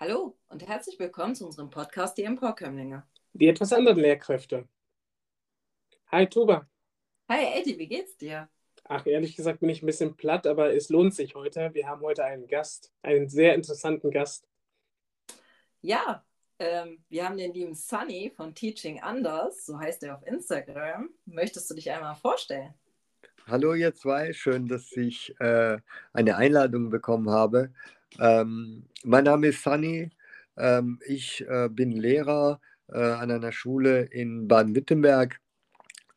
Hallo 0.00 0.38
und 0.48 0.64
herzlich 0.64 0.96
willkommen 1.00 1.34
zu 1.34 1.44
unserem 1.44 1.70
Podcast 1.70 2.16
Die 2.16 2.22
Emporkömmlinge. 2.22 3.02
Die 3.32 3.48
etwas 3.48 3.72
anderen 3.72 3.98
Lehrkräfte. 3.98 4.68
Hi 6.12 6.24
Tuba. 6.28 6.68
Hi 7.28 7.58
Eddie, 7.58 7.76
wie 7.80 7.88
geht's 7.88 8.16
dir? 8.16 8.48
Ach, 8.84 9.04
ehrlich 9.06 9.34
gesagt 9.34 9.58
bin 9.58 9.70
ich 9.70 9.82
ein 9.82 9.86
bisschen 9.86 10.14
platt, 10.14 10.46
aber 10.46 10.72
es 10.72 10.88
lohnt 10.88 11.16
sich 11.16 11.34
heute. 11.34 11.74
Wir 11.74 11.88
haben 11.88 12.02
heute 12.02 12.24
einen 12.24 12.46
Gast, 12.46 12.92
einen 13.02 13.28
sehr 13.28 13.56
interessanten 13.56 14.12
Gast. 14.12 14.46
Ja, 15.80 16.24
ähm, 16.60 17.02
wir 17.08 17.24
haben 17.24 17.36
den 17.36 17.52
lieben 17.52 17.74
Sunny 17.74 18.32
von 18.36 18.54
Teaching 18.54 19.00
Anders, 19.00 19.66
so 19.66 19.80
heißt 19.80 20.04
er 20.04 20.14
auf 20.14 20.24
Instagram. 20.24 21.10
Möchtest 21.24 21.68
du 21.70 21.74
dich 21.74 21.90
einmal 21.90 22.14
vorstellen? 22.14 22.72
Hallo 23.48 23.74
ihr 23.74 23.92
zwei, 23.96 24.32
schön, 24.32 24.68
dass 24.68 24.92
ich 24.92 25.34
äh, 25.40 25.78
eine 26.12 26.36
Einladung 26.36 26.88
bekommen 26.88 27.30
habe. 27.30 27.72
Ähm, 28.18 28.84
mein 29.04 29.24
Name 29.24 29.48
ist 29.48 29.62
Sunny, 29.62 30.10
ähm, 30.56 30.98
ich 31.06 31.44
äh, 31.48 31.68
bin 31.68 31.92
Lehrer 31.92 32.60
äh, 32.88 32.98
an 32.98 33.30
einer 33.30 33.52
Schule 33.52 34.02
in 34.02 34.48
Baden-Württemberg, 34.48 35.40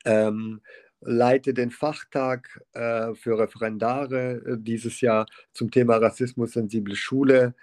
ähm, 0.06 0.62
leite 1.02 1.54
den 1.54 1.72
Fachtag 1.72 2.64
äh, 2.74 3.14
für 3.16 3.38
Referendare 3.40 4.42
äh, 4.46 4.58
dieses 4.58 5.02
Jahr 5.02 5.26
zum 5.54 5.72
Thema 5.72 5.98
Rassismus-sensible 5.98 6.96
Schule. 6.96 7.56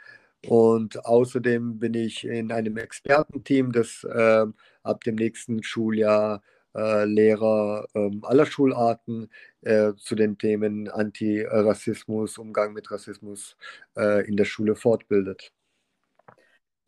Und 0.47 1.05
außerdem 1.05 1.79
bin 1.79 1.95
ich 1.95 2.25
in 2.25 2.53
einem 2.53 2.77
Expertenteam, 2.77 3.73
das 3.73 4.05
äh, 4.05 4.47
ab 4.83 5.03
dem 5.05 5.17
nächsten 5.17 5.63
Schuljahr 5.63 6.43
äh, 6.77 7.05
Lehrer 7.05 7.89
äh, 7.95 8.11
aller 8.23 8.47
Schularten 8.47 9.31
äh, 9.63 9.95
zu 9.97 10.15
den 10.15 10.39
Themen 10.39 10.89
Antirassismus, 10.89 12.39
Umgang 12.39 12.73
mit 12.73 12.91
Rassismus 12.91 13.57
äh, 13.97 14.27
in 14.27 14.37
der 14.37 14.45
Schule 14.45 14.77
fortbildet. 14.77 15.53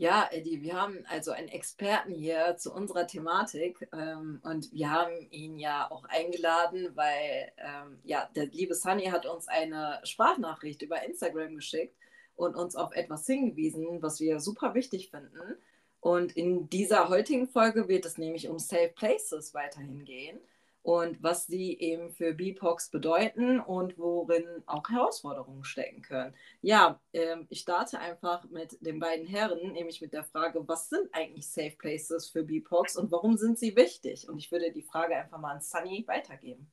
Ja, 0.00 0.30
Eddie, 0.32 0.62
wir 0.62 0.80
haben 0.80 1.04
also 1.10 1.30
einen 1.30 1.48
Experten 1.48 2.14
hier 2.14 2.56
zu 2.56 2.72
unserer 2.72 3.06
Thematik 3.06 3.86
ähm, 3.92 4.40
und 4.42 4.72
wir 4.72 4.90
haben 4.90 5.12
ihn 5.30 5.58
ja 5.58 5.90
auch 5.90 6.04
eingeladen, 6.04 6.88
weil 6.94 7.52
ähm, 7.58 7.98
ja, 8.04 8.30
der 8.34 8.46
liebe 8.46 8.74
Sunny 8.74 9.06
hat 9.06 9.26
uns 9.26 9.46
eine 9.46 10.00
Sprachnachricht 10.04 10.80
über 10.80 11.02
Instagram 11.02 11.54
geschickt 11.54 11.94
und 12.34 12.56
uns 12.56 12.76
auf 12.76 12.92
etwas 12.92 13.26
hingewiesen, 13.26 14.00
was 14.00 14.20
wir 14.20 14.40
super 14.40 14.72
wichtig 14.72 15.10
finden. 15.10 15.58
Und 16.00 16.34
in 16.34 16.70
dieser 16.70 17.10
heutigen 17.10 17.46
Folge 17.46 17.86
wird 17.86 18.06
es 18.06 18.16
nämlich 18.16 18.48
um 18.48 18.58
Safe 18.58 18.92
Places 18.96 19.52
weiterhin 19.52 20.06
gehen 20.06 20.40
und 20.82 21.22
was 21.22 21.46
sie 21.46 21.78
eben 21.78 22.10
für 22.10 22.32
BIPOX 22.32 22.90
bedeuten 22.90 23.60
und 23.60 23.98
worin 23.98 24.44
auch 24.66 24.88
Herausforderungen 24.88 25.64
stecken 25.64 26.02
können. 26.02 26.34
Ja, 26.62 27.00
ähm, 27.12 27.46
ich 27.50 27.60
starte 27.60 27.98
einfach 27.98 28.48
mit 28.50 28.78
den 28.80 28.98
beiden 28.98 29.26
Herren, 29.26 29.72
nämlich 29.72 30.00
mit 30.00 30.12
der 30.12 30.24
Frage, 30.24 30.66
was 30.66 30.88
sind 30.88 31.08
eigentlich 31.12 31.48
Safe 31.48 31.74
Places 31.78 32.28
für 32.30 32.42
BIPOX 32.42 32.96
und 32.96 33.12
warum 33.12 33.36
sind 33.36 33.58
sie 33.58 33.76
wichtig? 33.76 34.28
Und 34.28 34.38
ich 34.38 34.50
würde 34.50 34.72
die 34.72 34.82
Frage 34.82 35.16
einfach 35.16 35.38
mal 35.38 35.56
an 35.56 35.60
Sunny 35.60 36.04
weitergeben. 36.06 36.70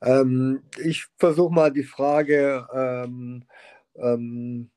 Ähm, 0.00 0.62
ich 0.82 1.06
versuche 1.18 1.52
mal 1.52 1.72
die 1.72 1.84
Frage 1.84 2.66
ähm, 2.72 3.44
ähm 3.94 4.70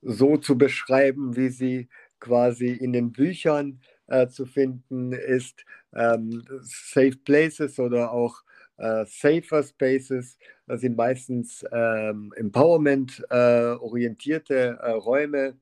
so 0.00 0.36
zu 0.36 0.56
beschreiben, 0.56 1.36
wie 1.36 1.48
sie 1.48 1.88
quasi 2.20 2.68
in 2.68 2.92
den 2.92 3.12
Büchern 3.12 3.80
äh, 4.06 4.28
zu 4.28 4.46
finden 4.46 5.12
ist. 5.12 5.64
Ähm, 5.94 6.44
Safe 6.62 7.16
Places 7.24 7.78
oder 7.78 8.12
auch 8.12 8.42
äh, 8.78 9.04
Safer 9.06 9.62
Spaces 9.62 10.38
sind 10.66 10.96
meistens 10.96 11.64
ähm, 11.72 12.32
Empowerment-orientierte 12.36 14.54
äh, 14.54 14.86
äh, 14.86 14.90
Räume, 14.92 15.58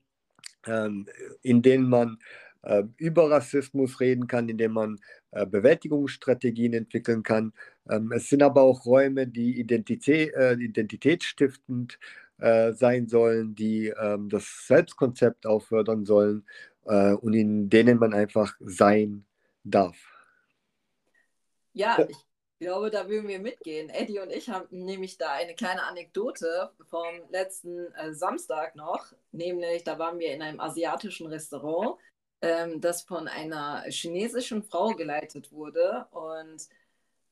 ähm, 0.66 1.06
in 1.42 1.62
denen 1.62 1.88
man 1.88 2.18
äh, 2.62 2.82
über 2.96 3.30
Rassismus 3.30 4.00
reden 4.00 4.26
kann, 4.26 4.48
in 4.48 4.58
denen 4.58 4.74
man 4.74 4.98
äh, 5.30 5.46
Bewältigungsstrategien 5.46 6.72
entwickeln 6.74 7.22
kann. 7.22 7.52
Ähm, 7.88 8.10
es 8.12 8.28
sind 8.28 8.42
aber 8.42 8.62
auch 8.62 8.84
Räume, 8.84 9.26
die 9.26 9.58
Identität, 9.60 10.32
identitätsstiftend 10.58 11.98
sein 12.38 13.08
sollen, 13.08 13.54
die 13.54 13.94
ähm, 13.98 14.28
das 14.28 14.66
Selbstkonzept 14.66 15.46
auch 15.46 15.62
fördern 15.62 16.04
sollen 16.04 16.44
und 16.82 17.32
in 17.32 17.70
denen 17.70 17.98
man 17.98 18.12
einfach 18.12 18.54
sein 18.60 19.24
darf. 19.64 20.15
Ja, 21.76 21.98
ich 22.08 22.16
glaube, 22.58 22.90
da 22.90 23.06
würden 23.06 23.28
wir 23.28 23.38
mitgehen. 23.38 23.90
Eddie 23.90 24.18
und 24.18 24.32
ich 24.32 24.48
haben 24.48 24.66
nämlich 24.70 25.18
da 25.18 25.32
eine 25.32 25.54
kleine 25.54 25.82
Anekdote 25.82 26.70
vom 26.88 27.20
letzten 27.28 27.92
äh, 27.94 28.14
Samstag 28.14 28.76
noch, 28.76 29.04
nämlich 29.30 29.84
da 29.84 29.98
waren 29.98 30.18
wir 30.18 30.32
in 30.32 30.40
einem 30.40 30.58
asiatischen 30.58 31.26
Restaurant, 31.26 31.98
ähm, 32.40 32.80
das 32.80 33.02
von 33.02 33.28
einer 33.28 33.84
chinesischen 33.88 34.62
Frau 34.62 34.94
geleitet 34.94 35.52
wurde 35.52 36.06
und 36.12 36.66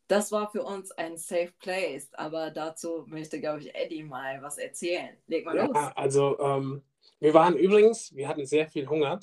das 0.09 0.31
war 0.31 0.51
für 0.51 0.63
uns 0.63 0.93
ein 0.93 1.17
Safe 1.17 1.55
Place, 1.59 2.13
aber 2.13 2.51
dazu 2.51 3.07
möchte, 3.07 3.41
glaube 3.41 3.61
ich, 3.61 3.75
Eddie 3.75 4.03
mal 4.03 4.43
was 4.43 4.59
erzählen. 4.59 5.17
Leg 5.27 5.47
mal 5.47 5.57
ja, 5.57 5.65
los. 5.65 5.77
Also, 5.97 6.39
ähm, 6.39 6.83
wir 7.21 7.33
waren 7.33 7.57
übrigens, 7.57 8.15
wir 8.15 8.29
hatten 8.29 8.45
sehr 8.45 8.69
viel 8.69 8.87
Hunger. 8.87 9.21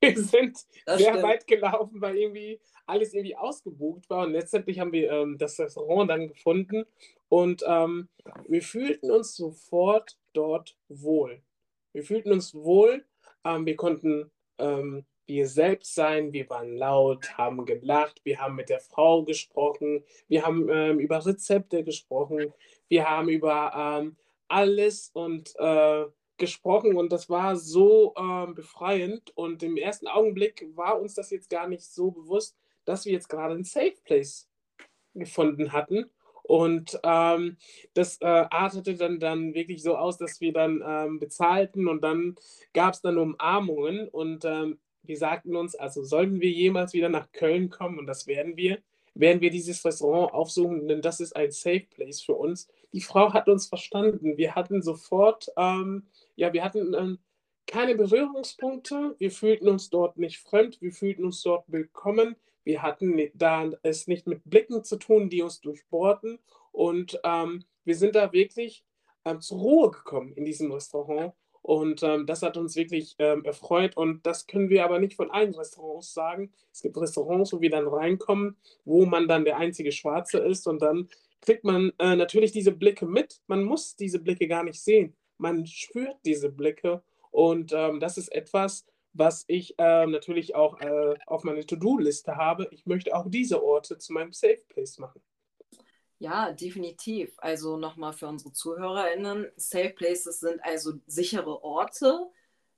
Wir 0.14 0.16
sind 0.16 0.58
das 0.86 0.98
sehr 0.98 1.10
stimmt. 1.10 1.22
weit 1.22 1.46
gelaufen, 1.46 2.00
weil 2.00 2.16
irgendwie 2.16 2.60
alles 2.86 3.12
irgendwie 3.12 3.36
ausgebucht 3.36 4.08
war. 4.08 4.24
Und 4.26 4.32
letztendlich 4.32 4.80
haben 4.80 4.92
wir 4.92 5.10
ähm, 5.10 5.36
das 5.38 5.58
Restaurant 5.58 6.10
dann 6.10 6.28
gefunden 6.28 6.84
und 7.28 7.62
ähm, 7.66 8.08
wir 8.48 8.62
fühlten 8.62 9.10
uns 9.10 9.36
sofort 9.36 10.16
dort 10.32 10.76
wohl. 10.88 11.42
Wir 11.92 12.02
fühlten 12.02 12.32
uns 12.32 12.54
wohl. 12.54 13.04
Ähm, 13.44 13.66
wir 13.66 13.76
konnten 13.76 14.30
ähm, 14.58 15.04
wir 15.26 15.46
selbst 15.46 15.94
sein, 15.94 16.32
wir 16.32 16.50
waren 16.50 16.76
laut, 16.76 17.38
haben 17.38 17.64
gelacht, 17.64 18.20
wir 18.24 18.40
haben 18.40 18.56
mit 18.56 18.68
der 18.68 18.80
Frau 18.80 19.22
gesprochen, 19.22 20.02
wir 20.26 20.44
haben 20.44 20.68
ähm, 20.68 20.98
über 20.98 21.24
Rezepte 21.24 21.84
gesprochen, 21.84 22.52
wir 22.88 23.08
haben 23.08 23.28
über 23.28 23.72
ähm, 23.76 24.16
alles 24.48 25.10
und 25.14 25.54
äh, 25.58 26.06
gesprochen 26.40 26.96
und 26.96 27.12
das 27.12 27.30
war 27.30 27.54
so 27.54 28.14
äh, 28.16 28.52
befreiend 28.52 29.30
und 29.36 29.62
im 29.62 29.76
ersten 29.76 30.08
Augenblick 30.08 30.66
war 30.74 31.00
uns 31.00 31.14
das 31.14 31.30
jetzt 31.30 31.48
gar 31.48 31.68
nicht 31.68 31.84
so 31.84 32.10
bewusst, 32.10 32.56
dass 32.84 33.04
wir 33.04 33.12
jetzt 33.12 33.28
gerade 33.28 33.54
ein 33.54 33.64
Safe 33.64 33.94
Place 34.04 34.48
gefunden 35.14 35.72
hatten 35.72 36.10
und 36.42 36.98
ähm, 37.04 37.58
das 37.94 38.20
äh, 38.20 38.26
artete 38.26 38.96
dann, 38.96 39.20
dann 39.20 39.54
wirklich 39.54 39.84
so 39.84 39.96
aus, 39.96 40.18
dass 40.18 40.40
wir 40.40 40.52
dann 40.52 40.82
ähm, 40.84 41.20
bezahlten 41.20 41.86
und 41.86 42.02
dann 42.02 42.34
gab 42.74 42.94
es 42.94 43.02
dann 43.02 43.18
Umarmungen 43.18 44.08
und 44.08 44.44
ähm, 44.44 44.80
wir 45.02 45.16
sagten 45.16 45.56
uns, 45.56 45.74
also 45.74 46.02
sollten 46.02 46.40
wir 46.40 46.50
jemals 46.50 46.92
wieder 46.92 47.08
nach 47.08 47.30
Köln 47.32 47.70
kommen, 47.70 47.98
und 47.98 48.06
das 48.06 48.26
werden 48.26 48.56
wir, 48.56 48.78
werden 49.14 49.40
wir 49.40 49.50
dieses 49.50 49.84
Restaurant 49.84 50.32
aufsuchen, 50.32 50.88
denn 50.88 51.02
das 51.02 51.20
ist 51.20 51.34
ein 51.36 51.50
Safe 51.50 51.86
Place 51.90 52.20
für 52.20 52.34
uns. 52.34 52.68
Die 52.92 53.00
Frau 53.00 53.32
hat 53.32 53.48
uns 53.48 53.66
verstanden. 53.66 54.36
Wir 54.36 54.54
hatten 54.54 54.82
sofort, 54.82 55.48
ähm, 55.56 56.06
ja, 56.40 56.54
wir 56.54 56.64
hatten 56.64 56.94
ähm, 56.94 57.18
keine 57.66 57.94
Berührungspunkte. 57.94 59.14
Wir 59.18 59.30
fühlten 59.30 59.68
uns 59.68 59.90
dort 59.90 60.16
nicht 60.16 60.38
fremd. 60.38 60.80
Wir 60.80 60.90
fühlten 60.90 61.26
uns 61.26 61.42
dort 61.42 61.70
willkommen. 61.70 62.34
Wir 62.64 62.80
hatten 62.82 63.30
da 63.34 63.70
es 63.82 64.06
nicht 64.06 64.26
mit 64.26 64.40
Blicken 64.44 64.82
zu 64.82 64.96
tun, 64.96 65.28
die 65.28 65.42
uns 65.42 65.60
durchbohrten. 65.60 66.38
Und 66.72 67.20
ähm, 67.24 67.64
wir 67.84 67.94
sind 67.94 68.14
da 68.14 68.32
wirklich 68.32 68.86
ähm, 69.26 69.42
zur 69.42 69.58
Ruhe 69.58 69.90
gekommen 69.90 70.32
in 70.32 70.46
diesem 70.46 70.72
Restaurant. 70.72 71.34
Und 71.60 72.02
ähm, 72.02 72.24
das 72.24 72.40
hat 72.40 72.56
uns 72.56 72.74
wirklich 72.74 73.16
ähm, 73.18 73.44
erfreut. 73.44 73.98
Und 73.98 74.24
das 74.24 74.46
können 74.46 74.70
wir 74.70 74.82
aber 74.82 74.98
nicht 74.98 75.16
von 75.16 75.30
allen 75.30 75.54
Restaurants 75.54 76.14
sagen. 76.14 76.54
Es 76.72 76.80
gibt 76.80 76.96
Restaurants, 76.96 77.52
wo 77.52 77.60
wir 77.60 77.70
dann 77.70 77.86
reinkommen, 77.86 78.56
wo 78.86 79.04
man 79.04 79.28
dann 79.28 79.44
der 79.44 79.58
einzige 79.58 79.92
Schwarze 79.92 80.38
ist. 80.38 80.66
Und 80.66 80.80
dann 80.80 81.10
kriegt 81.42 81.64
man 81.64 81.92
äh, 81.98 82.16
natürlich 82.16 82.52
diese 82.52 82.72
Blicke 82.72 83.04
mit. 83.04 83.42
Man 83.46 83.62
muss 83.62 83.94
diese 83.94 84.20
Blicke 84.20 84.48
gar 84.48 84.64
nicht 84.64 84.80
sehen. 84.80 85.14
Man 85.40 85.66
spürt 85.66 86.16
diese 86.24 86.50
Blicke. 86.50 87.02
Und 87.30 87.72
ähm, 87.72 88.00
das 88.00 88.18
ist 88.18 88.32
etwas, 88.32 88.84
was 89.12 89.44
ich 89.48 89.78
äh, 89.78 90.06
natürlich 90.06 90.54
auch 90.54 90.80
äh, 90.80 91.14
auf 91.26 91.44
meiner 91.44 91.66
To-Do-Liste 91.66 92.36
habe. 92.36 92.68
Ich 92.70 92.86
möchte 92.86 93.14
auch 93.14 93.26
diese 93.28 93.62
Orte 93.62 93.98
zu 93.98 94.12
meinem 94.12 94.32
Safe 94.32 94.62
Place 94.68 94.98
machen. 94.98 95.20
Ja, 96.18 96.52
definitiv. 96.52 97.34
Also 97.38 97.76
nochmal 97.76 98.12
für 98.12 98.28
unsere 98.28 98.52
ZuhörerInnen, 98.52 99.50
Safe 99.56 99.90
Places 99.90 100.40
sind 100.40 100.62
also 100.62 100.92
sichere 101.06 101.64
Orte, 101.64 102.28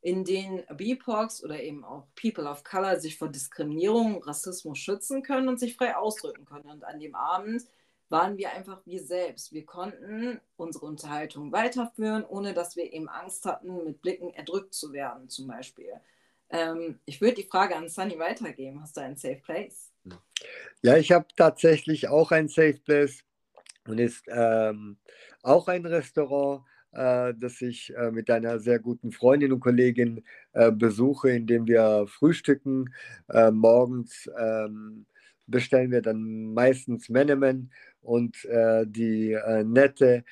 in 0.01 0.25
denen 0.25 0.63
BIPOX 0.77 1.43
oder 1.43 1.61
eben 1.61 1.85
auch 1.85 2.07
People 2.15 2.49
of 2.49 2.63
Color 2.63 3.01
sich 3.01 3.19
vor 3.19 3.29
Diskriminierung, 3.29 4.23
Rassismus 4.23 4.79
schützen 4.79 5.23
können 5.23 5.49
und 5.49 5.59
sich 5.59 5.77
frei 5.77 5.97
ausdrücken 5.97 6.45
können. 6.45 6.71
Und 6.71 6.85
an 6.85 7.01
dem 7.01 7.15
Abend 7.17 7.65
waren 8.13 8.37
wir 8.37 8.53
einfach 8.53 8.83
wir 8.85 9.03
selbst. 9.03 9.53
Wir 9.53 9.65
konnten 9.65 10.39
unsere 10.57 10.87
Unterhaltung 10.87 11.51
weiterführen, 11.51 12.25
ohne 12.25 12.53
dass 12.53 12.77
wir 12.77 12.93
eben 12.93 13.09
Angst 13.09 13.47
hatten, 13.47 13.85
mit 13.85 14.03
Blicken 14.03 14.33
erdrückt 14.35 14.75
zu 14.75 14.93
werden, 14.93 15.29
zum 15.31 15.49
Beispiel. 15.49 15.91
Ähm, 16.51 17.01
ich 17.07 17.21
würde 17.21 17.37
die 17.37 17.49
Frage 17.49 17.75
an 17.75 17.89
Sunny 17.89 18.19
weitergeben. 18.19 18.83
Hast 18.83 18.99
du 18.99 19.01
einen 19.01 19.17
Safe 19.17 19.41
Place? 19.43 19.91
Ja, 20.83 20.97
ich 20.99 21.11
habe 21.11 21.27
tatsächlich 21.37 22.09
auch 22.09 22.31
ein 22.31 22.49
Safe 22.49 22.79
Place 22.85 23.25
und 23.89 23.99
ist 23.99 24.25
ähm, 24.29 24.99
auch 25.43 25.69
ein 25.69 25.87
Restaurant, 25.87 26.65
äh, 26.93 27.33
das 27.35 27.63
ich 27.63 27.95
äh, 27.97 28.11
mit 28.11 28.31
einer 28.31 28.61
sehr 28.61 28.79
guten 28.79 29.11
Freundin 29.11 29.53
und 29.53 29.61
Kollegin 29.61 30.23
äh, 30.53 30.71
besuche, 30.71 31.31
indem 31.31 31.67
wir 31.67 32.07
frühstücken. 32.09 32.93
Äh, 33.31 33.51
morgens 33.51 34.29
ähm, 34.39 35.07
bestellen 35.47 35.91
wir 35.91 36.03
dann 36.03 36.53
meistens 36.53 37.09
Menemen 37.09 37.73
und 38.03 38.45
äh, 38.45 38.85
die 38.87 39.33
äh, 39.33 39.65
nette 39.65 40.25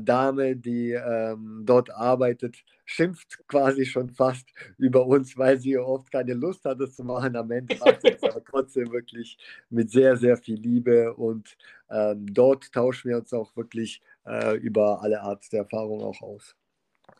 Dame, 0.00 0.56
die 0.56 0.90
ähm, 0.90 1.62
dort 1.64 1.92
arbeitet, 1.92 2.56
schimpft 2.84 3.38
quasi 3.46 3.86
schon 3.86 4.10
fast 4.10 4.48
über 4.78 5.06
uns, 5.06 5.38
weil 5.38 5.60
sie 5.60 5.78
oft 5.78 6.10
keine 6.10 6.34
Lust 6.34 6.64
hat, 6.64 6.80
das 6.80 6.96
zu 6.96 7.04
machen. 7.04 7.36
Am 7.36 7.52
Ende 7.52 7.76
macht 7.76 8.02
sie 8.02 8.08
es 8.08 8.22
aber 8.24 8.42
trotzdem 8.50 8.90
wirklich 8.90 9.38
mit 9.68 9.92
sehr, 9.92 10.16
sehr 10.16 10.36
viel 10.36 10.58
Liebe 10.58 11.14
und 11.14 11.56
ähm, 11.88 12.26
dort 12.34 12.72
tauschen 12.72 13.10
wir 13.10 13.18
uns 13.18 13.32
auch 13.32 13.54
wirklich 13.56 14.02
äh, 14.26 14.56
über 14.56 15.00
alle 15.02 15.20
Art 15.20 15.44
der 15.52 15.60
Erfahrung 15.60 16.02
auch 16.02 16.20
aus. 16.20 16.56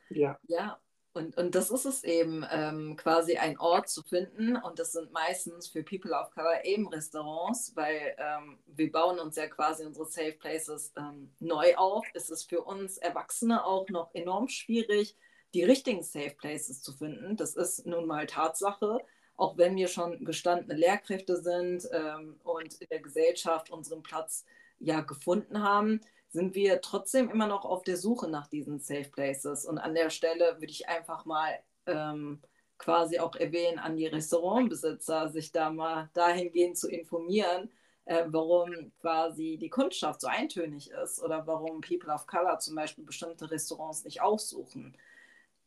Ja. 0.08 0.36
Ja, 0.48 0.80
und, 1.12 1.36
und 1.36 1.56
das 1.56 1.70
ist 1.70 1.86
es 1.86 2.04
eben, 2.04 2.46
ähm, 2.52 2.96
quasi 2.96 3.36
ein 3.36 3.58
Ort 3.58 3.88
zu 3.88 4.02
finden. 4.02 4.56
Und 4.56 4.78
das 4.78 4.92
sind 4.92 5.12
meistens 5.12 5.66
für 5.66 5.82
People 5.82 6.12
of 6.12 6.30
Color 6.30 6.64
eben 6.64 6.86
Restaurants, 6.88 7.72
weil 7.74 8.14
ähm, 8.16 8.58
wir 8.66 8.92
bauen 8.92 9.18
uns 9.18 9.34
ja 9.34 9.48
quasi 9.48 9.84
unsere 9.84 10.06
Safe 10.06 10.36
Places 10.38 10.92
ähm, 10.96 11.32
neu 11.40 11.74
auf. 11.76 12.06
Es 12.14 12.30
ist 12.30 12.48
für 12.48 12.62
uns 12.62 12.96
Erwachsene 12.98 13.64
auch 13.64 13.88
noch 13.88 14.14
enorm 14.14 14.46
schwierig, 14.46 15.16
die 15.52 15.64
richtigen 15.64 16.04
Safe 16.04 16.34
Places 16.38 16.80
zu 16.80 16.92
finden. 16.92 17.36
Das 17.36 17.56
ist 17.56 17.86
nun 17.86 18.06
mal 18.06 18.26
Tatsache. 18.26 19.00
Auch 19.36 19.56
wenn 19.56 19.74
wir 19.74 19.88
schon 19.88 20.24
gestandene 20.24 20.78
Lehrkräfte 20.78 21.42
sind 21.42 21.88
ähm, 21.92 22.38
und 22.44 22.74
in 22.74 22.86
der 22.88 23.00
Gesellschaft 23.00 23.70
unseren 23.70 24.04
Platz 24.04 24.44
ja 24.78 25.00
gefunden 25.00 25.62
haben, 25.62 26.00
sind 26.30 26.54
wir 26.54 26.80
trotzdem 26.80 27.28
immer 27.30 27.46
noch 27.46 27.64
auf 27.64 27.82
der 27.82 27.96
Suche 27.96 28.28
nach 28.28 28.46
diesen 28.46 28.78
Safe 28.78 29.08
Places. 29.10 29.64
Und 29.64 29.78
an 29.78 29.94
der 29.94 30.10
Stelle 30.10 30.54
würde 30.60 30.72
ich 30.72 30.88
einfach 30.88 31.24
mal 31.24 31.50
ähm, 31.86 32.40
quasi 32.78 33.18
auch 33.18 33.34
erwähnen 33.34 33.78
an 33.78 33.96
die 33.96 34.06
Restaurantbesitzer, 34.06 35.28
sich 35.28 35.52
da 35.52 35.70
mal 35.70 36.08
dahingehend 36.14 36.78
zu 36.78 36.88
informieren, 36.88 37.70
äh, 38.04 38.24
warum 38.28 38.92
quasi 39.00 39.58
die 39.60 39.68
Kundschaft 39.68 40.20
so 40.20 40.28
eintönig 40.28 40.90
ist 40.90 41.22
oder 41.22 41.46
warum 41.46 41.80
People 41.80 42.12
of 42.12 42.26
Color 42.26 42.58
zum 42.60 42.76
Beispiel 42.76 43.04
bestimmte 43.04 43.50
Restaurants 43.50 44.04
nicht 44.04 44.22
aufsuchen. 44.22 44.96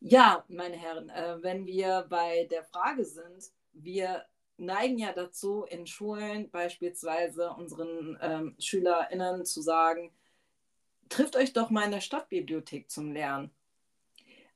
Ja, 0.00 0.44
meine 0.48 0.76
Herren, 0.76 1.08
äh, 1.10 1.42
wenn 1.42 1.66
wir 1.66 2.06
bei 2.08 2.44
der 2.50 2.64
Frage 2.64 3.04
sind, 3.04 3.50
wir 3.72 4.24
neigen 4.56 4.98
ja 4.98 5.12
dazu, 5.12 5.64
in 5.64 5.86
Schulen 5.86 6.50
beispielsweise 6.50 7.50
unseren 7.50 8.18
ähm, 8.20 8.56
SchülerInnen 8.58 9.44
zu 9.44 9.62
sagen, 9.62 10.12
trifft 11.08 11.36
euch 11.36 11.52
doch 11.52 11.70
mal 11.70 11.84
in 11.84 11.90
der 11.90 12.00
Stadtbibliothek 12.00 12.90
zum 12.90 13.12
Lernen. 13.12 13.50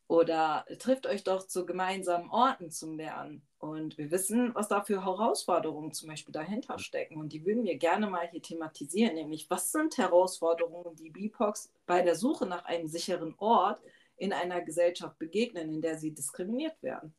Oder 0.07 0.65
trifft 0.79 1.07
euch 1.07 1.23
doch 1.23 1.47
zu 1.47 1.67
gemeinsamen 1.67 2.31
Orten 2.31 2.71
zum 2.71 2.97
Lernen. 2.97 3.43
Und 3.59 3.99
wir 3.99 4.11
wissen, 4.11 4.55
was 4.55 4.69
da 4.69 4.83
für 4.83 5.05
Herausforderungen 5.05 5.93
zum 5.93 6.09
Beispiel 6.09 6.33
dahinter 6.33 6.79
stecken. 6.79 7.17
Und 7.17 7.33
die 7.33 7.45
würden 7.45 7.65
wir 7.65 7.77
gerne 7.77 8.09
mal 8.09 8.27
hier 8.29 8.41
thematisieren, 8.41 9.15
nämlich 9.15 9.51
was 9.51 9.71
sind 9.73 9.99
Herausforderungen, 9.99 10.97
die 10.97 11.11
BIPOX 11.11 11.71
bei 11.87 12.01
der 12.03 12.15
Suche 12.15 12.47
nach 12.47 12.65
einem 12.65 12.87
sicheren 12.87 13.35
Ort 13.39 13.83
in 14.17 14.33
einer 14.33 14.63
Gesellschaft 14.63 15.19
begegnen, 15.19 15.69
in 15.69 15.83
der 15.83 15.99
sie 15.99 16.13
diskriminiert 16.13 16.83
werden. 16.83 17.13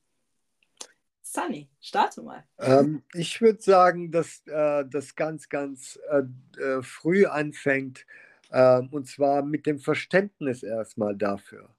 Sunny, 1.21 1.69
starte 1.79 2.23
mal. 2.23 2.43
Ähm, 2.57 3.03
ich 3.13 3.39
würde 3.39 3.61
sagen, 3.61 4.11
dass 4.11 4.41
äh, 4.47 4.83
das 4.89 5.15
ganz, 5.15 5.47
ganz 5.47 5.99
äh, 6.09 6.23
äh 6.59 6.81
früh 6.81 7.27
anfängt, 7.27 8.05
ähm, 8.51 8.89
und 8.91 9.07
zwar 9.07 9.43
mit 9.43 9.65
dem 9.65 9.79
Verständnis 9.79 10.63
erstmal 10.63 11.15
dafür. 11.15 11.69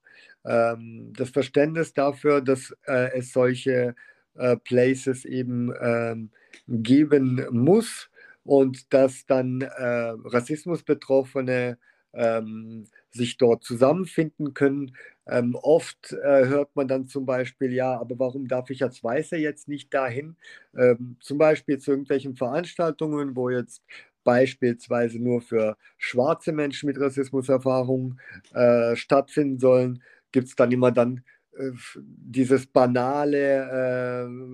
Ähm, 0.45 1.13
das 1.17 1.31
Verständnis 1.31 1.93
dafür, 1.93 2.41
dass 2.41 2.75
äh, 2.87 3.19
es 3.19 3.33
solche 3.33 3.95
äh, 4.35 4.57
Places 4.57 5.25
eben 5.25 5.73
ähm, 5.81 6.31
geben 6.69 7.47
muss 7.51 8.11
und 8.45 8.93
dass 8.93 9.27
dann 9.27 9.61
äh, 9.61 10.15
Rassismusbetroffene 10.25 11.79
ähm, 12.13 12.87
sich 13.11 13.37
dort 13.37 13.65
zusammenfinden 13.65 14.55
können. 14.55 14.97
Ähm, 15.27 15.55
oft 15.55 16.13
äh, 16.13 16.47
hört 16.47 16.75
man 16.75 16.89
dann 16.89 17.07
zum 17.07 17.27
Beispiel, 17.27 17.73
ja, 17.73 17.99
aber 18.01 18.19
warum 18.19 18.49
darf 18.49 18.71
ich 18.71 18.83
als 18.83 19.03
Weißer 19.05 19.37
jetzt 19.37 19.69
nicht 19.69 19.93
dahin? 19.95 20.37
Ähm, 20.77 21.17
zum 21.21 21.39
Beispiel 21.39 21.79
zu 21.79 21.93
irgendwelchen 21.93 22.35
Veranstaltungen, 22.37 23.37
wo 23.37 23.51
jetzt 23.51 23.83
beispielsweise 24.25 25.19
nur 25.19 25.41
für 25.41 25.77
schwarze 25.99 26.53
Menschen 26.53 26.87
mit 26.87 27.01
Rassismuserfahrung 27.01 28.19
äh, 28.55 28.97
stattfinden 28.97 29.59
sollen, 29.59 30.03
gibt 30.33 30.49
es 30.49 30.57
dann 30.57 30.73
immer 30.73 30.93
dann 30.93 31.25
äh, 31.57 31.71
dieses 31.97 32.67
banale 32.67 33.39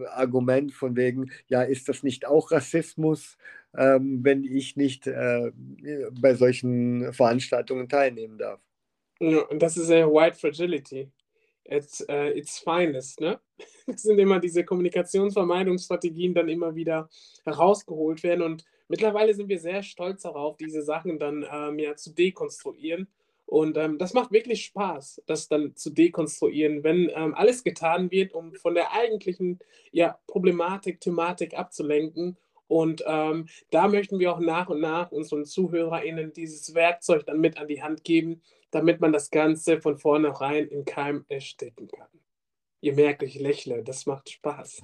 äh, 0.05 0.07
Argument 0.09 0.73
von 0.73 0.97
wegen, 0.97 1.31
ja, 1.49 1.63
ist 1.63 1.89
das 1.89 2.03
nicht 2.03 2.27
auch 2.27 2.51
Rassismus, 2.51 3.37
ähm, 3.77 4.21
wenn 4.23 4.45
ich 4.45 4.77
nicht 4.77 5.07
äh, 5.07 5.53
bei 6.13 6.35
solchen 6.35 7.13
Veranstaltungen 7.13 7.89
teilnehmen 7.89 8.39
darf? 8.39 8.61
Das 9.59 9.77
ist 9.77 9.89
ja 9.89 10.07
White 10.07 10.39
Fragility 10.39 11.11
at 11.71 12.05
uh, 12.09 12.37
its 12.37 12.59
finest. 12.59 13.21
Ne? 13.21 13.39
Das 13.87 14.03
sind 14.03 14.19
immer 14.19 14.41
diese 14.41 14.65
Kommunikationsvermeidungsstrategien, 14.65 16.35
dann 16.35 16.49
immer 16.49 16.75
wieder 16.75 17.09
herausgeholt 17.45 18.25
werden. 18.25 18.43
Und 18.43 18.65
mittlerweile 18.89 19.33
sind 19.33 19.49
wir 19.49 19.61
sehr 19.61 19.85
stolz 19.85 20.23
darauf, 20.23 20.57
diese 20.57 20.83
Sachen 20.83 21.21
dann 21.21 21.47
ähm, 21.51 21.79
ja 21.79 21.95
zu 21.95 22.13
dekonstruieren. 22.13 23.07
Und 23.47 23.77
ähm, 23.77 23.97
das 23.97 24.13
macht 24.13 24.33
wirklich 24.33 24.65
Spaß, 24.65 25.23
das 25.27 25.49
dann 25.49 25.77
zu 25.77 25.91
dekonstruieren, 25.91 26.83
wenn 26.83 27.11
ähm, 27.15 27.33
alles 27.35 27.63
getan 27.63 28.11
wird, 28.11 28.35
um 28.35 28.55
von 28.55 28.75
der 28.75 28.93
eigentlichen 28.93 29.61
ja, 29.93 30.19
Problematik, 30.27 31.01
Thematik 31.01 31.57
abzulenken. 31.57 32.37
Und 32.67 33.05
ähm, 33.07 33.49
da 33.71 33.87
möchten 33.87 34.19
wir 34.19 34.33
auch 34.33 34.41
nach 34.41 34.69
und 34.69 34.81
nach 34.81 35.13
unseren 35.13 35.45
ZuhörerInnen 35.45 36.33
dieses 36.33 36.75
Werkzeug 36.75 37.25
dann 37.25 37.41
mit 37.41 37.59
an 37.59 37.69
die 37.69 37.83
Hand 37.83 38.03
geben, 38.03 38.43
damit 38.71 39.01
man 39.01 39.13
das 39.13 39.31
Ganze 39.31 39.81
von 39.81 39.99
vornherein 39.99 40.69
in 40.69 40.85
Keim 40.85 41.25
ersticken 41.29 41.89
kann. 41.89 42.09
Ihr 42.81 42.95
merkt, 42.95 43.23
ich 43.23 43.39
lächle, 43.39 43.83
das 43.83 44.07
macht 44.07 44.31
Spaß. 44.31 44.83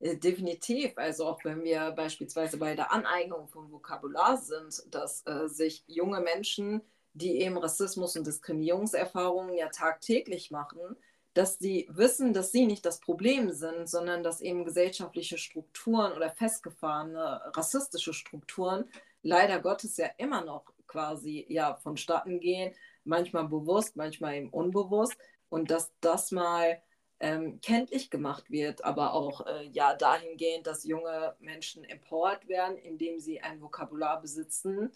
Äh, 0.00 0.16
definitiv. 0.16 0.92
Also 0.96 1.26
auch 1.26 1.44
wenn 1.44 1.64
wir 1.64 1.92
beispielsweise 1.92 2.58
bei 2.58 2.74
der 2.74 2.92
Aneignung 2.92 3.48
von 3.48 3.70
Vokabular 3.70 4.36
sind, 4.36 4.82
dass 4.90 5.26
äh, 5.26 5.48
sich 5.48 5.84
junge 5.86 6.20
Menschen, 6.20 6.82
die 7.14 7.40
eben 7.40 7.56
Rassismus 7.56 8.16
und 8.16 8.26
Diskriminierungserfahrungen 8.26 9.54
ja 9.54 9.68
tagtäglich 9.68 10.50
machen, 10.50 10.96
dass 11.32 11.58
sie 11.58 11.88
wissen, 11.90 12.32
dass 12.32 12.52
sie 12.52 12.66
nicht 12.66 12.84
das 12.84 13.00
Problem 13.00 13.50
sind, 13.50 13.88
sondern 13.88 14.22
dass 14.22 14.40
eben 14.40 14.64
gesellschaftliche 14.64 15.38
Strukturen 15.38 16.12
oder 16.12 16.30
festgefahrene 16.30 17.40
rassistische 17.56 18.12
Strukturen 18.12 18.84
leider 19.22 19.60
Gottes 19.60 19.96
ja 19.96 20.08
immer 20.18 20.44
noch 20.44 20.73
quasi 20.86 21.46
ja 21.48 21.74
vonstatten 21.74 22.40
gehen, 22.40 22.74
manchmal 23.04 23.48
bewusst, 23.48 23.96
manchmal 23.96 24.34
eben 24.36 24.50
unbewusst 24.50 25.16
und 25.48 25.70
dass 25.70 25.92
das 26.00 26.30
mal 26.30 26.80
ähm, 27.20 27.60
kenntlich 27.62 28.10
gemacht 28.10 28.50
wird, 28.50 28.84
aber 28.84 29.14
auch 29.14 29.46
äh, 29.46 29.64
ja 29.68 29.94
dahingehend, 29.94 30.66
dass 30.66 30.84
junge 30.84 31.34
Menschen 31.38 31.84
empowered 31.84 32.48
werden, 32.48 32.76
indem 32.76 33.20
sie 33.20 33.40
ein 33.40 33.60
Vokabular 33.60 34.20
besitzen, 34.20 34.90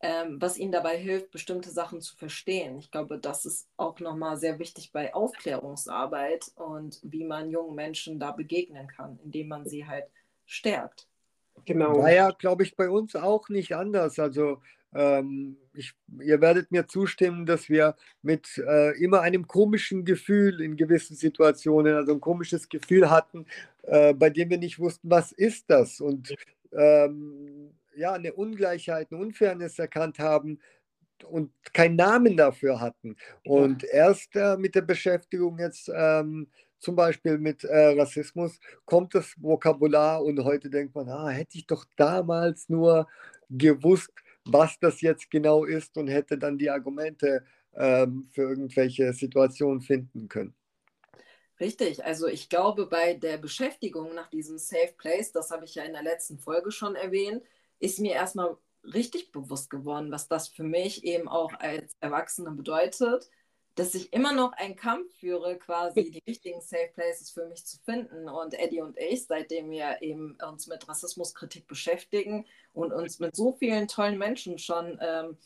ähm, 0.00 0.40
was 0.40 0.56
ihnen 0.56 0.72
dabei 0.72 0.96
hilft, 0.96 1.30
bestimmte 1.30 1.70
Sachen 1.70 2.00
zu 2.00 2.16
verstehen. 2.16 2.78
Ich 2.78 2.90
glaube, 2.90 3.18
das 3.18 3.44
ist 3.44 3.68
auch 3.76 4.00
nochmal 4.00 4.38
sehr 4.38 4.58
wichtig 4.58 4.92
bei 4.92 5.14
Aufklärungsarbeit 5.14 6.50
und 6.56 6.98
wie 7.02 7.24
man 7.24 7.50
jungen 7.50 7.74
Menschen 7.74 8.18
da 8.18 8.32
begegnen 8.32 8.88
kann, 8.88 9.18
indem 9.22 9.48
man 9.48 9.66
sie 9.66 9.86
halt 9.86 10.06
stärkt. 10.46 11.06
Genau. 11.66 11.98
War 11.98 12.12
ja, 12.12 12.30
glaube 12.30 12.62
ich, 12.62 12.74
bei 12.74 12.88
uns 12.88 13.14
auch 13.14 13.50
nicht 13.50 13.74
anders. 13.74 14.18
Also 14.18 14.62
ähm, 14.94 15.56
ich, 15.74 15.92
ihr 16.20 16.40
werdet 16.40 16.70
mir 16.72 16.86
zustimmen, 16.86 17.46
dass 17.46 17.68
wir 17.68 17.94
mit 18.22 18.58
äh, 18.58 18.98
immer 19.02 19.20
einem 19.20 19.46
komischen 19.46 20.04
Gefühl 20.04 20.60
in 20.60 20.76
gewissen 20.76 21.16
Situationen, 21.16 21.94
also 21.94 22.12
ein 22.12 22.20
komisches 22.20 22.68
Gefühl 22.68 23.10
hatten, 23.10 23.46
äh, 23.82 24.14
bei 24.14 24.30
dem 24.30 24.50
wir 24.50 24.58
nicht 24.58 24.78
wussten, 24.78 25.10
was 25.10 25.32
ist 25.32 25.70
das? 25.70 26.00
Und 26.00 26.34
ähm, 26.72 27.70
ja, 27.94 28.12
eine 28.12 28.32
Ungleichheit, 28.32 29.08
eine 29.10 29.20
Unfairness 29.20 29.78
erkannt 29.78 30.18
haben 30.18 30.58
und 31.24 31.52
keinen 31.72 31.96
Namen 31.96 32.36
dafür 32.36 32.80
hatten. 32.80 33.16
Und 33.44 33.84
erst 33.84 34.34
äh, 34.36 34.56
mit 34.56 34.74
der 34.74 34.82
Beschäftigung 34.82 35.58
jetzt 35.58 35.90
ähm, 35.94 36.48
zum 36.78 36.96
Beispiel 36.96 37.38
mit 37.38 37.62
äh, 37.62 37.98
Rassismus 37.98 38.58
kommt 38.86 39.14
das 39.14 39.34
Vokabular 39.36 40.24
und 40.24 40.42
heute 40.42 40.70
denkt 40.70 40.94
man, 40.94 41.08
ah, 41.10 41.28
hätte 41.28 41.58
ich 41.58 41.66
doch 41.66 41.84
damals 41.96 42.68
nur 42.68 43.06
gewusst, 43.50 44.12
was 44.44 44.78
das 44.80 45.00
jetzt 45.00 45.30
genau 45.30 45.64
ist 45.64 45.96
und 45.96 46.08
hätte 46.08 46.38
dann 46.38 46.58
die 46.58 46.70
Argumente 46.70 47.44
ähm, 47.74 48.28
für 48.32 48.42
irgendwelche 48.42 49.12
Situationen 49.12 49.80
finden 49.80 50.28
können. 50.28 50.54
Richtig, 51.60 52.04
also 52.04 52.26
ich 52.26 52.48
glaube, 52.48 52.86
bei 52.86 53.14
der 53.14 53.36
Beschäftigung 53.36 54.14
nach 54.14 54.30
diesem 54.30 54.56
Safe 54.56 54.94
Place, 54.96 55.30
das 55.30 55.50
habe 55.50 55.66
ich 55.66 55.74
ja 55.74 55.84
in 55.84 55.92
der 55.92 56.02
letzten 56.02 56.38
Folge 56.38 56.70
schon 56.72 56.94
erwähnt, 56.94 57.42
ist 57.78 57.98
mir 57.98 58.14
erstmal 58.14 58.56
richtig 58.82 59.30
bewusst 59.30 59.68
geworden, 59.68 60.10
was 60.10 60.26
das 60.26 60.48
für 60.48 60.62
mich 60.62 61.04
eben 61.04 61.28
auch 61.28 61.52
als 61.58 61.94
Erwachsene 62.00 62.50
bedeutet, 62.52 63.30
dass 63.76 63.94
ich 63.94 64.12
immer 64.12 64.32
noch 64.32 64.52
einen 64.52 64.76
Kampf 64.76 65.12
führe, 65.18 65.56
quasi 65.56 66.10
die 66.10 66.22
richtigen 66.26 66.60
Safe 66.60 66.90
Places 66.94 67.30
für 67.30 67.46
mich 67.46 67.64
zu 67.64 67.78
finden. 67.78 68.28
Und 68.28 68.54
Eddie 68.54 68.80
und 68.80 68.98
ich, 68.98 69.26
seitdem 69.26 69.70
wir 69.70 70.02
eben 70.02 70.36
uns 70.46 70.66
mit 70.66 70.88
Rassismuskritik 70.88 71.66
beschäftigen 71.66 72.46
und 72.72 72.92
uns 72.92 73.20
mit 73.20 73.34
so 73.34 73.52
vielen 73.52 73.88
tollen 73.88 74.18
Menschen 74.18 74.58
schon 74.58 74.98
ähm, 75.00 75.38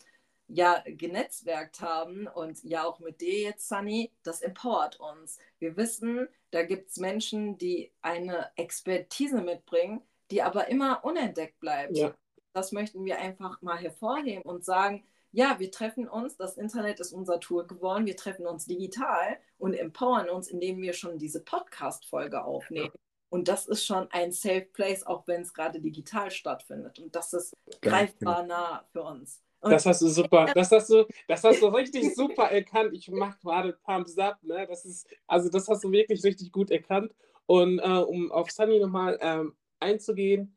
ja 0.49 0.83
genetzwerkt 0.87 1.81
haben 1.81 2.27
und 2.27 2.63
ja 2.65 2.85
auch 2.85 2.99
mit 2.99 3.21
dir 3.21 3.41
jetzt, 3.41 3.69
Sunny, 3.69 4.11
das 4.23 4.43
empowert 4.43 5.01
uns. 5.01 5.39
Wir 5.59 5.77
wissen, 5.77 6.29
da 6.51 6.63
gibt 6.63 6.91
es 6.91 6.97
Menschen, 6.99 7.59
die 7.59 7.93
eine 8.03 8.51
Expertise 8.57 9.41
mitbringen, 9.41 10.03
die 10.31 10.43
aber 10.43 10.69
immer 10.69 11.05
unentdeckt 11.05 11.61
bleibt. 11.61 11.97
Ja. 11.97 12.15
Das 12.53 12.73
möchten 12.73 13.05
wir 13.05 13.19
einfach 13.19 13.61
mal 13.63 13.79
hervorheben 13.79 14.43
und 14.43 14.65
sagen, 14.65 15.05
ja, 15.35 15.59
wir 15.59 15.73
treffen 15.73 16.09
uns, 16.09 16.37
das 16.37 16.57
Internet 16.57 17.01
ist 17.01 17.13
unser 17.13 17.41
Tour 17.41 17.67
geworden, 17.67 18.07
wir 18.07 18.17
treffen 18.17 18.47
uns 18.47 18.67
digital 18.67 19.37
und 19.59 19.75
empowern 19.75 20.29
uns, 20.29 20.47
indem 20.47 20.81
wir 20.81 20.93
schon 20.93 21.19
diese 21.19 21.41
Podcast-Folge 21.41 22.45
aufnehmen. 22.45 22.93
Und 23.31 23.49
das 23.49 23.67
ist 23.67 23.85
schon 23.85 24.09
ein 24.13 24.31
Safe 24.31 24.69
Place, 24.73 25.05
auch 25.05 25.27
wenn 25.27 25.43
es 25.43 25.53
gerade 25.53 25.81
digital 25.81 26.31
stattfindet. 26.31 27.01
Und 27.01 27.17
das 27.17 27.33
ist 27.33 27.53
greifbar 27.83 28.43
genau. 28.43 28.55
nah 28.55 28.85
für 28.93 29.03
uns. 29.03 29.43
Und 29.61 29.73
das 29.73 29.85
hast 29.87 30.03
du 30.03 30.09
super, 30.09 30.53
das 30.55 30.71
hast 30.71 30.91
du, 30.91 31.05
das 31.27 31.43
hast 31.43 31.61
du 31.61 31.67
richtig 31.67 32.15
super 32.15 32.53
erkannt. 32.53 32.93
Ich 32.93 33.11
mache 33.11 33.37
gerade 33.43 33.73
Pumps 33.85 34.17
Up, 34.19 34.39
ne? 34.43 34.67
Das 34.69 34.85
ist, 34.85 35.09
also 35.27 35.49
das 35.49 35.67
hast 35.67 35.83
du 35.83 35.91
wirklich 35.91 36.23
richtig 36.23 36.53
gut 36.53 36.71
erkannt. 36.71 37.13
Und 37.47 37.81
äh, 37.81 37.83
um 37.83 38.31
auf 38.31 38.53
Sunny 38.53 38.79
nochmal 38.79 39.19
ähm, 39.21 39.57
einzugehen, 39.81 40.57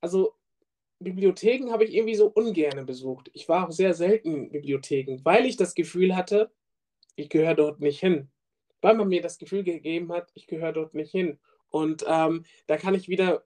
also 0.00 0.34
Bibliotheken 1.04 1.70
habe 1.70 1.84
ich 1.84 1.94
irgendwie 1.94 2.14
so 2.14 2.26
ungern 2.26 2.86
besucht. 2.86 3.30
Ich 3.32 3.48
war 3.48 3.68
auch 3.68 3.72
sehr 3.72 3.94
selten 3.94 4.34
in 4.34 4.50
Bibliotheken, 4.50 5.20
weil 5.24 5.46
ich 5.46 5.56
das 5.56 5.74
Gefühl 5.74 6.16
hatte, 6.16 6.50
ich 7.16 7.28
gehöre 7.28 7.54
dort 7.54 7.80
nicht 7.80 8.00
hin. 8.00 8.30
Weil 8.80 8.96
man 8.96 9.08
mir 9.08 9.22
das 9.22 9.38
Gefühl 9.38 9.62
gegeben 9.62 10.12
hat, 10.12 10.30
ich 10.34 10.46
gehöre 10.46 10.72
dort 10.72 10.94
nicht 10.94 11.10
hin. 11.10 11.38
Und 11.68 12.04
ähm, 12.08 12.44
da 12.66 12.76
kann 12.76 12.94
ich 12.94 13.08
wieder 13.08 13.44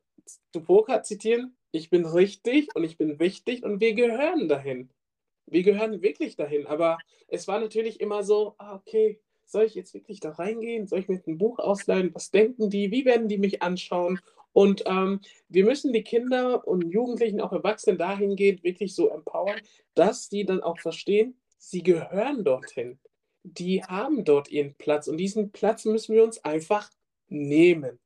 zu 0.53 0.63
Poker 0.63 1.03
zitieren, 1.03 1.57
ich 1.71 1.91
bin 1.91 2.05
richtig 2.07 2.75
und 2.75 2.85
ich 2.85 2.97
bin 2.97 3.19
wichtig 3.19 3.63
und 3.63 3.81
wir 3.81 3.95
gehören 3.95 4.49
dahin. 4.49 4.91
Wir 5.47 5.63
gehören 5.63 6.03
wirklich 6.03 6.37
dahin. 6.37 6.67
Aber 6.67 6.99
es 7.29 7.49
war 7.49 7.61
natürlich 7.61 8.01
immer 8.01 8.23
so, 8.23 8.55
ah, 8.59 8.75
okay, 8.75 9.21
soll 9.45 9.65
ich 9.65 9.75
jetzt 9.75 9.95
wirklich 9.95 10.21
da 10.21 10.31
reingehen? 10.31 10.87
Soll 10.87 11.01
ich 11.01 11.09
mir 11.09 11.23
ein 11.27 11.39
Buch 11.39 11.59
ausleihen? 11.59 12.15
Was 12.15 12.31
denken 12.31 12.69
die? 12.69 12.91
Wie 12.91 13.05
werden 13.05 13.29
die 13.29 13.39
mich 13.39 13.63
anschauen? 13.63 14.21
Und 14.53 14.83
ähm, 14.87 15.21
wir 15.49 15.65
müssen 15.65 15.93
die 15.93 16.03
Kinder 16.03 16.67
und 16.67 16.91
Jugendlichen, 16.91 17.41
auch 17.41 17.53
Erwachsenen 17.53 17.99
dahingehend 17.99 18.65
wirklich 18.65 18.95
so 18.95 19.09
empowern, 19.09 19.61
dass 19.95 20.29
die 20.29 20.45
dann 20.45 20.63
auch 20.63 20.79
verstehen, 20.79 21.39
sie 21.59 21.83
gehören 21.83 22.45
dorthin. 22.45 22.99
Die 23.43 23.83
haben 23.83 24.25
dort 24.25 24.51
ihren 24.51 24.75
Platz 24.75 25.07
und 25.07 25.17
diesen 25.17 25.53
Platz 25.53 25.85
müssen 25.85 26.15
wir 26.15 26.25
uns 26.25 26.45
einfach 26.45 26.91
nehmen. 27.29 27.99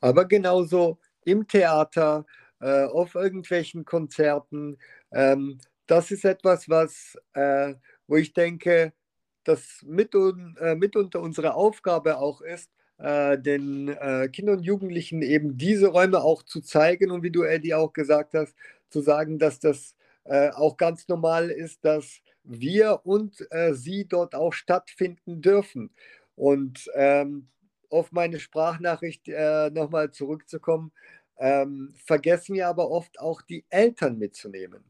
Aber 0.00 0.24
genauso 0.24 0.98
im 1.24 1.46
Theater, 1.46 2.24
äh, 2.60 2.84
auf 2.84 3.14
irgendwelchen 3.14 3.84
Konzerten, 3.84 4.78
ähm, 5.12 5.58
das 5.86 6.10
ist 6.10 6.24
etwas, 6.24 6.68
was, 6.68 7.16
äh, 7.34 7.74
wo 8.06 8.16
ich 8.16 8.32
denke, 8.32 8.92
das 9.44 9.80
mit, 9.84 10.14
äh, 10.14 10.74
mitunter 10.74 11.20
unsere 11.20 11.54
Aufgabe 11.54 12.18
auch 12.18 12.40
ist, 12.42 12.70
äh, 12.98 13.38
den 13.38 13.88
äh, 13.88 14.28
Kindern 14.28 14.58
und 14.58 14.64
Jugendlichen 14.64 15.22
eben 15.22 15.56
diese 15.56 15.88
Räume 15.88 16.22
auch 16.22 16.42
zu 16.42 16.60
zeigen 16.60 17.10
und 17.10 17.22
wie 17.22 17.30
du, 17.30 17.42
Eddie, 17.42 17.74
auch 17.74 17.92
gesagt 17.92 18.34
hast, 18.34 18.54
zu 18.90 19.00
sagen, 19.00 19.38
dass 19.38 19.60
das 19.60 19.94
äh, 20.24 20.50
auch 20.50 20.76
ganz 20.76 21.08
normal 21.08 21.50
ist, 21.50 21.84
dass 21.84 22.20
wir 22.44 23.00
und 23.04 23.46
äh, 23.50 23.74
sie 23.74 24.06
dort 24.06 24.34
auch 24.34 24.52
stattfinden 24.52 25.42
dürfen. 25.42 25.90
Und 26.34 26.90
ähm, 26.94 27.48
auf 27.90 28.12
meine 28.12 28.38
Sprachnachricht 28.38 29.28
äh, 29.28 29.70
nochmal 29.70 30.10
zurückzukommen, 30.10 30.92
ähm, 31.38 31.94
vergessen 32.04 32.54
wir 32.54 32.68
aber 32.68 32.90
oft 32.90 33.20
auch 33.20 33.42
die 33.42 33.64
Eltern 33.70 34.18
mitzunehmen. 34.18 34.84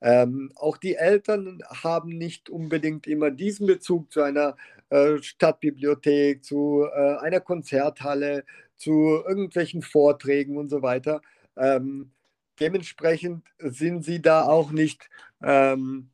Ähm, 0.00 0.52
auch 0.56 0.76
die 0.76 0.96
Eltern 0.96 1.60
haben 1.66 2.10
nicht 2.10 2.50
unbedingt 2.50 3.06
immer 3.06 3.30
diesen 3.30 3.66
Bezug 3.66 4.12
zu 4.12 4.22
einer 4.22 4.56
äh, 4.94 5.20
Stadtbibliothek, 5.20 6.44
zu 6.44 6.86
äh, 6.86 7.16
einer 7.16 7.40
Konzerthalle, 7.40 8.44
zu 8.76 9.24
irgendwelchen 9.26 9.82
Vorträgen 9.82 10.56
und 10.56 10.68
so 10.68 10.82
weiter. 10.82 11.20
Ähm, 11.56 12.12
dementsprechend 12.60 13.44
sind 13.58 14.04
sie 14.04 14.22
da 14.22 14.44
auch 14.44 14.70
nicht 14.70 15.10
ähm, 15.42 16.10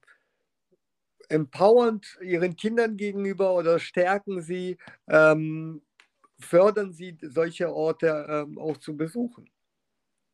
empowernd 1.28 2.18
ihren 2.22 2.56
Kindern 2.56 2.96
gegenüber 2.96 3.54
oder 3.54 3.78
stärken 3.78 4.40
sie, 4.40 4.78
ähm, 5.08 5.82
fördern 6.38 6.94
sie 6.94 7.18
solche 7.20 7.70
Orte 7.74 8.26
ähm, 8.30 8.58
auch 8.58 8.78
zu 8.78 8.96
besuchen. 8.96 9.50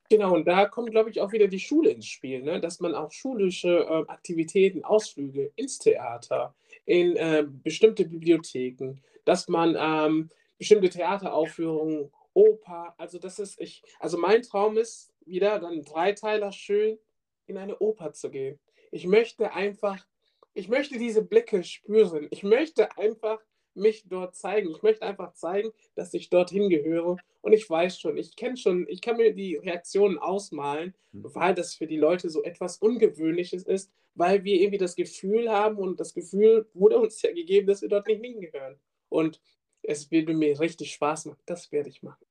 Genau, 0.09 0.35
und 0.35 0.47
da 0.47 0.67
kommt, 0.67 0.91
glaube 0.91 1.11
ich, 1.11 1.21
auch 1.21 1.33
wieder 1.33 1.49
die 1.49 1.61
Schule 1.61 1.91
ins 1.91 2.07
Spiel, 2.07 2.43
ne? 2.43 2.61
dass 2.61 2.81
man 2.81 2.95
auch 2.95 3.11
schulische 3.11 3.69
äh, 3.69 4.11
Aktivitäten, 4.11 4.85
Ausflüge 4.85 5.53
ins 5.57 5.79
Theater, 5.79 6.55
in 6.85 7.17
äh, 7.17 7.45
bestimmte 7.47 8.05
Bibliotheken, 8.05 9.01
dass 9.25 9.49
man 9.49 9.77
ähm, 9.79 10.31
bestimmte 10.59 10.89
Theateraufführungen, 10.89 12.13
Oper, 12.35 12.95
also 12.99 13.19
das 13.19 13.39
ist 13.39 13.59
ich, 13.61 13.83
also 13.99 14.19
mein 14.19 14.43
Traum 14.43 14.77
ist 14.77 15.11
wieder 15.25 15.59
dann 15.59 15.83
Dreiteiler 15.83 16.53
schön 16.53 16.99
in 17.47 17.57
eine 17.57 17.79
Oper 17.79 18.13
zu 18.13 18.31
gehen. 18.31 18.61
Ich 18.91 19.07
möchte 19.07 19.53
einfach, 19.53 20.07
ich 20.53 20.69
möchte 20.69 20.99
diese 20.99 21.23
Blicke 21.23 21.65
spüren. 21.65 22.29
Ich 22.31 22.43
möchte 22.43 22.97
einfach 22.99 23.41
mich 23.76 24.04
dort 24.09 24.35
zeigen. 24.35 24.71
Ich 24.71 24.83
möchte 24.83 25.02
einfach 25.06 25.35
zeigen, 25.35 25.71
dass 25.95 26.14
ich 26.14 26.30
dorthin 26.30 26.68
gehöre. 26.68 27.16
Und 27.42 27.52
ich 27.52 27.68
weiß 27.68 27.99
schon, 28.00 28.16
ich 28.16 28.37
kenne 28.37 28.56
schon, 28.56 28.87
ich 28.88 29.00
kann 29.00 29.16
mir 29.16 29.33
die 29.33 29.56
Reaktionen 29.56 30.18
ausmalen, 30.18 30.95
mhm. 31.12 31.35
weil 31.35 31.54
das 31.54 31.75
für 31.75 31.87
die 31.87 31.97
Leute 31.97 32.30
so 32.30 32.42
etwas 32.42 32.78
Ungewöhnliches 32.78 33.64
ist, 33.64 33.90
weil 34.14 34.45
wir 34.45 34.61
irgendwie 34.61 34.78
das 34.78 34.97
Gefühl 34.97 35.50
haben 35.50 35.76
und 35.76 36.00
das 36.00 36.14
Gefühl 36.14 36.66
wurde 36.75 36.99
uns 36.99 37.21
ja 37.23 37.33
gegeben, 37.33 37.66
dass 37.66 37.83
wir 37.83 37.88
dort 37.88 38.06
nicht 38.06 38.23
hingehören. 38.23 38.76
Und 39.09 39.40
es 39.83 40.11
würde 40.11 40.35
mir 40.35 40.59
richtig 40.59 40.92
Spaß 40.92 41.26
machen. 41.26 41.40
Das 41.47 41.71
werde 41.71 41.88
ich 41.88 42.02
machen. 42.02 42.25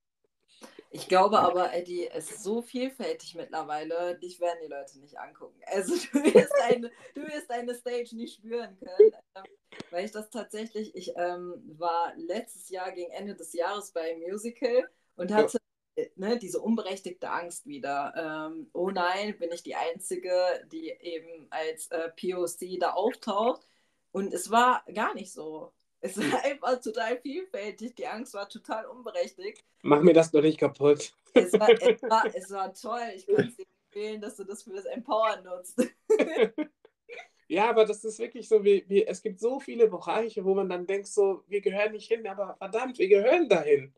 Ich 0.95 1.09
glaube 1.09 1.39
aber, 1.39 1.73
Eddie, 1.73 2.07
es 2.07 2.31
ist 2.31 2.43
so 2.43 2.61
vielfältig 2.61 3.35
mittlerweile, 3.35 4.17
dich 4.17 4.39
werden 4.39 4.59
die 4.63 4.69
Leute 4.69 4.97
nicht 4.99 5.19
angucken. 5.19 5.59
Also 5.65 5.93
du 6.13 6.23
wirst 6.23 6.53
deine, 6.57 6.89
du 7.13 7.21
wirst 7.23 7.49
deine 7.49 7.75
Stage 7.75 8.15
nicht 8.15 8.35
spüren 8.35 8.77
können. 8.79 9.11
Ähm, 9.35 9.43
weil 9.91 10.05
ich 10.05 10.11
das 10.11 10.29
tatsächlich, 10.29 10.95
ich 10.95 11.11
ähm, 11.17 11.61
war 11.77 12.13
letztes 12.15 12.69
Jahr 12.69 12.93
gegen 12.93 13.11
Ende 13.11 13.35
des 13.35 13.51
Jahres 13.51 13.91
bei 13.91 14.15
Musical 14.15 14.89
und 15.17 15.33
hatte 15.33 15.57
ja. 15.97 16.05
ne, 16.15 16.39
diese 16.39 16.61
unberechtigte 16.61 17.29
Angst 17.29 17.65
wieder. 17.65 18.13
Ähm, 18.15 18.69
oh 18.71 18.89
nein, 18.89 19.37
bin 19.37 19.51
ich 19.51 19.63
die 19.63 19.75
Einzige, 19.75 20.31
die 20.71 20.89
eben 21.01 21.47
als 21.49 21.87
äh, 21.87 22.09
POC 22.09 22.79
da 22.79 22.91
auftaucht. 22.91 23.67
Und 24.13 24.33
es 24.33 24.49
war 24.49 24.85
gar 24.93 25.13
nicht 25.13 25.33
so. 25.33 25.73
Es 26.05 26.17
war 26.17 26.43
einfach 26.43 26.79
total 26.79 27.17
vielfältig. 27.17 27.95
Die 27.95 28.05
Angst 28.05 28.35
war 28.35 28.47
total 28.47 28.85
unberechtigt. 28.85 29.63
Mach 29.81 30.01
mir 30.01 30.13
das 30.13 30.29
doch 30.29 30.41
nicht 30.41 30.59
kaputt. 30.59 31.13
Es 31.33 31.53
war, 31.53 31.69
es 31.69 32.01
war, 32.03 32.25
es 32.33 32.51
war 32.51 32.73
toll. 32.73 33.11
Ich 33.15 33.25
kann 33.25 33.47
es 33.47 33.55
dir 33.55 33.65
empfehlen, 33.87 34.21
dass 34.21 34.35
du 34.35 34.43
das 34.43 34.63
für 34.63 34.73
das 34.73 34.85
Empowern 34.85 35.43
nutzt. 35.43 35.81
ja, 37.47 37.69
aber 37.69 37.85
das 37.85 38.03
ist 38.03 38.19
wirklich 38.19 38.47
so, 38.47 38.63
wie, 38.63 38.85
wie, 38.87 39.05
es 39.05 39.23
gibt 39.23 39.39
so 39.39 39.59
viele 39.59 39.87
Bereiche, 39.87 40.45
wo 40.45 40.53
man 40.53 40.69
dann 40.69 40.85
denkt, 40.85 41.07
so, 41.07 41.43
wir 41.47 41.61
gehören 41.61 41.93
nicht 41.93 42.07
hin, 42.07 42.27
aber 42.27 42.55
verdammt, 42.59 42.99
wir 42.99 43.07
gehören 43.07 43.49
dahin. 43.49 43.91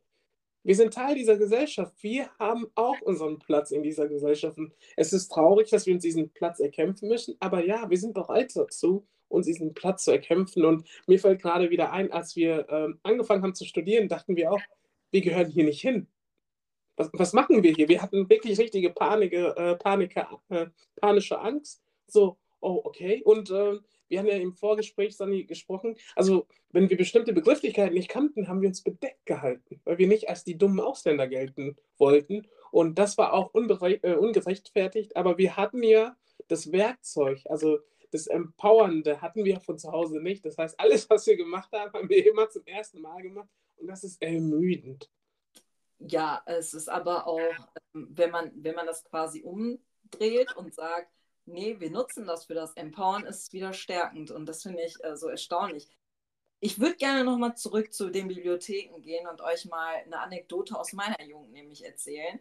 Wir 0.64 0.76
sind 0.76 0.94
Teil 0.94 1.16
dieser 1.16 1.38
Gesellschaft. 1.38 1.94
Wir 2.02 2.30
haben 2.40 2.68
auch 2.76 3.00
unseren 3.02 3.38
Platz 3.40 3.72
in 3.72 3.84
dieser 3.84 4.08
Gesellschaft. 4.08 4.58
Es 4.96 5.12
ist 5.12 5.30
traurig, 5.30 5.70
dass 5.70 5.86
wir 5.86 5.94
uns 5.94 6.04
diesen 6.04 6.32
Platz 6.32 6.60
erkämpfen 6.62 7.10
müssen, 7.10 7.36
aber 7.42 7.66
ja, 7.66 7.90
wir 7.90 7.98
sind 7.98 8.14
bereit 8.14 8.56
dazu 8.56 9.06
uns 9.30 9.46
diesen 9.46 9.74
Platz 9.74 10.04
zu 10.04 10.12
erkämpfen. 10.12 10.66
Und 10.66 10.88
mir 11.08 11.20
fällt 11.20 11.42
gerade 11.42 11.70
wieder 11.70 11.92
ein, 11.92 12.12
als 12.12 12.36
wir 12.36 12.68
ähm, 12.70 13.00
angefangen 13.04 13.44
haben 13.44 13.56
zu 13.56 13.66
studieren, 13.66 14.08
dachten 14.08 14.36
wir 14.36 14.52
auch, 14.52 14.62
wir 15.12 15.22
gehören 15.22 15.50
hier 15.50 15.64
nicht 15.64 15.82
hin. 15.82 16.08
Was, 16.96 17.10
was 17.14 17.34
machen 17.34 17.64
wir 17.64 17.74
hier? 17.74 17.88
Wir 17.88 18.02
hatten 18.02 18.30
wirklich 18.30 18.58
richtige 18.58 18.90
Panik, 18.90 19.34
äh, 19.34 19.76
Panik, 19.76 20.16
äh, 20.50 20.68
panische 20.96 21.40
Angst. 21.40 21.82
So, 22.08 22.38
oh, 22.60 22.82
okay. 22.84 23.22
Und 23.24 23.52
äh, 23.52 23.80
wir 24.10 24.20
haben 24.20 24.28
ja 24.28 24.38
im 24.38 24.54
Vorgespräch, 24.54 25.16
Sani, 25.16 25.44
gesprochen. 25.44 25.96
Also, 26.16 26.48
wenn 26.72 26.90
wir 26.90 26.98
bestimmte 26.98 27.34
Begrifflichkeiten 27.34 27.94
nicht 27.94 28.10
kannten, 28.10 28.48
haben 28.48 28.62
wir 28.62 28.70
uns 28.70 28.82
bedeckt 28.82 29.26
gehalten, 29.26 29.82
weil 29.84 29.98
wir 29.98 30.08
nicht 30.08 30.30
als 30.30 30.44
die 30.44 30.58
dummen 30.58 30.80
Ausländer 30.80 31.28
gelten 31.28 31.76
wollten. 31.98 32.48
Und 32.72 32.98
das 33.00 33.18
war 33.18 33.34
auch 33.34 33.54
äh, 33.54 34.16
ungerechtfertigt. 34.16 35.16
Aber 35.16 35.38
wir 35.38 35.58
hatten 35.58 35.84
ja 35.84 36.16
das 36.48 36.72
Werkzeug, 36.72 37.42
also 37.46 37.80
das 38.18 38.28
Empowernde 38.28 39.22
hatten 39.22 39.46
wir 39.46 39.60
von 39.60 39.78
zu 39.78 39.92
Hause 39.92 40.20
nicht. 40.20 40.44
Das 40.46 40.58
heißt, 40.58 40.80
alles, 40.80 41.10
was 41.10 41.28
wir 41.28 41.38
gemacht 41.38 41.72
haben, 41.72 41.94
haben 41.94 42.10
wir 42.10 42.26
immer 42.26 42.50
zum 42.50 42.66
ersten 42.66 43.02
Mal 43.02 43.22
gemacht 43.22 43.50
und 43.78 43.88
das 43.88 44.04
ist 44.04 44.22
ermüdend. 44.22 45.10
Ja, 46.00 46.44
es 46.46 46.74
ist 46.74 46.90
aber 46.90 47.28
auch, 47.28 47.40
ähm, 47.94 48.08
wenn 48.12 48.32
man, 48.32 48.52
wenn 48.56 48.76
man 48.76 48.86
das 48.86 49.04
quasi 49.04 49.42
umdreht 49.44 50.56
und 50.56 50.74
sagt, 50.74 51.12
nee, 51.46 51.80
wir 51.80 51.90
nutzen 51.92 52.26
das 52.28 52.46
für 52.46 52.54
das 52.54 52.74
Empowern, 52.76 53.26
ist 53.26 53.44
es 53.44 53.54
wieder 53.54 53.74
stärkend 53.74 54.32
und 54.32 54.46
das 54.48 54.64
finde 54.64 54.84
ich 54.84 55.04
äh, 55.04 55.16
so 55.16 55.28
erstaunlich. 55.28 55.90
ich 56.60 56.80
würde 56.80 56.96
gerne 56.96 57.24
nochmal 57.24 57.56
zurück 57.56 57.94
zu 57.94 58.10
den 58.10 58.28
Bibliotheken 58.28 59.02
gehen 59.02 59.28
und 59.28 59.42
euch 59.42 59.66
mal 59.66 59.96
eine 60.06 60.20
Anekdote 60.20 60.78
aus 60.80 60.94
meiner 60.94 61.22
Jugend 61.24 61.52
nämlich 61.54 61.86
erzählen. 61.86 62.40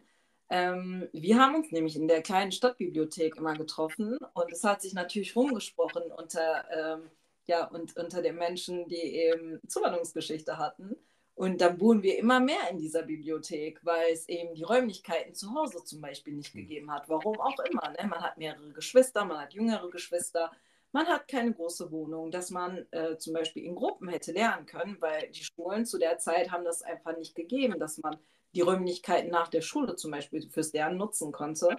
Ähm, 0.49 1.09
wir 1.11 1.37
haben 1.39 1.55
uns 1.55 1.71
nämlich 1.71 1.95
in 1.95 2.07
der 2.07 2.21
kleinen 2.21 2.51
Stadtbibliothek 2.51 3.35
immer 3.35 3.53
getroffen 3.53 4.17
und 4.33 4.51
es 4.51 4.63
hat 4.63 4.81
sich 4.81 4.93
natürlich 4.93 5.35
rumgesprochen 5.35 6.03
unter, 6.15 6.65
ähm, 6.71 7.09
ja, 7.45 7.67
und 7.67 7.97
unter 7.97 8.21
den 8.21 8.37
Menschen, 8.37 8.87
die 8.87 8.95
eben 8.95 9.59
Zuwanderungsgeschichte 9.67 10.57
hatten. 10.57 10.95
Und 11.35 11.61
dann 11.61 11.79
wohnen 11.79 12.01
wir 12.01 12.17
immer 12.17 12.39
mehr 12.39 12.69
in 12.71 12.79
dieser 12.79 13.03
Bibliothek, 13.03 13.79
weil 13.83 14.11
es 14.11 14.27
eben 14.27 14.55
die 14.55 14.63
Räumlichkeiten 14.63 15.35
zu 15.35 15.53
Hause 15.53 15.83
zum 15.83 16.01
Beispiel 16.01 16.33
nicht 16.33 16.53
hm. 16.53 16.61
gegeben 16.61 16.91
hat. 16.91 17.07
Warum 17.09 17.39
auch 17.39 17.59
immer. 17.59 17.89
Ne? 17.91 18.07
Man 18.07 18.21
hat 18.21 18.37
mehrere 18.37 18.71
Geschwister, 18.73 19.23
man 19.23 19.41
hat 19.41 19.53
jüngere 19.53 19.89
Geschwister, 19.91 20.51
man 20.93 21.05
hat 21.05 21.27
keine 21.27 21.53
große 21.53 21.91
Wohnung, 21.91 22.31
dass 22.31 22.49
man 22.49 22.87
äh, 22.91 23.17
zum 23.17 23.33
Beispiel 23.33 23.65
in 23.65 23.75
Gruppen 23.75 24.07
hätte 24.07 24.31
lernen 24.31 24.65
können, 24.65 24.97
weil 24.99 25.29
die 25.29 25.43
Schulen 25.43 25.85
zu 25.85 25.99
der 25.99 26.17
Zeit 26.17 26.49
haben 26.51 26.63
das 26.63 26.81
einfach 26.81 27.15
nicht 27.17 27.35
gegeben, 27.35 27.77
dass 27.77 27.99
man 27.99 28.17
die 28.53 28.61
Räumlichkeiten 28.61 29.29
nach 29.29 29.47
der 29.47 29.61
Schule 29.61 29.95
zum 29.95 30.11
Beispiel 30.11 30.49
fürs 30.49 30.73
Lernen 30.73 30.97
nutzen 30.97 31.31
konnte. 31.31 31.77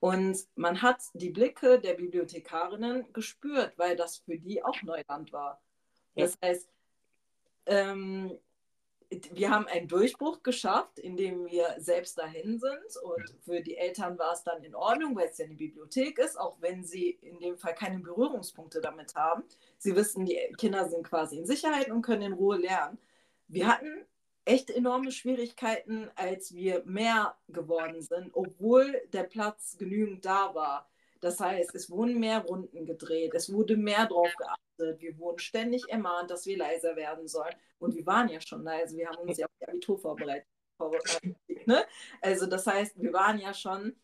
Und 0.00 0.38
man 0.54 0.82
hat 0.82 1.00
die 1.14 1.30
Blicke 1.30 1.80
der 1.80 1.94
Bibliothekarinnen 1.94 3.12
gespürt, 3.12 3.72
weil 3.78 3.96
das 3.96 4.18
für 4.18 4.38
die 4.38 4.62
auch 4.62 4.82
Neuland 4.82 5.32
war. 5.32 5.62
Das 6.14 6.36
heißt, 6.42 6.68
ähm, 7.66 8.38
wir 9.32 9.50
haben 9.50 9.66
einen 9.66 9.88
Durchbruch 9.88 10.42
geschafft, 10.42 10.98
indem 10.98 11.46
wir 11.46 11.76
selbst 11.78 12.18
dahin 12.18 12.58
sind. 12.58 13.02
Und 13.02 13.34
für 13.44 13.60
die 13.60 13.76
Eltern 13.76 14.18
war 14.18 14.32
es 14.32 14.42
dann 14.42 14.62
in 14.62 14.74
Ordnung, 14.74 15.14
weil 15.16 15.28
es 15.28 15.38
ja 15.38 15.46
eine 15.46 15.54
Bibliothek 15.54 16.18
ist, 16.18 16.38
auch 16.38 16.60
wenn 16.60 16.84
sie 16.84 17.10
in 17.22 17.38
dem 17.38 17.56
Fall 17.56 17.74
keine 17.74 17.98
Berührungspunkte 18.00 18.80
damit 18.80 19.14
haben. 19.14 19.44
Sie 19.78 19.94
wissen, 19.94 20.26
die 20.26 20.38
Kinder 20.58 20.88
sind 20.88 21.04
quasi 21.04 21.38
in 21.38 21.46
Sicherheit 21.46 21.90
und 21.90 22.02
können 22.02 22.22
in 22.22 22.32
Ruhe 22.32 22.56
lernen. 22.56 22.98
Wir 23.48 23.68
hatten 23.68 24.06
echt 24.44 24.70
enorme 24.70 25.10
Schwierigkeiten, 25.10 26.10
als 26.16 26.54
wir 26.54 26.82
mehr 26.84 27.36
geworden 27.48 28.02
sind, 28.02 28.30
obwohl 28.32 29.00
der 29.12 29.24
Platz 29.24 29.76
genügend 29.78 30.24
da 30.24 30.54
war. 30.54 30.90
Das 31.20 31.40
heißt, 31.40 31.74
es 31.74 31.90
wurden 31.90 32.20
mehr 32.20 32.40
Runden 32.40 32.84
gedreht, 32.84 33.32
es 33.34 33.50
wurde 33.50 33.76
mehr 33.76 34.06
drauf 34.06 34.30
geachtet, 34.36 35.00
wir 35.00 35.18
wurden 35.18 35.38
ständig 35.38 35.88
ermahnt, 35.88 36.30
dass 36.30 36.44
wir 36.44 36.58
leiser 36.58 36.96
werden 36.96 37.26
sollen. 37.26 37.54
Und 37.78 37.94
wir 37.94 38.04
waren 38.04 38.28
ja 38.28 38.40
schon 38.40 38.62
leise, 38.62 38.96
wir 38.96 39.08
haben 39.08 39.28
uns 39.28 39.38
ja 39.38 39.46
auf 39.46 39.52
die 39.60 39.68
Abitur 39.68 39.98
vorbereitet. 39.98 40.46
Ne? 41.66 41.82
Also 42.20 42.44
das 42.44 42.66
heißt, 42.66 43.00
wir 43.00 43.12
waren 43.12 43.38
ja 43.38 43.54
schon 43.54 43.96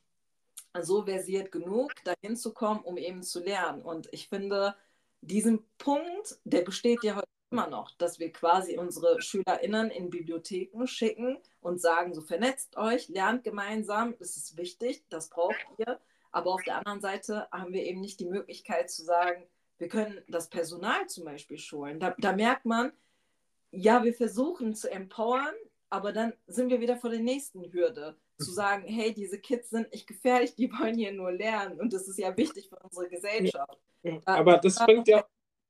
so 0.80 1.04
versiert 1.04 1.52
genug, 1.52 1.92
dahin 2.04 2.36
zu 2.36 2.54
kommen, 2.54 2.80
um 2.80 2.96
eben 2.96 3.22
zu 3.22 3.40
lernen. 3.40 3.82
Und 3.82 4.08
ich 4.12 4.28
finde, 4.28 4.74
diesen 5.20 5.68
Punkt, 5.76 6.38
der 6.44 6.62
besteht 6.62 7.02
ja 7.02 7.16
heute 7.16 7.28
immer 7.50 7.66
noch, 7.66 7.90
dass 7.96 8.18
wir 8.18 8.32
quasi 8.32 8.78
unsere 8.78 9.20
SchülerInnen 9.20 9.90
in 9.90 10.10
Bibliotheken 10.10 10.86
schicken 10.86 11.38
und 11.60 11.80
sagen, 11.80 12.14
so 12.14 12.22
vernetzt 12.22 12.76
euch, 12.76 13.08
lernt 13.08 13.44
gemeinsam, 13.44 14.14
es 14.20 14.36
ist 14.36 14.56
wichtig, 14.56 15.04
das 15.08 15.28
braucht 15.28 15.56
ihr. 15.78 16.00
Aber 16.32 16.54
auf 16.54 16.62
der 16.62 16.76
anderen 16.76 17.00
Seite 17.00 17.48
haben 17.50 17.72
wir 17.72 17.84
eben 17.84 18.00
nicht 18.00 18.20
die 18.20 18.26
Möglichkeit 18.26 18.90
zu 18.90 19.02
sagen, 19.04 19.42
wir 19.78 19.88
können 19.88 20.22
das 20.28 20.48
Personal 20.48 21.08
zum 21.08 21.24
Beispiel 21.24 21.58
schulen. 21.58 21.98
Da, 21.98 22.14
da 22.18 22.32
merkt 22.32 22.66
man, 22.66 22.92
ja, 23.72 24.04
wir 24.04 24.14
versuchen 24.14 24.74
zu 24.74 24.90
empowern, 24.90 25.54
aber 25.88 26.12
dann 26.12 26.32
sind 26.46 26.70
wir 26.70 26.80
wieder 26.80 26.96
vor 26.96 27.10
der 27.10 27.20
nächsten 27.20 27.72
Hürde. 27.72 28.16
Zu 28.38 28.52
sagen, 28.52 28.84
hey, 28.86 29.12
diese 29.12 29.38
Kids 29.38 29.70
sind 29.70 29.90
nicht 29.92 30.06
gefährlich, 30.06 30.54
die 30.54 30.72
wollen 30.72 30.96
hier 30.96 31.12
nur 31.12 31.30
lernen. 31.32 31.78
Und 31.78 31.92
das 31.92 32.08
ist 32.08 32.18
ja 32.18 32.34
wichtig 32.36 32.68
für 32.68 32.78
unsere 32.78 33.08
Gesellschaft. 33.08 33.78
Aber 34.24 34.56
das 34.58 34.78
fängt 34.78 35.08
ja, 35.08 35.26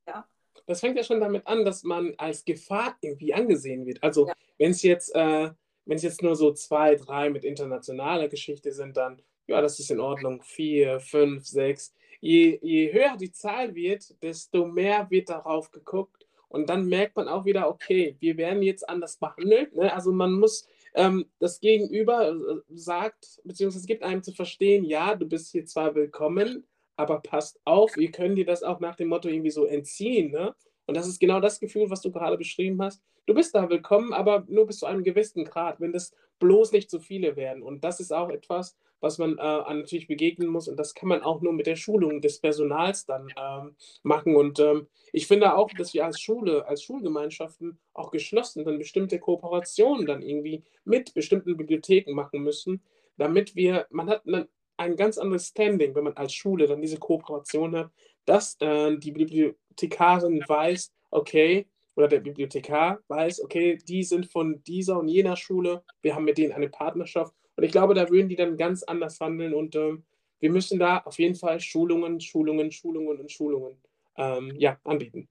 ja, 0.06 0.28
das 0.66 0.80
fängt 0.80 0.96
ja 0.96 1.02
schon 1.02 1.20
damit 1.20 1.46
an, 1.46 1.64
dass 1.64 1.82
man 1.82 2.14
als 2.16 2.44
Gefahr 2.44 2.96
irgendwie 3.00 3.34
angesehen 3.34 3.86
wird. 3.86 4.02
Also 4.02 4.28
ja. 4.28 4.34
wenn 4.58 4.70
es 4.70 4.82
jetzt, 4.82 5.14
äh, 5.14 5.50
wenn 5.84 5.96
es 5.96 6.02
jetzt 6.02 6.22
nur 6.22 6.36
so 6.36 6.52
zwei, 6.52 6.94
drei 6.94 7.30
mit 7.30 7.44
internationaler 7.44 8.28
Geschichte 8.28 8.72
sind, 8.72 8.96
dann 8.96 9.22
ja, 9.50 9.60
das 9.60 9.80
ist 9.80 9.90
in 9.90 10.00
Ordnung, 10.00 10.42
vier, 10.42 11.00
fünf, 11.00 11.44
sechs. 11.44 11.92
Je, 12.20 12.58
je 12.62 12.92
höher 12.92 13.16
die 13.16 13.32
Zahl 13.32 13.74
wird, 13.74 14.14
desto 14.22 14.66
mehr 14.66 15.10
wird 15.10 15.28
darauf 15.28 15.72
geguckt. 15.72 16.26
Und 16.48 16.68
dann 16.68 16.88
merkt 16.88 17.16
man 17.16 17.28
auch 17.28 17.44
wieder, 17.44 17.68
okay, 17.68 18.16
wir 18.20 18.36
werden 18.36 18.62
jetzt 18.62 18.88
anders 18.88 19.16
behandelt. 19.16 19.74
Ne? 19.74 19.92
Also 19.92 20.12
man 20.12 20.32
muss 20.32 20.66
ähm, 20.94 21.26
das 21.40 21.60
Gegenüber 21.60 22.30
äh, 22.30 22.60
sagt, 22.74 23.40
beziehungsweise 23.44 23.86
gibt 23.86 24.02
einem 24.02 24.22
zu 24.22 24.32
verstehen, 24.32 24.84
ja, 24.84 25.14
du 25.16 25.26
bist 25.26 25.50
hier 25.50 25.64
zwar 25.64 25.94
willkommen, 25.94 26.64
aber 27.00 27.20
passt 27.20 27.58
auf, 27.64 27.96
wir 27.96 28.10
können 28.10 28.36
dir 28.36 28.44
das 28.44 28.62
auch 28.62 28.78
nach 28.78 28.94
dem 28.94 29.08
Motto 29.08 29.28
irgendwie 29.28 29.50
so 29.50 29.64
entziehen. 29.64 30.30
Ne? 30.30 30.54
Und 30.86 30.96
das 30.96 31.08
ist 31.08 31.18
genau 31.18 31.40
das 31.40 31.58
Gefühl, 31.58 31.88
was 31.88 32.02
du 32.02 32.12
gerade 32.12 32.36
beschrieben 32.36 32.80
hast. 32.82 33.02
Du 33.26 33.34
bist 33.34 33.54
da 33.54 33.70
willkommen, 33.70 34.12
aber 34.12 34.44
nur 34.48 34.66
bis 34.66 34.78
zu 34.78 34.86
einem 34.86 35.02
gewissen 35.02 35.44
Grad, 35.44 35.80
wenn 35.80 35.92
das 35.92 36.14
bloß 36.40 36.72
nicht 36.72 36.90
zu 36.90 37.00
viele 37.00 37.36
werden. 37.36 37.62
Und 37.62 37.84
das 37.84 38.00
ist 38.00 38.12
auch 38.12 38.28
etwas, 38.28 38.76
was 39.00 39.16
man 39.16 39.38
äh, 39.38 39.74
natürlich 39.74 40.08
begegnen 40.08 40.48
muss. 40.48 40.68
Und 40.68 40.76
das 40.76 40.94
kann 40.94 41.08
man 41.08 41.22
auch 41.22 41.40
nur 41.40 41.54
mit 41.54 41.66
der 41.66 41.76
Schulung 41.76 42.20
des 42.20 42.38
Personals 42.38 43.06
dann 43.06 43.32
ähm, 43.38 43.76
machen. 44.02 44.36
Und 44.36 44.58
ähm, 44.58 44.88
ich 45.12 45.26
finde 45.26 45.56
auch, 45.56 45.70
dass 45.70 45.94
wir 45.94 46.04
als 46.04 46.20
Schule, 46.20 46.66
als 46.66 46.82
Schulgemeinschaften 46.82 47.78
auch 47.94 48.10
geschlossen 48.10 48.64
dann 48.64 48.78
bestimmte 48.78 49.18
Kooperationen 49.18 50.06
dann 50.06 50.22
irgendwie 50.22 50.64
mit 50.84 51.14
bestimmten 51.14 51.56
Bibliotheken 51.56 52.12
machen 52.12 52.42
müssen, 52.42 52.82
damit 53.16 53.56
wir, 53.56 53.86
man 53.90 54.10
hat 54.10 54.26
ein, 54.26 54.48
ein 54.80 54.96
ganz 54.96 55.18
anderes 55.18 55.48
Standing, 55.48 55.94
wenn 55.94 56.04
man 56.04 56.16
als 56.16 56.32
Schule 56.32 56.66
dann 56.66 56.80
diese 56.80 56.98
Kooperation 56.98 57.76
hat, 57.76 57.90
dass 58.24 58.56
äh, 58.60 58.96
die 58.96 59.12
Bibliothekarin 59.12 60.42
weiß, 60.46 60.92
okay, 61.10 61.66
oder 61.96 62.08
der 62.08 62.20
Bibliothekar 62.20 63.00
weiß, 63.08 63.44
okay, 63.44 63.76
die 63.76 64.02
sind 64.02 64.26
von 64.26 64.62
dieser 64.64 64.98
und 64.98 65.08
jener 65.08 65.36
Schule, 65.36 65.84
wir 66.00 66.14
haben 66.14 66.24
mit 66.24 66.38
denen 66.38 66.52
eine 66.52 66.70
Partnerschaft 66.70 67.34
und 67.56 67.64
ich 67.64 67.72
glaube, 67.72 67.92
da 67.94 68.08
würden 68.08 68.28
die 68.28 68.36
dann 68.36 68.56
ganz 68.56 68.82
anders 68.82 69.20
handeln 69.20 69.52
und 69.52 69.76
ähm, 69.76 70.04
wir 70.38 70.50
müssen 70.50 70.78
da 70.78 70.98
auf 70.98 71.18
jeden 71.18 71.34
Fall 71.34 71.60
Schulungen, 71.60 72.18
Schulungen, 72.20 72.72
Schulungen 72.72 73.20
und 73.20 73.30
Schulungen 73.30 73.76
ähm, 74.16 74.54
ja, 74.56 74.78
anbieten. 74.84 75.28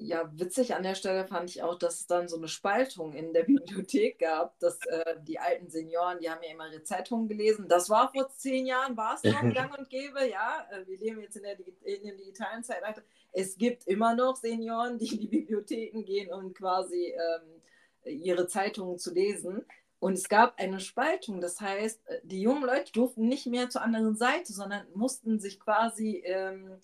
Ja, 0.00 0.30
witzig 0.38 0.76
an 0.76 0.84
der 0.84 0.94
Stelle 0.94 1.26
fand 1.26 1.50
ich 1.50 1.62
auch, 1.62 1.76
dass 1.76 2.00
es 2.00 2.06
dann 2.06 2.28
so 2.28 2.36
eine 2.36 2.46
Spaltung 2.46 3.14
in 3.14 3.32
der 3.32 3.42
Bibliothek 3.44 4.20
gab, 4.20 4.58
dass 4.60 4.78
äh, 4.86 5.16
die 5.26 5.40
alten 5.40 5.68
Senioren, 5.68 6.20
die 6.20 6.30
haben 6.30 6.42
ja 6.42 6.52
immer 6.52 6.70
ihre 6.70 6.84
Zeitungen 6.84 7.26
gelesen. 7.26 7.66
Das 7.68 7.90
war 7.90 8.12
vor 8.12 8.28
zehn 8.30 8.66
Jahren, 8.66 8.96
war 8.96 9.16
es 9.16 9.24
noch 9.24 9.32
gang 9.54 9.76
und 9.76 9.90
gäbe, 9.90 10.28
ja. 10.28 10.66
Äh, 10.70 10.86
wir 10.86 10.98
leben 10.98 11.20
jetzt 11.20 11.36
in 11.36 11.42
der, 11.42 11.58
in 11.82 12.04
der 12.04 12.14
digitalen 12.14 12.62
Zeitalter. 12.62 13.02
Es 13.32 13.58
gibt 13.58 13.88
immer 13.88 14.14
noch 14.14 14.36
Senioren, 14.36 14.98
die 14.98 15.08
in 15.08 15.20
die 15.20 15.26
Bibliotheken 15.26 16.04
gehen, 16.04 16.32
um 16.32 16.54
quasi 16.54 17.12
ähm, 17.12 17.60
ihre 18.04 18.46
Zeitungen 18.46 18.98
zu 18.98 19.12
lesen. 19.12 19.64
Und 20.00 20.12
es 20.12 20.28
gab 20.28 20.60
eine 20.60 20.78
Spaltung, 20.78 21.40
das 21.40 21.60
heißt, 21.60 22.06
äh, 22.06 22.20
die 22.22 22.40
jungen 22.40 22.62
Leute 22.62 22.92
durften 22.92 23.26
nicht 23.26 23.46
mehr 23.46 23.68
zur 23.68 23.82
anderen 23.82 24.14
Seite, 24.14 24.52
sondern 24.52 24.86
mussten 24.94 25.40
sich 25.40 25.58
quasi 25.58 26.22
ähm, 26.24 26.78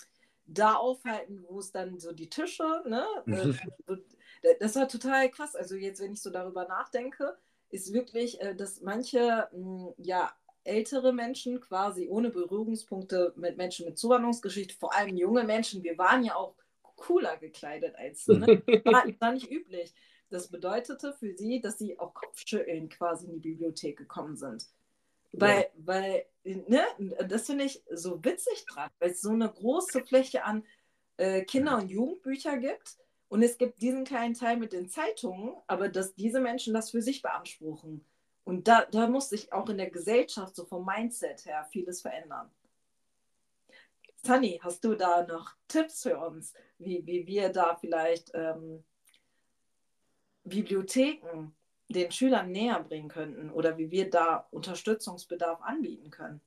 da 0.46 0.74
aufhalten, 0.74 1.44
wo 1.48 1.58
es 1.58 1.72
dann 1.72 1.98
so 1.98 2.12
die 2.12 2.28
Tische, 2.28 2.82
ne? 2.86 3.04
Äh, 3.26 4.56
das 4.60 4.76
war 4.76 4.88
total 4.88 5.30
krass. 5.30 5.56
Also 5.56 5.74
jetzt, 5.74 6.00
wenn 6.00 6.12
ich 6.12 6.20
so 6.20 6.30
darüber 6.30 6.68
nachdenke, 6.68 7.36
ist 7.70 7.92
wirklich, 7.92 8.40
äh, 8.40 8.54
dass 8.54 8.80
manche 8.82 9.48
hm, 9.52 9.94
ja, 9.98 10.32
ältere 10.64 11.12
Menschen 11.12 11.60
quasi 11.60 12.08
ohne 12.08 12.30
Berührungspunkte 12.30 13.32
mit 13.36 13.56
Menschen 13.56 13.86
mit 13.86 13.98
Zuwanderungsgeschichte, 13.98 14.74
vor 14.74 14.94
allem 14.94 15.16
junge 15.16 15.44
Menschen, 15.44 15.82
wir 15.82 15.96
waren 15.98 16.24
ja 16.24 16.36
auch 16.36 16.54
cooler 16.96 17.36
gekleidet 17.36 17.94
als, 17.96 18.26
ne? 18.28 18.46
war, 18.84 19.04
war 19.18 19.32
nicht 19.32 19.50
üblich. 19.50 19.94
Das 20.30 20.48
bedeutete 20.48 21.12
für 21.12 21.36
sie, 21.36 21.60
dass 21.60 21.78
sie 21.78 21.98
auch 21.98 22.14
Kopfschütteln 22.14 22.88
quasi 22.88 23.26
in 23.26 23.34
die 23.34 23.50
Bibliothek 23.50 23.96
gekommen 23.98 24.36
sind. 24.36 24.66
Weil, 25.40 25.62
ja. 25.62 25.68
weil 25.76 26.26
ne, 26.44 26.84
das 27.28 27.46
finde 27.46 27.64
ich 27.64 27.82
so 27.90 28.24
witzig 28.24 28.66
dran, 28.66 28.90
weil 28.98 29.10
es 29.10 29.20
so 29.20 29.30
eine 29.30 29.50
große 29.50 30.04
Fläche 30.04 30.44
an 30.44 30.64
äh, 31.16 31.42
Kinder- 31.44 31.78
und 31.78 31.88
Jugendbücher 31.88 32.58
gibt 32.58 32.96
und 33.28 33.42
es 33.42 33.58
gibt 33.58 33.82
diesen 33.82 34.04
kleinen 34.04 34.34
Teil 34.34 34.56
mit 34.56 34.72
den 34.72 34.88
Zeitungen, 34.88 35.56
aber 35.66 35.88
dass 35.88 36.14
diese 36.14 36.40
Menschen 36.40 36.74
das 36.74 36.90
für 36.90 37.02
sich 37.02 37.22
beanspruchen. 37.22 38.04
Und 38.44 38.68
da, 38.68 38.84
da 38.84 39.08
muss 39.08 39.30
sich 39.30 39.52
auch 39.52 39.68
in 39.70 39.78
der 39.78 39.90
Gesellschaft 39.90 40.54
so 40.54 40.64
vom 40.66 40.84
Mindset 40.84 41.46
her 41.46 41.66
vieles 41.72 42.02
verändern. 42.02 42.50
Sunny, 44.22 44.60
hast 44.62 44.84
du 44.84 44.94
da 44.94 45.26
noch 45.26 45.54
Tipps 45.68 46.02
für 46.02 46.18
uns, 46.18 46.54
wie, 46.78 47.04
wie 47.06 47.26
wir 47.26 47.50
da 47.50 47.76
vielleicht 47.76 48.30
ähm, 48.34 48.84
Bibliotheken 50.44 51.52
den 51.88 52.10
Schülern 52.10 52.50
näher 52.50 52.82
bringen 52.82 53.08
könnten 53.08 53.50
oder 53.50 53.76
wie 53.78 53.90
wir 53.90 54.10
da 54.10 54.46
Unterstützungsbedarf 54.50 55.60
anbieten 55.62 56.10
können? 56.10 56.40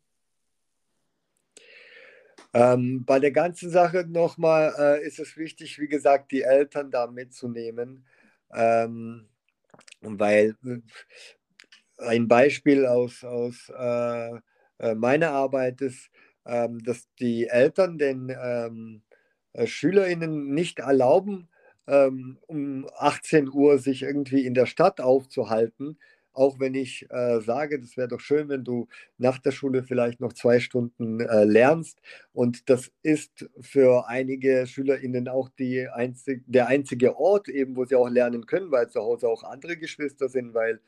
Ähm, 2.53 3.03
bei 3.05 3.19
der 3.19 3.31
ganzen 3.31 3.69
Sache 3.69 4.05
nochmal 4.07 4.73
äh, 4.77 5.05
ist 5.05 5.19
es 5.19 5.37
wichtig, 5.37 5.79
wie 5.79 5.87
gesagt, 5.87 6.31
die 6.31 6.43
Eltern 6.43 6.89
da 6.91 7.07
mitzunehmen, 7.07 8.05
ähm, 8.53 9.27
weil 10.01 10.55
äh, 10.65 10.79
ein 11.97 12.27
Beispiel 12.27 12.85
aus, 12.85 13.23
aus 13.23 13.69
äh, 13.77 14.39
äh 14.79 14.95
meiner 14.95 15.31
Arbeit 15.31 15.81
ist, 15.81 16.09
ähm, 16.45 16.83
dass 16.83 17.07
die 17.19 17.47
Eltern 17.47 17.97
den 17.97 18.29
ähm, 18.29 19.03
äh, 19.53 19.67
SchülerInnen 19.67 20.53
nicht 20.53 20.79
erlauben, 20.79 21.49
ähm, 21.87 22.37
um 22.47 22.87
18 22.97 23.49
Uhr 23.51 23.79
sich 23.79 24.03
irgendwie 24.03 24.45
in 24.45 24.53
der 24.53 24.65
Stadt 24.65 25.01
aufzuhalten, 25.01 25.97
auch 26.37 26.59
wenn 26.59 26.75
ich 26.75 27.07
äh, 27.09 27.41
sage, 27.41 27.79
das 27.79 27.97
wäre 27.97 28.07
doch 28.07 28.19
schön, 28.19 28.47
wenn 28.47 28.63
du 28.63 28.87
nach 29.17 29.39
der 29.39 29.51
Schule 29.51 29.83
vielleicht 29.83 30.19
noch 30.19 30.33
zwei 30.33 30.59
Stunden 30.59 31.19
äh, 31.19 31.43
lernst. 31.45 31.99
Und 32.31 32.69
das 32.69 32.91
ist 33.01 33.49
für 33.59 34.07
einige 34.07 34.67
SchülerInnen 34.67 35.29
auch 35.29 35.49
einzig, 35.93 36.43
der 36.45 36.67
einzige 36.67 37.17
Ort, 37.17 37.49
eben, 37.49 37.75
wo 37.75 37.85
sie 37.85 37.95
auch 37.95 38.09
lernen 38.09 38.45
können, 38.45 38.69
weil 38.71 38.87
zu 38.89 38.99
Hause 39.01 39.27
auch 39.27 39.43
andere 39.43 39.77
Geschwister 39.77 40.29
sind, 40.29 40.53
weil 40.53 40.79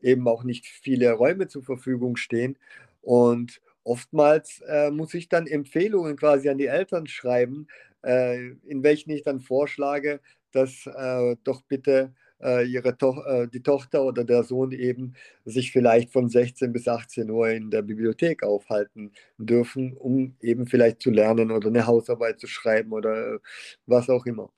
eben 0.00 0.26
auch 0.26 0.42
nicht 0.42 0.66
viele 0.66 1.12
Räume 1.12 1.46
zur 1.46 1.62
Verfügung 1.62 2.16
stehen. 2.16 2.58
Und 3.00 3.60
oftmals 3.84 4.60
äh, 4.66 4.90
muss 4.90 5.14
ich 5.14 5.28
dann 5.28 5.46
Empfehlungen 5.46 6.16
quasi 6.16 6.48
an 6.48 6.58
die 6.58 6.66
Eltern 6.66 7.06
schreiben, 7.06 7.68
äh, 8.02 8.48
in 8.66 8.82
welchen 8.82 9.10
ich 9.10 9.22
dann 9.22 9.40
vorschlage, 9.40 10.20
dass 10.52 10.86
äh, 10.86 11.36
doch 11.44 11.62
bitte 11.62 12.14
äh, 12.42 12.66
ihre 12.66 12.96
to 12.96 13.22
äh, 13.24 13.48
die 13.48 13.62
Tochter 13.62 14.04
oder 14.04 14.24
der 14.24 14.42
Sohn 14.44 14.72
eben 14.72 15.14
sich 15.44 15.72
vielleicht 15.72 16.12
von 16.12 16.28
16 16.28 16.72
bis 16.72 16.88
18 16.88 17.30
Uhr 17.30 17.48
in 17.48 17.70
der 17.70 17.82
Bibliothek 17.82 18.42
aufhalten 18.42 19.12
dürfen, 19.38 19.96
um 19.96 20.36
eben 20.40 20.66
vielleicht 20.66 21.02
zu 21.02 21.10
lernen 21.10 21.50
oder 21.50 21.68
eine 21.68 21.86
Hausarbeit 21.86 22.40
zu 22.40 22.46
schreiben 22.46 22.92
oder 22.92 23.34
äh, 23.34 23.38
was 23.86 24.10
auch 24.10 24.26
immer. 24.26 24.50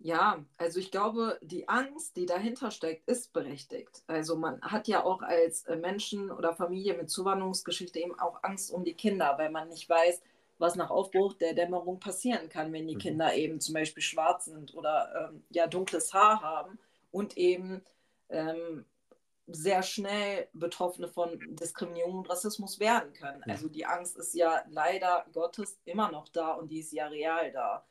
Ja, 0.00 0.44
also 0.56 0.78
ich 0.78 0.92
glaube, 0.92 1.40
die 1.42 1.68
Angst, 1.68 2.16
die 2.16 2.24
dahinter 2.24 2.70
steckt, 2.70 3.08
ist 3.08 3.32
berechtigt. 3.32 4.04
Also 4.06 4.36
man 4.36 4.60
hat 4.62 4.86
ja 4.86 5.02
auch 5.02 5.22
als 5.22 5.64
Menschen 5.80 6.30
oder 6.30 6.54
Familie 6.54 6.96
mit 6.96 7.10
Zuwanderungsgeschichte 7.10 7.98
eben 7.98 8.16
auch 8.16 8.44
Angst 8.44 8.70
um 8.70 8.84
die 8.84 8.94
Kinder, 8.94 9.34
weil 9.38 9.50
man 9.50 9.68
nicht 9.68 9.88
weiß, 9.88 10.22
was 10.58 10.74
nach 10.74 10.90
Aufbruch 10.90 11.34
der 11.34 11.54
Dämmerung 11.54 12.00
passieren 12.00 12.48
kann, 12.48 12.72
wenn 12.72 12.86
die 12.86 12.96
mhm. 12.96 13.00
Kinder 13.00 13.34
eben 13.34 13.60
zum 13.60 13.74
Beispiel 13.74 14.02
schwarz 14.02 14.46
sind 14.46 14.74
oder 14.74 15.30
ähm, 15.30 15.44
ja 15.50 15.66
dunkles 15.66 16.12
Haar 16.12 16.42
haben 16.42 16.78
und 17.10 17.36
eben 17.36 17.82
ähm, 18.28 18.84
sehr 19.46 19.82
schnell 19.82 20.48
Betroffene 20.52 21.08
von 21.08 21.38
Diskriminierung 21.56 22.18
und 22.18 22.30
Rassismus 22.30 22.80
werden 22.80 23.12
können. 23.14 23.42
Also 23.44 23.68
die 23.68 23.86
Angst 23.86 24.16
ist 24.18 24.34
ja 24.34 24.62
leider 24.68 25.24
Gottes 25.32 25.78
immer 25.86 26.10
noch 26.10 26.28
da 26.28 26.52
und 26.52 26.70
die 26.70 26.80
ist 26.80 26.92
ja 26.92 27.06
real 27.06 27.50
da. 27.52 27.84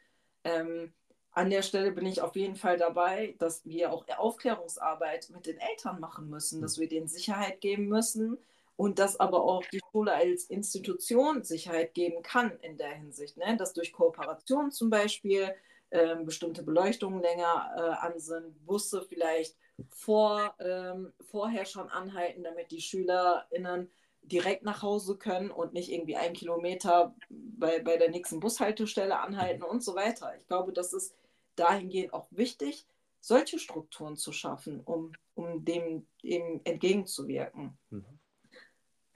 Ähm, 0.43 0.93
an 1.31 1.49
der 1.49 1.61
Stelle 1.61 1.91
bin 1.91 2.05
ich 2.05 2.21
auf 2.21 2.35
jeden 2.35 2.55
Fall 2.55 2.77
dabei, 2.77 3.35
dass 3.39 3.65
wir 3.65 3.91
auch 3.91 4.05
Aufklärungsarbeit 4.17 5.29
mit 5.31 5.45
den 5.45 5.59
Eltern 5.59 5.99
machen 5.99 6.29
müssen, 6.29 6.61
dass 6.61 6.79
wir 6.79 6.87
denen 6.87 7.07
Sicherheit 7.07 7.61
geben 7.61 7.87
müssen, 7.87 8.37
und 8.77 8.99
dass 8.99 9.19
aber 9.19 9.43
auch 9.43 9.63
die 9.73 9.81
Schule 9.91 10.13
als 10.13 10.45
Institution 10.45 11.43
Sicherheit 11.43 11.93
geben 11.93 12.21
kann 12.21 12.57
in 12.61 12.77
der 12.77 12.93
Hinsicht, 12.93 13.35
ne? 13.35 13.57
dass 13.57 13.73
durch 13.73 13.91
Kooperation 13.91 14.71
zum 14.71 14.89
Beispiel 14.89 15.53
äh, 15.89 16.15
bestimmte 16.23 16.63
Beleuchtungen 16.63 17.21
länger 17.21 17.71
äh, 17.75 18.05
an 18.05 18.19
sind, 18.19 18.65
Busse 18.65 19.01
vielleicht 19.01 19.57
vor, 19.89 20.55
ähm, 20.59 21.11
vorher 21.29 21.65
schon 21.65 21.89
anhalten, 21.89 22.43
damit 22.43 22.71
die 22.71 22.81
SchülerInnen 22.81 23.89
direkt 24.21 24.63
nach 24.63 24.81
Hause 24.81 25.17
können 25.17 25.51
und 25.51 25.73
nicht 25.73 25.91
irgendwie 25.91 26.15
einen 26.15 26.35
Kilometer 26.35 27.15
bei, 27.29 27.79
bei 27.79 27.97
der 27.97 28.09
nächsten 28.09 28.39
Bushaltestelle 28.39 29.19
anhalten 29.19 29.63
und 29.63 29.83
so 29.83 29.95
weiter. 29.95 30.35
Ich 30.37 30.47
glaube, 30.47 30.71
das 30.71 30.93
ist 30.93 31.15
dahingehend 31.55 32.13
auch 32.13 32.27
wichtig, 32.31 32.85
solche 33.21 33.57
Strukturen 33.57 34.17
zu 34.17 34.31
schaffen, 34.31 34.81
um, 34.81 35.13
um 35.33 35.65
dem, 35.65 36.05
dem 36.23 36.61
entgegenzuwirken. 36.63 37.77
Mhm. 37.89 38.16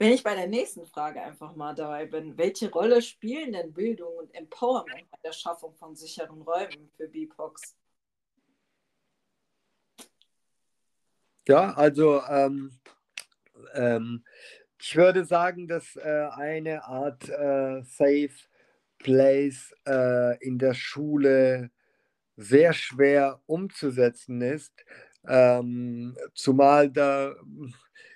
Wenn 0.02 0.14
ich 0.14 0.24
bei 0.24 0.34
der 0.34 0.48
nächsten 0.48 0.84
Frage 0.84 1.22
einfach 1.22 1.54
mal 1.54 1.76
dabei 1.76 2.06
bin, 2.06 2.36
welche 2.36 2.68
Rolle 2.72 3.00
spielen 3.00 3.52
denn 3.52 3.72
Bildung 3.72 4.16
und 4.16 4.34
Empowerment 4.34 5.08
bei 5.08 5.18
der 5.22 5.30
Schaffung 5.30 5.76
von 5.76 5.94
sicheren 5.94 6.42
Räumen 6.42 6.90
für 6.96 7.06
BIPOX? 7.06 7.76
Ja, 11.46 11.72
also 11.74 12.20
ähm, 12.28 12.80
ähm, 13.74 14.24
ich 14.76 14.96
würde 14.96 15.24
sagen, 15.24 15.68
dass 15.68 15.94
äh, 15.94 16.26
eine 16.32 16.82
Art 16.82 17.28
äh, 17.28 17.82
Safe 17.84 18.34
Place 18.98 19.72
äh, 19.86 20.36
in 20.44 20.58
der 20.58 20.74
Schule 20.74 21.70
sehr 22.34 22.72
schwer 22.72 23.40
umzusetzen 23.46 24.40
ist. 24.40 24.74
Ähm, 25.28 26.16
zumal 26.34 26.90
da 26.90 27.36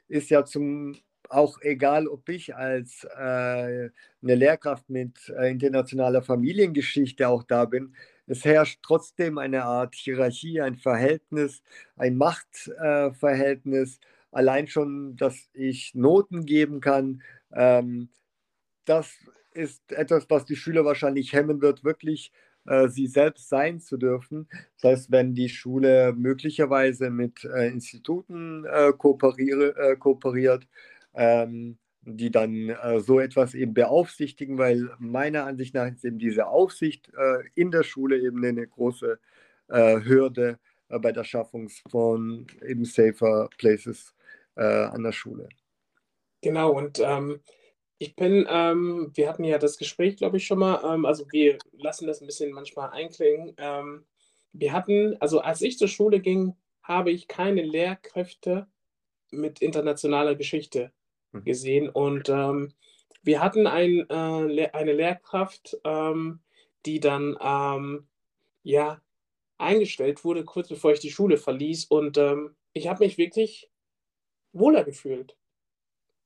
ist 0.08 0.30
ja 0.30 0.44
zum 0.44 0.96
auch 1.30 1.60
egal, 1.60 2.06
ob 2.08 2.28
ich 2.28 2.54
als 2.54 3.04
äh, 3.04 3.18
eine 3.18 3.90
Lehrkraft 4.20 4.88
mit 4.90 5.28
äh, 5.28 5.50
internationaler 5.50 6.22
Familiengeschichte 6.22 7.28
auch 7.28 7.42
da 7.42 7.64
bin, 7.64 7.94
es 8.26 8.44
herrscht 8.44 8.80
trotzdem 8.82 9.38
eine 9.38 9.64
Art 9.64 9.94
Hierarchie, 9.94 10.60
ein 10.60 10.76
Verhältnis, 10.76 11.62
ein 11.96 12.16
Machtverhältnis. 12.16 13.98
Äh, 13.98 14.00
Allein 14.32 14.66
schon, 14.66 15.16
dass 15.16 15.48
ich 15.54 15.94
Noten 15.94 16.44
geben 16.44 16.80
kann, 16.80 17.22
ähm, 17.54 18.10
das 18.84 19.14
ist 19.52 19.92
etwas, 19.92 20.28
was 20.28 20.44
die 20.44 20.56
Schüler 20.56 20.84
wahrscheinlich 20.84 21.32
hemmen 21.32 21.62
wird, 21.62 21.84
wirklich 21.84 22.32
äh, 22.66 22.88
sie 22.88 23.06
selbst 23.06 23.48
sein 23.48 23.80
zu 23.80 23.96
dürfen. 23.96 24.48
Das 24.80 24.90
heißt, 24.92 25.10
wenn 25.10 25.34
die 25.34 25.48
Schule 25.48 26.12
möglicherweise 26.12 27.10
mit 27.10 27.44
äh, 27.44 27.68
Instituten 27.68 28.66
äh, 28.66 28.92
kooperiert, 28.92 30.68
ähm, 31.16 31.78
die 32.02 32.30
dann 32.30 32.68
äh, 32.68 33.00
so 33.00 33.18
etwas 33.18 33.54
eben 33.54 33.74
beaufsichtigen, 33.74 34.58
weil 34.58 34.90
meiner 34.98 35.44
Ansicht 35.44 35.74
nach 35.74 35.90
ist 35.90 36.04
eben 36.04 36.18
diese 36.18 36.46
Aufsicht 36.46 37.10
äh, 37.16 37.42
in 37.54 37.72
der 37.72 37.82
Schule 37.82 38.18
eben 38.20 38.44
eine 38.44 38.66
große 38.66 39.18
äh, 39.68 40.00
Hürde 40.04 40.58
äh, 40.88 40.98
bei 41.00 41.10
der 41.10 41.24
Schaffung 41.24 41.68
von 41.90 42.46
eben 42.64 42.84
safer 42.84 43.48
Places 43.58 44.14
äh, 44.54 44.62
an 44.62 45.02
der 45.02 45.12
Schule. 45.12 45.48
Genau, 46.42 46.70
und 46.70 47.00
ähm, 47.00 47.40
ich 47.98 48.14
bin, 48.14 48.46
ähm, 48.48 49.10
wir 49.14 49.28
hatten 49.28 49.44
ja 49.44 49.58
das 49.58 49.78
Gespräch, 49.78 50.16
glaube 50.16 50.36
ich, 50.36 50.46
schon 50.46 50.58
mal, 50.58 50.94
ähm, 50.94 51.06
also 51.06 51.26
wir 51.32 51.58
lassen 51.72 52.06
das 52.06 52.20
ein 52.20 52.26
bisschen 52.26 52.52
manchmal 52.52 52.90
einklingen. 52.90 53.54
Ähm, 53.56 54.04
wir 54.52 54.72
hatten, 54.72 55.16
also 55.20 55.40
als 55.40 55.60
ich 55.62 55.78
zur 55.78 55.88
Schule 55.88 56.20
ging, 56.20 56.54
habe 56.82 57.10
ich 57.10 57.26
keine 57.26 57.62
Lehrkräfte 57.62 58.68
mit 59.30 59.60
internationaler 59.60 60.34
Geschichte. 60.36 60.92
Gesehen. 61.44 61.88
Und 61.88 62.28
ähm, 62.28 62.72
wir 63.22 63.42
hatten 63.42 63.66
ein, 63.66 64.06
äh, 64.08 64.68
eine 64.72 64.92
Lehrkraft, 64.92 65.78
ähm, 65.84 66.40
die 66.84 67.00
dann 67.00 67.36
ähm, 67.40 68.06
ja 68.62 69.00
eingestellt 69.58 70.24
wurde, 70.24 70.44
kurz 70.44 70.68
bevor 70.68 70.92
ich 70.92 71.00
die 71.00 71.10
Schule 71.10 71.36
verließ. 71.38 71.86
Und 71.86 72.18
ähm, 72.18 72.54
ich 72.72 72.88
habe 72.88 73.04
mich 73.04 73.18
wirklich 73.18 73.70
wohler 74.52 74.84
gefühlt. 74.84 75.36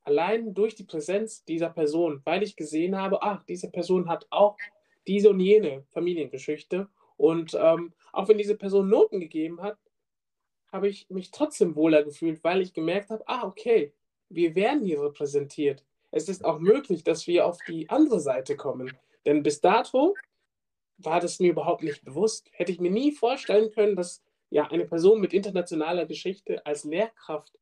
Allein 0.03 0.55
durch 0.55 0.75
die 0.75 0.85
Präsenz 0.85 1.45
dieser 1.45 1.71
Person, 1.71 2.23
weil 2.25 2.43
ich 2.43 2.57
gesehen 2.57 2.97
habe, 2.97 3.23
ach, 3.23 3.43
diese 3.45 3.71
Person 3.71 4.09
hat 4.09 4.27
auch 4.31 4.57
diese 5.07 5.31
und 5.31 5.41
jene 5.41 5.85
Familiengeschichte. 5.91 6.89
Und 7.17 7.57
ähm, 7.61 7.93
auch 8.13 8.29
wenn 8.29 8.39
diese 8.39 8.57
Person 8.57 8.89
Noten 8.89 9.21
gegeben 9.21 9.61
hat, 9.63 9.79
habe 10.73 10.89
ich 10.89 11.09
mich 11.11 11.31
trotzdem 11.31 11.77
wohler 11.77 12.03
gefühlt, 12.03 12.43
weil 12.45 12.61
ich 12.63 12.73
gemerkt 12.73 13.11
habe, 13.11 13.25
ah, 13.27 13.47
okay, 13.47 13.93
wir 14.31 14.55
werden 14.55 14.85
hier 14.85 15.03
repräsentiert. 15.03 15.85
Es 16.11 16.29
ist 16.29 16.45
auch 16.45 16.59
möglich, 16.59 17.05
dass 17.05 17.27
wir 17.27 17.47
auf 17.47 17.59
die 17.69 17.89
andere 17.91 18.21
Seite 18.21 18.57
kommen. 18.57 18.97
Denn 19.27 19.43
bis 19.43 19.61
dato 19.61 20.15
war 20.99 21.21
das 21.21 21.41
mir 21.41 21.51
überhaupt 21.51 21.83
nicht 21.83 22.05
bewusst. 22.05 22.49
Hätte 22.53 22.73
ich 22.73 22.81
mir 22.81 22.91
nie 22.91 23.13
vorstellen 23.13 23.71
können, 23.71 23.97
dass 23.97 24.23
ja 24.51 24.67
eine 24.69 24.87
Person 24.87 25.21
mit 25.21 25.33
internationaler 25.33 26.07
Geschichte 26.07 26.65
als 26.67 26.85
Lehrkraft 26.85 27.53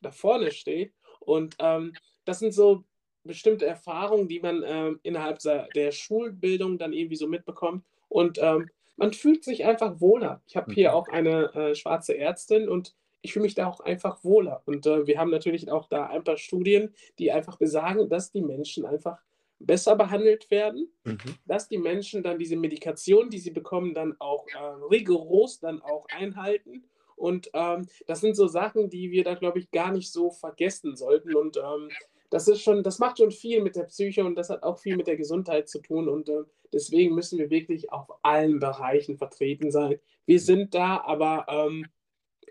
da 0.00 0.10
vorne 0.10 0.50
steht. 0.50 0.92
Und 1.20 1.56
ähm, 1.58 1.94
das 2.24 2.40
sind 2.40 2.52
so 2.52 2.84
bestimmte 3.24 3.66
Erfahrungen, 3.66 4.28
die 4.28 4.40
man 4.40 4.62
ähm, 4.64 5.00
innerhalb 5.02 5.40
der 5.40 5.90
Schulbildung 5.90 6.78
dann 6.78 6.92
irgendwie 6.92 7.16
so 7.16 7.26
mitbekommt. 7.26 7.84
Und 8.08 8.38
ähm, 8.40 8.70
man 8.96 9.12
fühlt 9.12 9.44
sich 9.44 9.64
einfach 9.64 10.00
wohler. 10.00 10.42
Ich 10.46 10.56
habe 10.56 10.72
hier 10.72 10.90
mhm. 10.90 10.94
auch 10.94 11.08
eine 11.08 11.54
äh, 11.54 11.74
schwarze 11.74 12.16
Ärztin 12.16 12.68
und 12.68 12.94
ich 13.26 13.32
fühle 13.32 13.42
mich 13.42 13.56
da 13.56 13.66
auch 13.66 13.80
einfach 13.80 14.22
wohler. 14.22 14.62
Und 14.66 14.86
äh, 14.86 15.04
wir 15.06 15.18
haben 15.18 15.30
natürlich 15.30 15.68
auch 15.68 15.88
da 15.88 16.06
ein 16.06 16.22
paar 16.22 16.36
Studien, 16.36 16.94
die 17.18 17.32
einfach 17.32 17.58
besagen, 17.58 18.08
dass 18.08 18.30
die 18.30 18.40
Menschen 18.40 18.86
einfach 18.86 19.18
besser 19.58 19.96
behandelt 19.96 20.48
werden, 20.52 20.88
mhm. 21.02 21.18
dass 21.44 21.68
die 21.68 21.78
Menschen 21.78 22.22
dann 22.22 22.38
diese 22.38 22.56
Medikation, 22.56 23.28
die 23.28 23.38
sie 23.38 23.50
bekommen, 23.50 23.94
dann 23.94 24.14
auch 24.20 24.46
äh, 24.48 24.84
rigoros 24.90 25.58
dann 25.58 25.82
auch 25.82 26.06
einhalten. 26.08 26.84
Und 27.16 27.50
ähm, 27.52 27.88
das 28.06 28.20
sind 28.20 28.36
so 28.36 28.46
Sachen, 28.46 28.90
die 28.90 29.10
wir 29.10 29.24
da, 29.24 29.34
glaube 29.34 29.58
ich, 29.58 29.72
gar 29.72 29.90
nicht 29.90 30.12
so 30.12 30.30
vergessen 30.30 30.94
sollten. 30.94 31.34
Und 31.34 31.56
ähm, 31.56 31.88
das 32.30 32.46
ist 32.46 32.62
schon, 32.62 32.84
das 32.84 33.00
macht 33.00 33.18
schon 33.18 33.32
viel 33.32 33.60
mit 33.60 33.74
der 33.74 33.84
Psyche 33.84 34.24
und 34.24 34.36
das 34.36 34.50
hat 34.50 34.62
auch 34.62 34.78
viel 34.78 34.96
mit 34.96 35.08
der 35.08 35.16
Gesundheit 35.16 35.68
zu 35.68 35.80
tun. 35.80 36.08
Und 36.08 36.28
äh, 36.28 36.44
deswegen 36.72 37.14
müssen 37.14 37.38
wir 37.40 37.50
wirklich 37.50 37.90
auf 37.90 38.06
allen 38.22 38.60
Bereichen 38.60 39.16
vertreten 39.16 39.72
sein. 39.72 39.98
Wir 40.26 40.38
sind 40.38 40.74
da, 40.74 41.02
aber 41.04 41.46
ähm, 41.48 41.86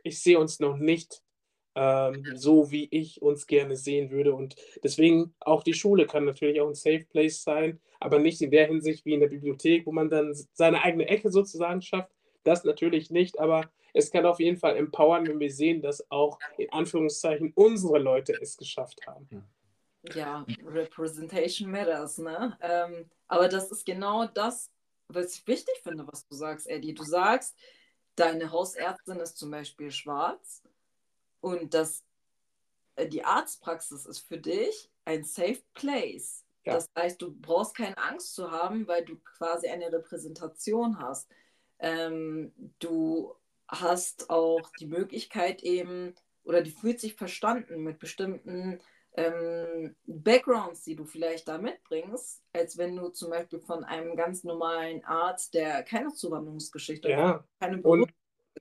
ich 0.06 0.22
sehe 0.22 0.40
uns 0.40 0.60
noch 0.60 0.78
nicht 0.78 1.24
ähm, 1.76 2.24
so, 2.36 2.72
wie 2.72 2.88
ich 2.92 3.22
uns 3.22 3.48
gerne 3.48 3.76
sehen 3.76 4.12
würde. 4.12 4.34
Und 4.34 4.56
deswegen 4.84 5.34
auch 5.40 5.64
die 5.64 5.74
Schule 5.74 6.06
kann 6.06 6.26
natürlich 6.26 6.62
auch 6.62 6.68
ein 6.68 6.76
Safe 6.76 7.06
Place 7.10 7.44
sein, 7.44 7.82
aber 8.00 8.20
nicht 8.20 8.42
in 8.42 8.52
der 8.52 8.68
Hinsicht 8.68 9.06
wie 9.06 9.14
in 9.14 9.20
der 9.20 9.28
Bibliothek, 9.28 9.86
wo 9.86 9.92
man 9.92 10.10
dann 10.10 10.34
seine 10.54 10.84
eigene 10.84 11.08
Ecke 11.08 11.32
sozusagen 11.32 11.82
schafft. 11.82 12.12
das 12.44 12.64
natürlich 12.64 13.10
nicht, 13.10 13.40
aber 13.40 13.72
es 13.94 14.12
kann 14.12 14.26
auf 14.26 14.40
jeden 14.40 14.58
Fall 14.58 14.76
empowern, 14.76 15.26
wenn 15.26 15.40
wir 15.40 15.52
sehen, 15.52 15.82
dass 15.82 16.10
auch 16.12 16.38
in 16.58 16.72
Anführungszeichen 16.72 17.54
unsere 17.56 17.98
Leute 17.98 18.34
es 18.40 18.56
geschafft 18.56 19.02
haben. 19.08 19.28
Ja, 20.14 20.46
Representation 20.64 21.72
matters, 21.72 22.20
ne? 22.20 22.56
Ähm, 22.62 23.10
aber 23.28 23.48
das 23.48 23.72
ist 23.72 23.84
genau 23.84 24.28
das, 24.28 24.70
was 25.08 25.36
ich 25.36 25.48
wichtig 25.48 25.74
finde, 25.82 26.06
was 26.08 26.28
du 26.28 26.36
sagst, 26.36 26.68
Eddie. 26.68 26.94
Du 26.94 27.04
sagst, 27.04 27.58
deine 28.16 28.52
Hausärztin 28.52 29.20
ist 29.20 29.38
zum 29.38 29.52
Beispiel 29.52 29.92
schwarz 29.92 30.64
und 31.42 31.74
das, 31.74 32.04
äh, 32.96 33.08
die 33.08 33.24
Arztpraxis 33.24 34.06
ist 34.06 34.20
für 34.20 34.38
dich 34.38 34.90
ein 35.06 35.24
safe 35.24 35.62
place. 35.74 36.44
Ja. 36.64 36.74
Das 36.74 36.90
heißt, 36.98 37.22
du 37.22 37.34
brauchst 37.34 37.76
keine 37.76 37.98
Angst 37.98 38.34
zu 38.34 38.52
haben, 38.52 38.88
weil 38.88 39.06
du 39.06 39.18
quasi 39.18 39.68
eine 39.68 39.92
Repräsentation 39.92 41.00
hast. 41.00 41.30
Ähm, 41.80 42.52
du 42.80 43.36
hast 43.68 44.30
auch 44.30 44.72
die 44.80 44.88
Möglichkeit 44.88 45.62
eben, 45.62 46.16
oder 46.44 46.62
die 46.62 46.72
fühlt 46.72 47.00
sich 47.00 47.16
verstanden 47.16 47.84
mit 47.84 48.00
bestimmten 48.00 48.80
ähm, 49.18 49.96
Backgrounds, 50.06 50.84
die 50.84 50.96
du 50.96 51.06
vielleicht 51.06 51.48
da 51.48 51.58
mitbringst, 51.58 52.44
als 52.54 52.78
wenn 52.78 52.96
du 52.96 53.10
zum 53.10 53.30
Beispiel 53.30 53.60
von 53.60 53.84
einem 53.84 54.16
ganz 54.16 54.44
normalen 54.44 55.04
Arzt, 55.06 55.54
der 55.54 55.84
keine 55.84 56.14
Zuwanderungsgeschichte, 56.14 57.10
ja. 57.10 57.44
keine 57.60 57.78
Berufung 57.78 58.12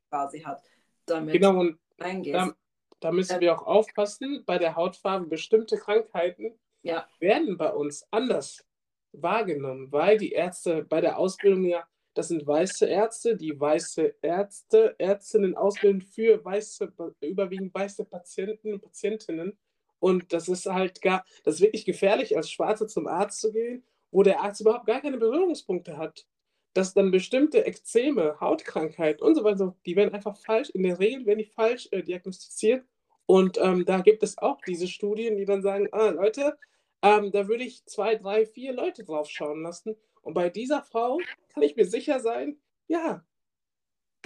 quasi 0.08 0.40
hat, 0.40 0.62
damit 1.06 1.34
genau, 1.34 1.58
und 1.58 1.78
reingehst. 1.98 2.34
Da, 2.34 2.54
da 3.00 3.12
müssen 3.12 3.34
ähm, 3.34 3.40
wir 3.40 3.58
auch 3.58 3.66
aufpassen, 3.66 4.44
bei 4.46 4.58
der 4.58 4.76
Hautfarbe 4.76 5.26
bestimmte 5.26 5.76
Krankheiten 5.76 6.58
ja. 6.82 7.06
werden 7.18 7.56
bei 7.56 7.72
uns 7.72 8.06
anders 8.10 8.64
wahrgenommen, 9.12 9.90
weil 9.92 10.18
die 10.18 10.32
Ärzte 10.32 10.84
bei 10.84 11.00
der 11.00 11.18
Ausbildung 11.18 11.64
ja, 11.64 11.84
das 12.14 12.28
sind 12.28 12.46
weiße 12.46 12.86
Ärzte, 12.86 13.36
die 13.36 13.58
weiße 13.58 14.16
Ärzte, 14.22 14.94
Ärztinnen 14.98 15.56
ausbilden 15.56 16.00
für 16.00 16.44
weiße, 16.44 16.92
überwiegend 17.20 17.74
weiße 17.74 18.04
Patienten 18.04 18.74
und 18.74 18.82
Patientinnen. 18.82 19.58
Und 20.04 20.34
das 20.34 20.48
ist 20.50 20.66
halt 20.66 21.00
gar, 21.00 21.24
das 21.44 21.54
ist 21.54 21.60
wirklich 21.62 21.86
gefährlich, 21.86 22.36
als 22.36 22.50
Schwarze 22.50 22.86
zum 22.86 23.06
Arzt 23.06 23.40
zu 23.40 23.50
gehen, 23.50 23.82
wo 24.10 24.22
der 24.22 24.42
Arzt 24.42 24.60
überhaupt 24.60 24.84
gar 24.84 25.00
keine 25.00 25.16
Berührungspunkte 25.16 25.96
hat. 25.96 26.26
Dass 26.74 26.92
dann 26.92 27.10
bestimmte 27.10 27.64
Ekzeme, 27.64 28.38
Hautkrankheiten 28.38 29.26
und 29.26 29.34
so 29.34 29.44
weiter, 29.44 29.74
die 29.86 29.96
werden 29.96 30.12
einfach 30.12 30.36
falsch, 30.36 30.68
in 30.68 30.82
der 30.82 30.98
Regel 30.98 31.24
werden 31.24 31.38
die 31.38 31.46
falsch 31.46 31.88
äh, 31.90 32.02
diagnostiziert. 32.02 32.84
Und 33.24 33.56
ähm, 33.56 33.86
da 33.86 34.02
gibt 34.02 34.22
es 34.22 34.36
auch 34.36 34.60
diese 34.66 34.88
Studien, 34.88 35.38
die 35.38 35.46
dann 35.46 35.62
sagen, 35.62 35.88
ah, 35.92 36.10
Leute, 36.10 36.58
ähm, 37.00 37.32
da 37.32 37.48
würde 37.48 37.64
ich 37.64 37.86
zwei, 37.86 38.16
drei, 38.16 38.44
vier 38.44 38.74
Leute 38.74 39.04
drauf 39.04 39.30
schauen 39.30 39.62
lassen. 39.62 39.96
Und 40.20 40.34
bei 40.34 40.50
dieser 40.50 40.82
Frau 40.82 41.18
kann 41.54 41.62
ich 41.62 41.76
mir 41.76 41.86
sicher 41.86 42.20
sein, 42.20 42.58
ja, 42.88 43.24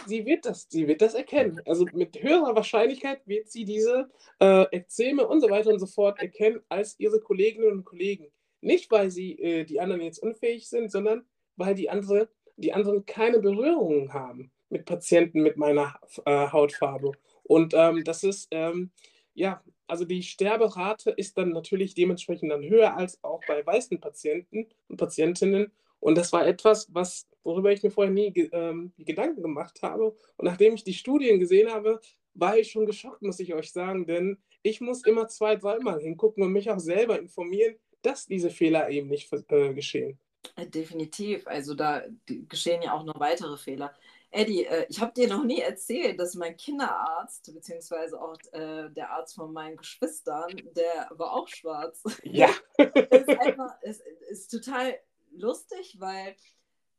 sie 0.07 0.27
wird 0.27 0.47
das, 0.47 0.67
sie 0.71 0.87
wird 0.89 1.03
das 1.03 1.15
erkennen. 1.15 1.61
Also 1.67 1.87
mit 1.93 2.23
höherer 2.23 2.55
Wahrscheinlichkeit 2.55 3.21
wird 3.27 3.51
sie 3.51 3.65
diese 3.65 4.09
äh, 4.41 4.65
Ekzeme 4.71 5.27
und 5.27 5.41
so 5.41 5.51
weiter 5.51 5.71
und 5.71 5.79
so 5.79 5.87
fort 5.87 6.21
erkennen 6.21 6.61
als 6.69 6.99
ihre 6.99 7.21
Kolleginnen 7.21 7.73
und 7.73 7.85
Kollegen. 7.85 8.27
Nicht, 8.61 8.91
weil 8.91 9.11
sie 9.11 9.39
äh, 9.39 9.65
die 9.65 9.81
anderen 9.81 10.03
jetzt 10.03 10.19
unfähig 10.19 10.69
sind, 10.69 10.91
sondern 10.91 11.25
weil 11.57 11.75
die, 11.75 11.91
andere, 11.91 12.29
die 12.57 12.73
anderen 12.73 13.07
keine 13.07 13.41
Berührungen 13.41 14.13
haben 14.13 14.51
mit 14.69 14.85
Patienten 14.85 15.43
mit 15.43 15.57
meiner 15.57 15.99
äh, 16.25 16.49
Hautfarbe. 16.49 17.13
Und 17.43 17.75
ähm, 17.75 18.05
das 18.05 18.25
ist, 18.25 18.49
ähm, 18.51 18.91
ja, 19.35 19.63
also 19.87 20.05
die 20.05 20.23
Sterberate 20.23 21.11
ist 21.11 21.39
dann 21.39 21.51
natürlich 21.51 21.95
dementsprechend 21.95 22.53
dann 22.53 22.63
höher 22.63 22.97
als 22.97 23.23
auch 23.25 23.41
bei 23.47 23.65
weißen 23.65 24.01
Patienten 24.01 24.67
und 24.89 24.99
Patientinnen. 24.99 25.73
Und 26.01 26.17
das 26.17 26.33
war 26.33 26.47
etwas, 26.47 26.89
was, 26.93 27.27
worüber 27.43 27.73
ich 27.73 27.83
mir 27.83 27.91
vorher 27.91 28.13
nie 28.13 28.33
ähm, 28.53 28.93
Gedanken 28.99 29.43
gemacht 29.43 29.83
habe. 29.83 30.17
Und 30.37 30.45
nachdem 30.45 30.75
ich 30.75 30.85
die 30.85 30.95
Studien 30.95 31.41
gesehen 31.41 31.71
habe, 31.71 32.01
war 32.35 32.57
ich 32.57 32.71
schon 32.71 32.87
geschockt, 32.87 33.23
muss 33.23 33.41
ich 33.41 33.55
euch 33.55 33.73
sagen. 33.73 34.07
Denn 34.07 34.39
ich 34.63 34.81
muss 34.81 35.05
immer 35.05 35.29
zwei, 35.29 35.57
dreimal 35.57 36.01
hingucken 36.01 36.43
und 36.43 36.53
mich 36.53 36.71
auch 36.71 36.79
selber 36.79 37.19
informieren, 37.19 37.77
dass 38.03 38.27
diese 38.27 38.51
Fehler 38.51 38.89
eben 38.91 39.09
nicht 39.09 39.33
äh, 39.49 39.75
geschehen. 39.75 40.19
Äh, 40.57 40.67
definitiv. 40.67 41.47
Also 41.47 41.75
da 41.75 42.05
geschehen 42.27 42.83
ja 42.83 42.93
auch 42.93 43.05
noch 43.05 43.19
weitere 43.19 43.57
Fehler. 43.57 43.93
Eddie, 44.31 44.67
äh, 44.67 44.87
ich 44.89 45.01
habe 45.01 45.13
dir 45.13 45.29
noch 45.29 45.45
nie 45.45 45.61
erzählt, 45.61 46.21
dass 46.21 46.35
mein 46.35 46.57
Kinderarzt, 46.57 47.53
beziehungsweise 47.53 48.21
auch 48.21 48.37
äh, 48.53 48.91
der 48.91 49.11
Arzt 49.11 49.35
von 49.35 49.53
meinen 49.53 49.77
Geschwistern, 49.77 50.55
der 50.77 51.09
war 51.11 51.33
auch 51.33 51.49
schwarz. 51.49 52.03
Ja. 52.23 52.51
ist, 52.79 53.29
einfach, 53.29 53.81
ist, 53.83 54.03
ist 54.29 54.49
total 54.49 54.95
lustig, 55.33 55.97
weil 55.99 56.37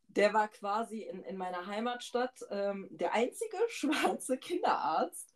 der 0.08 0.34
war 0.34 0.48
quasi 0.48 1.04
in, 1.04 1.24
in 1.24 1.38
meiner 1.38 1.68
Heimatstadt 1.68 2.40
ähm, 2.50 2.88
der 2.92 3.14
einzige 3.14 3.58
schwarze 3.70 4.38
Kinderarzt. 4.38 5.34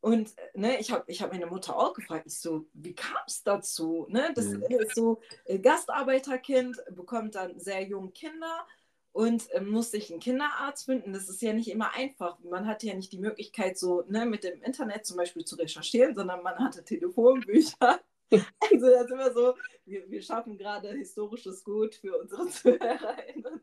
Und 0.00 0.34
ne, 0.54 0.80
ich 0.80 0.90
habe 0.90 1.04
ich 1.06 1.22
hab 1.22 1.30
meine 1.30 1.46
Mutter 1.46 1.76
auch 1.76 1.94
gefragt, 1.94 2.26
ich 2.26 2.40
so, 2.40 2.66
wie 2.72 2.94
kam 2.94 3.22
es 3.26 3.44
dazu? 3.44 4.06
Ne? 4.08 4.32
Das 4.34 4.46
mhm. 4.46 4.62
ist 4.64 4.96
so, 4.96 5.20
äh, 5.44 5.60
Gastarbeiterkind 5.60 6.76
bekommt 6.90 7.36
dann 7.36 7.58
sehr 7.60 7.82
junge 7.84 8.10
Kinder 8.10 8.66
und 9.12 9.48
äh, 9.52 9.60
muss 9.60 9.92
sich 9.92 10.10
einen 10.10 10.20
Kinderarzt 10.20 10.86
finden. 10.86 11.12
Das 11.12 11.28
ist 11.28 11.40
ja 11.40 11.52
nicht 11.52 11.70
immer 11.70 11.94
einfach. 11.94 12.38
Man 12.40 12.66
hat 12.66 12.82
ja 12.82 12.94
nicht 12.94 13.12
die 13.12 13.18
Möglichkeit, 13.18 13.78
so 13.78 14.02
ne, 14.08 14.26
mit 14.26 14.42
dem 14.42 14.60
Internet 14.62 15.06
zum 15.06 15.18
Beispiel 15.18 15.44
zu 15.44 15.54
recherchieren, 15.54 16.14
sondern 16.16 16.42
man 16.42 16.58
hatte 16.58 16.82
Telefonbücher. 16.84 18.00
Also 18.72 18.86
das 18.86 19.04
ist 19.04 19.10
immer 19.10 19.32
so, 19.32 19.54
wir, 19.84 20.10
wir 20.10 20.22
schaffen 20.22 20.56
gerade 20.56 20.90
historisches 20.92 21.62
Gut 21.64 21.94
für 21.94 22.18
unsere 22.18 22.48
ZuhörerInnen. 22.48 23.60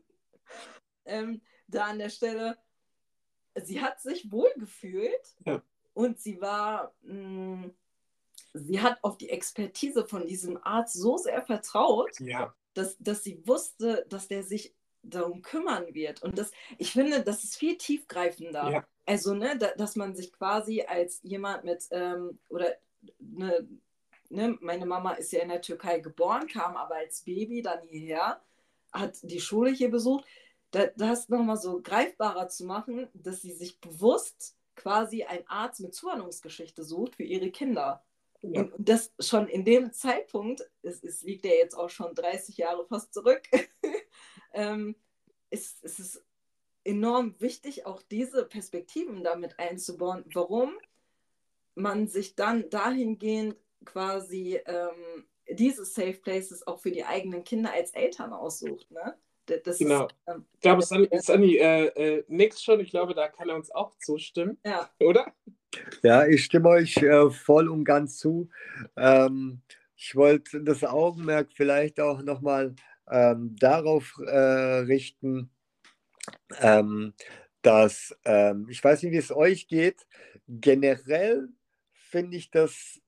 Ähm, 1.04 1.40
da 1.66 1.86
an 1.86 1.98
der 1.98 2.10
Stelle, 2.10 2.56
sie 3.62 3.80
hat 3.80 4.00
sich 4.00 4.30
wohlgefühlt 4.30 5.36
ja. 5.44 5.62
und 5.94 6.20
sie 6.20 6.40
war, 6.40 6.94
mh, 7.02 7.66
mm, 7.66 7.74
sie 8.54 8.80
hat 8.80 8.98
auf 9.02 9.18
die 9.18 9.30
Expertise 9.30 10.04
von 10.04 10.26
diesem 10.26 10.58
Arzt 10.62 10.94
so 10.94 11.16
sehr 11.16 11.42
vertraut, 11.42 12.18
ja. 12.20 12.54
dass, 12.74 12.96
dass 12.98 13.22
sie 13.22 13.46
wusste, 13.46 14.06
dass 14.08 14.28
der 14.28 14.42
sich 14.42 14.74
darum 15.02 15.42
kümmern 15.42 15.94
wird. 15.94 16.22
Und 16.22 16.38
das, 16.38 16.50
ich 16.78 16.92
finde, 16.92 17.22
das 17.22 17.44
ist 17.44 17.56
viel 17.56 17.76
tiefgreifender. 17.76 18.70
Ja. 18.70 18.86
Also, 19.06 19.34
ne, 19.34 19.56
da, 19.58 19.72
dass 19.76 19.96
man 19.96 20.14
sich 20.14 20.32
quasi 20.32 20.82
als 20.82 21.20
jemand 21.22 21.64
mit, 21.64 21.86
ähm, 21.90 22.38
oder 22.48 22.74
ne, 23.18 23.66
ne, 24.30 24.56
meine 24.60 24.86
Mama 24.86 25.12
ist 25.12 25.32
ja 25.32 25.42
in 25.42 25.48
der 25.48 25.60
Türkei 25.60 25.98
geboren, 25.98 26.46
kam 26.46 26.76
aber 26.76 26.96
als 26.96 27.22
Baby 27.22 27.62
dann 27.62 27.82
hierher, 27.82 28.40
hat 28.92 29.18
die 29.22 29.40
Schule 29.40 29.70
hier 29.70 29.90
besucht. 29.90 30.24
Da, 30.70 30.86
das 30.96 31.28
nochmal 31.28 31.56
so 31.56 31.80
greifbarer 31.82 32.48
zu 32.48 32.64
machen, 32.64 33.08
dass 33.12 33.42
sie 33.42 33.52
sich 33.52 33.80
bewusst 33.80 34.56
quasi 34.76 35.24
einen 35.24 35.46
Arzt 35.48 35.80
mit 35.80 35.94
Zuwanderungsgeschichte 35.94 36.84
sucht 36.84 37.16
für 37.16 37.24
ihre 37.24 37.50
Kinder. 37.50 38.04
Ja. 38.42 38.62
Und 38.62 38.72
das 38.78 39.12
schon 39.18 39.48
in 39.48 39.64
dem 39.64 39.92
Zeitpunkt, 39.92 40.62
es, 40.82 41.02
es 41.02 41.22
liegt 41.22 41.44
ja 41.44 41.50
jetzt 41.50 41.74
auch 41.74 41.90
schon 41.90 42.14
30 42.14 42.56
Jahre 42.56 42.86
fast 42.86 43.12
zurück, 43.12 43.42
ähm, 44.54 44.94
ist, 45.50 45.82
ist 45.84 45.98
es 45.98 46.24
enorm 46.84 47.34
wichtig, 47.40 47.84
auch 47.84 48.00
diese 48.02 48.44
Perspektiven 48.44 49.22
damit 49.22 49.58
einzubauen, 49.58 50.24
warum 50.32 50.72
man 51.74 52.06
sich 52.06 52.36
dann 52.36 52.70
dahingehend 52.70 53.56
quasi 53.84 54.60
ähm, 54.66 55.24
diese 55.48 55.84
Safe 55.84 56.14
Places 56.14 56.66
auch 56.66 56.80
für 56.80 56.90
die 56.90 57.04
eigenen 57.04 57.44
Kinder 57.44 57.72
als 57.72 57.92
Eltern 57.92 58.32
aussucht. 58.32 58.90
Ne? 58.90 59.16
Das 59.64 59.78
genau. 59.78 60.06
Ist, 60.06 60.14
ähm, 60.28 60.44
ich 60.54 60.60
glaube, 60.60 60.82
Sunny, 60.82 61.08
Sunny 61.18 61.56
äh, 61.56 61.86
äh, 61.86 62.24
nix 62.28 62.62
schon. 62.62 62.80
Ich 62.80 62.90
glaube, 62.90 63.14
da 63.14 63.28
kann 63.28 63.48
er 63.48 63.56
uns 63.56 63.70
auch 63.70 63.96
zustimmen. 63.98 64.58
Ja. 64.64 64.90
Oder? 65.00 65.32
Ja, 66.02 66.26
ich 66.26 66.44
stimme 66.44 66.68
euch 66.68 66.96
äh, 66.98 67.30
voll 67.30 67.68
und 67.68 67.84
ganz 67.84 68.18
zu. 68.18 68.48
Ähm, 68.96 69.62
ich 69.96 70.14
wollte 70.16 70.62
das 70.62 70.84
Augenmerk 70.84 71.48
vielleicht 71.52 72.00
auch 72.00 72.22
nochmal 72.22 72.74
ähm, 73.10 73.56
darauf 73.58 74.18
äh, 74.24 74.38
richten, 74.38 75.50
ähm, 76.58 77.12
dass, 77.62 78.16
ähm, 78.24 78.66
ich 78.70 78.82
weiß 78.82 79.02
nicht, 79.02 79.12
wie 79.12 79.18
es 79.18 79.32
euch 79.32 79.68
geht, 79.68 80.06
generell 80.48 81.48
finde 81.92 82.36
ich 82.36 82.50
das, 82.50 83.00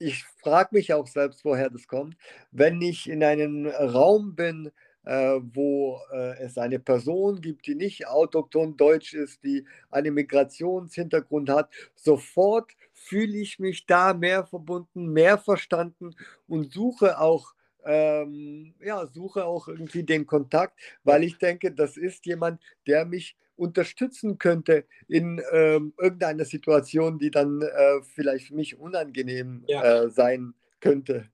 ich 0.00 0.24
frage 0.42 0.70
mich 0.72 0.92
auch 0.94 1.06
selbst, 1.06 1.44
woher 1.44 1.70
das 1.70 1.86
kommt, 1.86 2.16
wenn 2.52 2.80
ich 2.82 3.08
in 3.08 3.22
einem 3.22 3.66
Raum 3.66 4.34
bin, 4.34 4.72
äh, 5.04 5.38
wo 5.54 6.00
äh, 6.12 6.38
es 6.42 6.58
eine 6.58 6.78
Person 6.78 7.40
gibt, 7.40 7.66
die 7.66 7.74
nicht 7.74 8.06
autochton 8.08 8.76
deutsch 8.76 9.14
ist, 9.14 9.44
die 9.44 9.66
einen 9.90 10.14
Migrationshintergrund 10.14 11.50
hat, 11.50 11.70
sofort 11.94 12.72
fühle 12.92 13.38
ich 13.38 13.58
mich 13.58 13.86
da 13.86 14.14
mehr 14.14 14.44
verbunden, 14.46 15.12
mehr 15.12 15.38
verstanden 15.38 16.14
und 16.48 16.72
suche 16.72 17.18
auch 17.20 17.54
ähm, 17.84 18.74
ja, 18.80 19.06
suche 19.06 19.44
auch 19.44 19.68
irgendwie 19.68 20.02
den 20.02 20.26
Kontakt, 20.26 20.78
weil 21.04 21.24
ich 21.24 21.38
denke, 21.38 21.72
das 21.72 21.96
ist 21.96 22.26
jemand, 22.26 22.60
der 22.86 23.04
mich 23.04 23.36
unterstützen 23.56 24.38
könnte 24.38 24.86
in 25.06 25.42
ähm, 25.52 25.92
irgendeiner 25.98 26.44
Situation, 26.44 27.18
die 27.18 27.30
dann 27.30 27.60
äh, 27.60 28.02
vielleicht 28.14 28.48
für 28.48 28.54
mich 28.54 28.78
unangenehm 28.78 29.64
ja. 29.68 30.04
äh, 30.04 30.10
sein 30.10 30.54
könnte. 30.80 31.30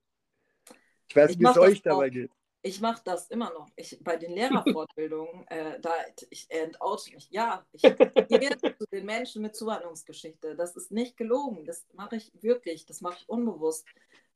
Ich 1.09 1.15
weiß 1.15 1.39
wie 1.39 1.45
es 1.45 1.57
euch 1.57 1.83
dabei 1.83 2.11
geht. 2.11 2.31
Ich 2.63 2.81
mache 2.81 3.01
das 3.05 3.29
immer 3.29 3.53
noch. 3.53 3.69
Ich, 3.77 3.97
bei 4.03 4.17
den 4.17 4.33
Lehrerfortbildungen, 4.35 5.47
äh, 5.47 5.79
da 5.81 5.93
ich 6.31 6.51
entoute 6.51 7.13
mich. 7.13 7.29
Ja, 7.31 7.65
ich 7.73 7.83
gehe 8.29 8.57
zu 8.59 8.87
den 8.91 9.07
Menschen 9.07 9.43
mit 9.43 9.55
Zuwanderungsgeschichte. 9.55 10.57
Das 10.57 10.75
ist 10.75 10.91
nicht 10.91 11.17
gelogen. 11.17 11.65
Das 11.65 11.87
mache 11.95 12.17
ich 12.17 12.33
wirklich. 12.43 12.85
Das 12.87 13.01
mache 13.01 13.19
ich 13.21 13.29
unbewusst, 13.29 13.87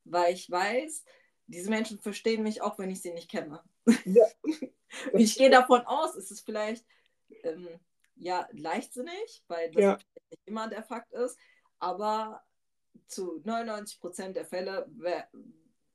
weil 0.05 0.33
ich 0.33 0.49
weiß, 0.49 1.03
diese 1.51 1.69
Menschen 1.69 1.99
verstehen 1.99 2.43
mich 2.43 2.61
auch, 2.61 2.79
wenn 2.79 2.89
ich 2.89 3.01
sie 3.01 3.13
nicht 3.13 3.29
kenne. 3.29 3.61
Ja. 4.05 4.25
ich 5.13 5.37
gehe 5.37 5.49
davon 5.49 5.81
aus, 5.81 6.15
es 6.15 6.31
ist 6.31 6.41
vielleicht 6.41 6.85
ähm, 7.43 7.67
ja 8.15 8.47
leichtsinnig, 8.51 9.43
weil 9.47 9.71
das 9.71 9.83
ja. 9.83 9.97
nicht 10.29 10.41
immer 10.45 10.69
der 10.69 10.83
Fakt 10.83 11.11
ist, 11.13 11.37
aber 11.79 12.41
zu 13.07 13.41
99 13.43 13.99
Prozent 13.99 14.35
der 14.35 14.45
Fälle 14.45 14.89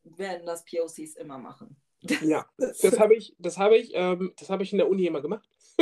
werden 0.04 0.46
das 0.46 0.64
POCs 0.64 1.16
immer 1.16 1.38
machen. 1.38 1.76
Ja, 2.22 2.46
das 2.58 2.98
habe 3.00 3.16
ich, 3.16 3.34
das 3.38 3.56
habe 3.56 3.78
ich, 3.78 3.90
ähm, 3.94 4.32
das 4.36 4.50
habe 4.50 4.62
ich 4.62 4.70
in 4.70 4.78
der 4.78 4.88
Uni 4.88 5.06
immer 5.06 5.22
gemacht. 5.22 5.48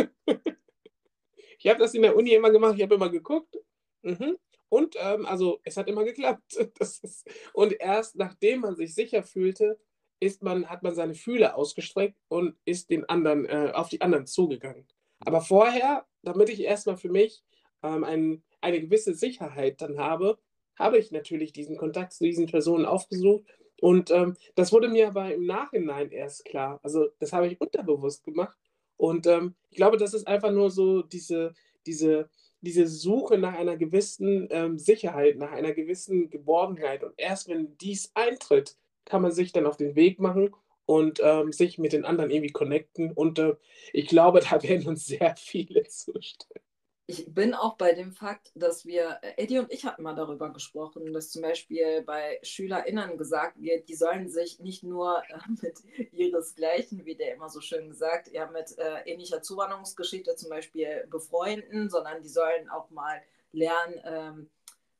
ich 1.59 1.67
habe 1.67 1.81
das 1.81 1.93
in 1.93 2.03
der 2.03 2.17
Uni 2.17 2.33
immer 2.33 2.51
gemacht, 2.51 2.77
ich 2.77 2.83
habe 2.83 2.95
immer 2.95 3.11
geguckt. 3.11 3.59
Mhm. 4.03 4.39
Und 4.75 4.97
ähm, 4.99 5.25
also 5.25 5.61
es 5.63 5.77
hat 5.77 5.87
immer 5.89 6.03
geklappt. 6.03 6.57
Ist, 6.81 7.25
und 7.53 7.75
erst 7.79 8.17
nachdem 8.17 8.63
man 8.63 8.75
sich 8.75 8.93
sicher 8.93 9.23
fühlte, 9.23 9.79
ist 10.19 10.43
man, 10.43 10.69
hat 10.69 10.83
man 10.83 10.97
seine 10.97 11.15
Fühler 11.15 11.57
ausgestreckt 11.57 12.19
und 12.27 12.57
ist 12.65 12.91
den 12.91 13.09
anderen, 13.09 13.45
äh, 13.45 13.71
auf 13.73 13.89
die 13.89 14.01
anderen 14.01 14.27
zugegangen. 14.27 14.85
Aber 15.21 15.43
vorher, 15.43 16.07
damit 16.23 16.49
ich 16.49 16.61
erstmal 16.61 16.97
für 16.97 17.09
mich 17.09 17.45
ähm, 17.85 18.03
ein, 18.03 18.43
eine 18.61 18.81
gewisse 18.81 19.15
Sicherheit 19.15 19.81
dann 19.81 19.99
habe, 19.99 20.39
habe 20.77 20.99
ich 20.99 21.13
natürlich 21.13 21.53
diesen 21.53 21.77
Kontakt 21.77 22.13
zu 22.13 22.25
diesen 22.25 22.47
Personen 22.47 22.85
aufgesucht 22.85 23.45
und 23.81 24.11
ähm, 24.11 24.37
das 24.57 24.73
wurde 24.73 24.89
mir 24.89 25.07
aber 25.07 25.33
im 25.33 25.47
Nachhinein 25.47 26.11
erst 26.11 26.47
klar. 26.47 26.81
Also 26.83 27.11
das 27.21 27.33
habe 27.33 27.47
ich 27.47 27.61
unterbewusst 27.61 28.25
gemacht. 28.25 28.59
Und 28.97 29.29
ähm, 29.29 29.55
ich 29.71 29.77
glaube, 29.77 29.99
das 29.99 30.15
ist 30.15 30.27
einfach 30.27 30.51
nur 30.51 30.71
so 30.71 31.03
diese, 31.03 31.55
diese, 31.87 32.29
diese 32.65 32.87
Suche 32.87 33.39
nach 33.39 33.55
einer 33.55 33.77
gewissen 33.77 34.49
ähm, 34.51 34.79
Sicherheit, 34.79 35.37
nach 35.37 35.53
einer 35.53 35.73
gewissen 35.73 36.31
Geborgenheit. 36.31 37.05
Und 37.05 37.15
erst 37.17 37.49
wenn 37.49 37.77
dies 37.79 38.11
eintritt, 38.15 38.77
kann 39.05 39.23
man 39.23 39.33
sich 39.33 39.53
dann 39.53 39.67
auf 39.67 39.77
den 39.77 39.95
Weg 39.97 40.19
machen 40.19 40.55
und 40.87 41.21
ähm, 41.23 41.53
sich 41.53 41.79
mit 41.79 41.93
den 41.93 42.05
anderen 42.05 42.31
irgendwie 42.31 42.53
connecten. 42.53 43.13
Und 43.13 43.39
äh, 43.39 43.57
ich 43.93 44.09
glaube, 44.09 44.41
da 44.51 44.63
werden 44.63 44.89
uns 44.89 45.07
sehr 45.07 45.37
viele 45.37 45.85
zustimmen 45.89 46.64
ich 47.07 47.33
bin 47.33 47.53
auch 47.53 47.77
bei 47.77 47.93
dem 47.93 48.13
Fakt, 48.13 48.51
dass 48.55 48.87
wir, 48.87 49.19
äh, 49.23 49.43
Eddie 49.43 49.59
und 49.59 49.71
ich 49.71 49.85
hatten 49.85 50.03
mal 50.03 50.15
darüber 50.15 50.51
gesprochen, 50.53 51.13
dass 51.13 51.31
zum 51.31 51.43
Beispiel 51.43 52.03
bei 52.03 52.41
SchülerInnen 52.43 53.19
gesagt 53.19 53.61
wird, 53.61 53.89
die 53.89 53.95
sollen 53.95 54.31
sich 54.31 54.59
nicht 54.61 54.83
nur 54.83 55.23
äh, 55.29 55.39
mit 55.63 55.81
ihresgleichen, 56.13 57.05
wie 57.05 57.15
der 57.15 57.35
immer 57.35 57.51
so 57.51 57.61
schön 57.61 57.89
gesagt, 57.89 58.29
ja, 58.33 58.51
mit 58.51 58.79
äh, 58.79 59.03
ähnlicher 59.05 59.43
Zuwanderungsgeschichte 59.43 60.35
zum 60.37 60.49
Beispiel 60.49 61.07
befreunden, 61.11 61.91
sondern 61.91 62.23
die 62.23 62.29
sollen 62.29 62.71
auch 62.71 62.91
mal 62.91 63.21
lernen, 63.53 64.01
ähm, 64.05 64.51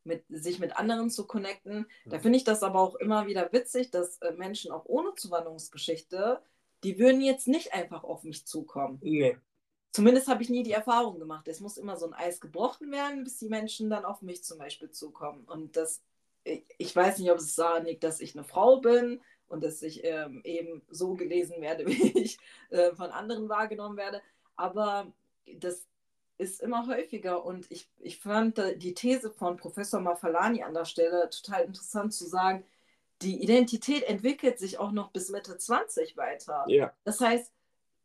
mit, 0.05 0.25
sich 0.29 0.59
mit 0.59 0.77
anderen 0.77 1.09
zu 1.09 1.27
connecten. 1.27 1.87
Da 2.05 2.19
mhm. 2.19 2.23
finde 2.23 2.37
ich 2.37 2.45
das 2.45 2.63
aber 2.63 2.81
auch 2.81 2.97
immer 2.97 3.27
wieder 3.27 3.51
witzig, 3.53 3.91
dass 3.91 4.19
äh, 4.19 4.33
Menschen 4.33 4.71
auch 4.71 4.85
ohne 4.85 5.15
Zuwanderungsgeschichte, 5.15 6.43
die 6.83 6.99
würden 6.99 7.23
jetzt 7.23 7.49
nicht 7.49 7.73
einfach 7.73 8.05
auf 8.05 8.25
mich 8.25 8.47
zukommen. 8.47 8.99
Nee. 9.03 9.39
Zumindest 9.95 10.27
habe 10.27 10.43
ich 10.43 10.51
nie 10.51 10.65
die 10.65 10.73
Erfahrung 10.73 11.21
gemacht. 11.21 11.47
Es 11.47 11.61
muss 11.61 11.77
immer 11.77 11.97
so 11.97 12.07
ein 12.07 12.15
Eis 12.15 12.41
gebrochen 12.41 12.91
werden, 12.91 13.23
bis 13.23 13.39
die 13.39 13.49
Menschen 13.49 13.91
dann 13.91 14.05
auf 14.05 14.23
mich 14.23 14.43
zum 14.43 14.59
Beispiel 14.59 14.91
zukommen. 14.91 15.45
Und 15.45 15.77
das, 15.77 16.03
ich 16.43 16.97
weiß 16.97 17.21
nicht, 17.21 17.31
ob 17.31 17.39
es 17.39 17.55
daran 17.55 17.85
liegt, 17.87 18.03
dass 18.03 18.19
ich 18.19 18.35
eine 18.35 18.43
Frau 18.43 18.81
bin 18.81 19.21
und 19.47 19.63
dass 19.63 19.83
ich 19.83 20.03
ähm, 20.03 20.41
eben 20.43 20.83
so 20.91 21.15
gelesen 21.15 21.61
werde, 21.61 21.87
wie 21.87 22.19
ich 22.19 22.39
äh, 22.71 22.93
von 22.97 23.13
anderen 23.13 23.49
wahrgenommen 23.49 23.97
werde. 23.97 24.21
Aber 24.57 25.13
das 25.61 25.87
ist 26.39 26.61
immer 26.61 26.89
häufiger 26.89 27.45
und 27.45 27.71
ich, 27.71 27.89
ich 28.01 28.19
fand 28.19 28.61
die 28.83 28.95
These 28.95 29.31
von 29.31 29.57
Professor 29.57 30.01
Mafalani 30.01 30.65
an 30.65 30.75
der 30.75 30.87
Stelle 30.87 31.31
total 31.31 31.67
interessant 31.67 32.13
zu 32.13 32.27
sagen, 32.27 32.65
die 33.23 33.41
Identität 33.41 34.03
entwickelt 34.03 34.59
sich 34.59 34.79
auch 34.79 34.91
noch 34.91 35.13
bis 35.13 35.31
Mitte 35.31 35.57
20 35.57 36.17
weiter. 36.17 36.65
Ja. 36.67 36.93
Das 37.05 37.21
heißt, 37.21 37.54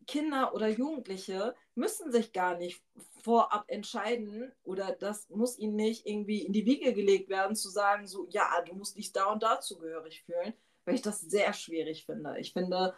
Kinder 0.10 0.56
oder 0.56 0.68
Jugendliche 0.68 1.54
müssen 1.76 2.12
sich 2.12 2.34
gar 2.34 2.58
nicht 2.58 2.82
vorab 3.22 3.66
entscheiden 3.68 4.52
oder 4.64 4.92
das 4.92 5.30
muss 5.30 5.60
ihnen 5.60 5.76
nicht 5.76 6.08
irgendwie 6.08 6.40
in 6.40 6.52
die 6.52 6.66
Wiege 6.66 6.94
gelegt 6.94 7.30
werden, 7.30 7.56
zu 7.56 7.70
sagen, 7.70 8.08
so, 8.08 8.28
ja, 8.32 8.50
du 8.68 8.74
musst 8.74 8.98
dich 8.98 9.12
da 9.12 9.26
und 9.26 9.44
da 9.44 9.62
zugehörig 9.62 10.24
fühlen, 10.24 10.54
weil 10.86 10.96
ich 10.96 11.04
das 11.04 11.22
sehr 11.22 11.54
schwierig 11.54 12.08
finde. 12.08 12.40
Ich 12.40 12.54
finde, 12.54 12.96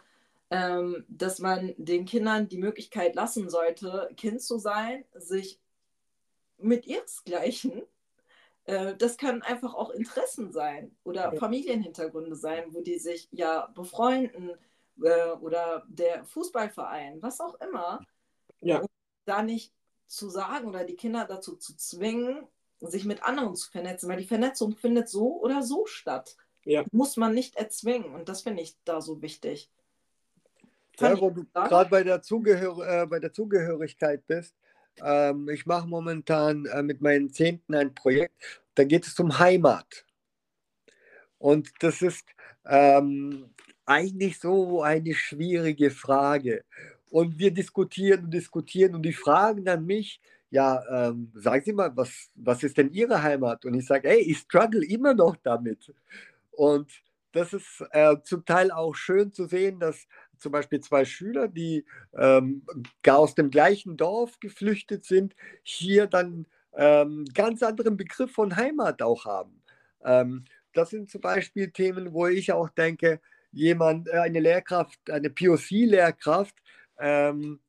ähm, 0.50 1.04
dass 1.08 1.38
man 1.38 1.74
den 1.76 2.06
Kindern 2.06 2.48
die 2.48 2.56
Möglichkeit 2.56 3.14
lassen 3.14 3.50
sollte, 3.50 4.10
Kind 4.16 4.40
zu 4.40 4.56
sein, 4.56 5.04
sich 5.12 5.60
mit 6.56 6.86
ihresgleichen 6.86 7.82
äh, 8.64 8.94
das 8.96 9.16
können 9.16 9.42
einfach 9.42 9.74
auch 9.74 9.90
Interessen 9.90 10.52
sein 10.52 10.94
oder 11.04 11.32
Familienhintergründe 11.32 12.36
sein, 12.36 12.66
wo 12.70 12.80
die 12.80 12.98
sich 12.98 13.28
ja 13.32 13.66
befreunden, 13.74 14.52
äh, 15.02 15.30
oder 15.40 15.84
der 15.88 16.24
Fußballverein, 16.24 17.22
was 17.22 17.40
auch 17.40 17.54
immer, 17.60 18.04
ja. 18.60 18.80
um 18.80 18.88
da 19.24 19.42
nicht 19.42 19.72
zu 20.06 20.28
sagen 20.28 20.68
oder 20.68 20.84
die 20.84 20.96
Kinder 20.96 21.24
dazu 21.26 21.56
zu 21.56 21.76
zwingen, 21.76 22.46
sich 22.80 23.04
mit 23.04 23.22
anderen 23.22 23.54
zu 23.54 23.70
vernetzen, 23.70 24.08
weil 24.08 24.18
die 24.18 24.26
Vernetzung 24.26 24.76
findet 24.76 25.08
so 25.08 25.40
oder 25.40 25.62
so 25.62 25.86
statt. 25.86 26.36
Ja. 26.64 26.84
Muss 26.92 27.16
man 27.16 27.34
nicht 27.34 27.56
erzwingen 27.56 28.14
und 28.14 28.28
das 28.28 28.42
finde 28.42 28.62
ich 28.62 28.76
da 28.84 29.00
so 29.00 29.22
wichtig. 29.22 29.70
Ja, 30.98 31.18
wo 31.18 31.30
du 31.30 31.44
gerade 31.52 31.90
bei, 31.90 32.04
der 32.04 32.22
Zugehör 32.22 33.02
äh, 33.02 33.06
bei 33.06 33.18
der 33.18 33.32
Zugehörigkeit 33.32 34.26
bist, 34.26 34.54
ähm, 35.00 35.48
ich 35.48 35.66
mache 35.66 35.88
momentan 35.88 36.66
äh, 36.66 36.82
mit 36.82 37.00
meinen 37.00 37.32
Zehnten 37.32 37.74
ein 37.74 37.94
Projekt, 37.94 38.62
da 38.74 38.84
geht 38.84 39.06
es 39.06 39.18
um 39.18 39.38
Heimat. 39.38 40.04
Und 41.38 41.70
das 41.80 42.02
ist, 42.02 42.26
ähm, 42.66 43.52
eigentlich 43.86 44.38
so 44.38 44.82
eine 44.82 45.14
schwierige 45.14 45.90
Frage. 45.90 46.64
Und 47.10 47.38
wir 47.38 47.52
diskutieren 47.52 48.24
und 48.24 48.30
diskutieren 48.30 48.94
und 48.94 49.02
die 49.02 49.12
fragen 49.12 49.64
dann 49.64 49.84
mich, 49.84 50.20
ja, 50.50 50.82
ähm, 51.08 51.32
sagen 51.34 51.62
Sie 51.64 51.72
mal, 51.72 51.96
was, 51.96 52.30
was 52.34 52.62
ist 52.62 52.76
denn 52.76 52.92
Ihre 52.92 53.22
Heimat? 53.22 53.64
Und 53.64 53.74
ich 53.74 53.86
sage, 53.86 54.08
hey, 54.08 54.20
ich 54.20 54.38
struggle 54.38 54.84
immer 54.84 55.14
noch 55.14 55.36
damit. 55.42 55.92
Und 56.50 56.90
das 57.32 57.54
ist 57.54 57.82
äh, 57.90 58.16
zum 58.22 58.44
Teil 58.44 58.70
auch 58.70 58.94
schön 58.94 59.32
zu 59.32 59.46
sehen, 59.46 59.80
dass 59.80 60.06
zum 60.36 60.52
Beispiel 60.52 60.80
zwei 60.80 61.04
Schüler, 61.04 61.48
die 61.48 61.84
ähm, 62.14 62.66
aus 63.06 63.34
dem 63.34 63.50
gleichen 63.50 63.96
Dorf 63.96 64.38
geflüchtet 64.40 65.04
sind, 65.04 65.34
hier 65.62 66.06
dann 66.06 66.46
ähm, 66.74 67.24
ganz 67.32 67.62
anderen 67.62 67.96
Begriff 67.96 68.32
von 68.32 68.56
Heimat 68.56 69.00
auch 69.02 69.24
haben. 69.24 69.62
Ähm, 70.04 70.44
das 70.74 70.90
sind 70.90 71.10
zum 71.10 71.20
Beispiel 71.20 71.70
Themen, 71.70 72.12
wo 72.12 72.26
ich 72.26 72.52
auch 72.52 72.68
denke, 72.68 73.20
jemand, 73.52 74.08
äh, 74.08 74.18
eine 74.18 74.40
Lehrkraft, 74.40 74.98
eine 75.10 75.30
POC-Lehrkraft, 75.30 76.54
ähm, 76.98 77.60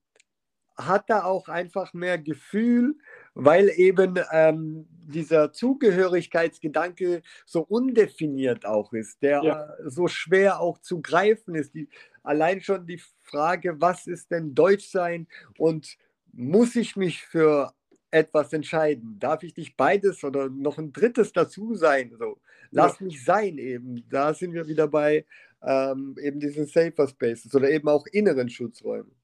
hat 0.76 1.10
da 1.10 1.24
auch 1.24 1.50
einfach 1.50 1.94
mehr 1.94 2.18
Gefühl, 2.18 2.96
weil 3.36 3.70
eben 3.76 4.20
ähm, 4.32 4.88
dieser 4.90 5.52
Zugehörigkeitsgedanke 5.52 7.22
so 7.46 7.62
undefiniert 7.62 8.66
auch 8.66 8.94
ist, 8.94 9.22
der 9.22 9.44
ja. 9.44 9.70
so 9.86 10.08
schwer 10.08 10.60
auch 10.60 10.80
zu 10.80 11.02
greifen 11.02 11.56
ist. 11.56 11.76
Die, 11.76 11.90
allein 12.24 12.62
schon 12.62 12.88
die 12.88 13.02
Frage, 13.22 13.80
was 13.80 14.08
ist 14.08 14.32
denn 14.32 14.56
Deutschsein 14.56 15.28
und 15.58 15.98
muss 16.32 16.76
ich 16.76 16.96
mich 16.96 17.22
für 17.22 17.74
etwas 18.10 18.54
entscheiden? 18.54 19.18
Darf 19.20 19.44
ich 19.44 19.56
nicht 19.56 19.78
beides 19.78 20.24
oder 20.24 20.50
noch 20.50 20.78
ein 20.78 20.92
drittes 20.92 21.34
dazu 21.34 21.76
sein? 21.76 22.16
So, 22.18 22.40
lass 22.72 23.00
ja. 23.00 23.06
mich 23.06 23.24
sein 23.24 23.58
eben. 23.58 24.08
Da 24.10 24.34
sind 24.34 24.54
wir 24.54 24.68
wieder 24.68 24.88
bei 24.88 25.26
ähm, 25.66 26.16
eben 26.22 26.40
diesen 26.40 26.66
Safer 26.66 27.08
Spaces 27.08 27.54
oder 27.56 27.70
eben 27.70 27.88
auch 27.88 28.06
inneren 28.08 28.50
Schutzräumen. 28.50 29.16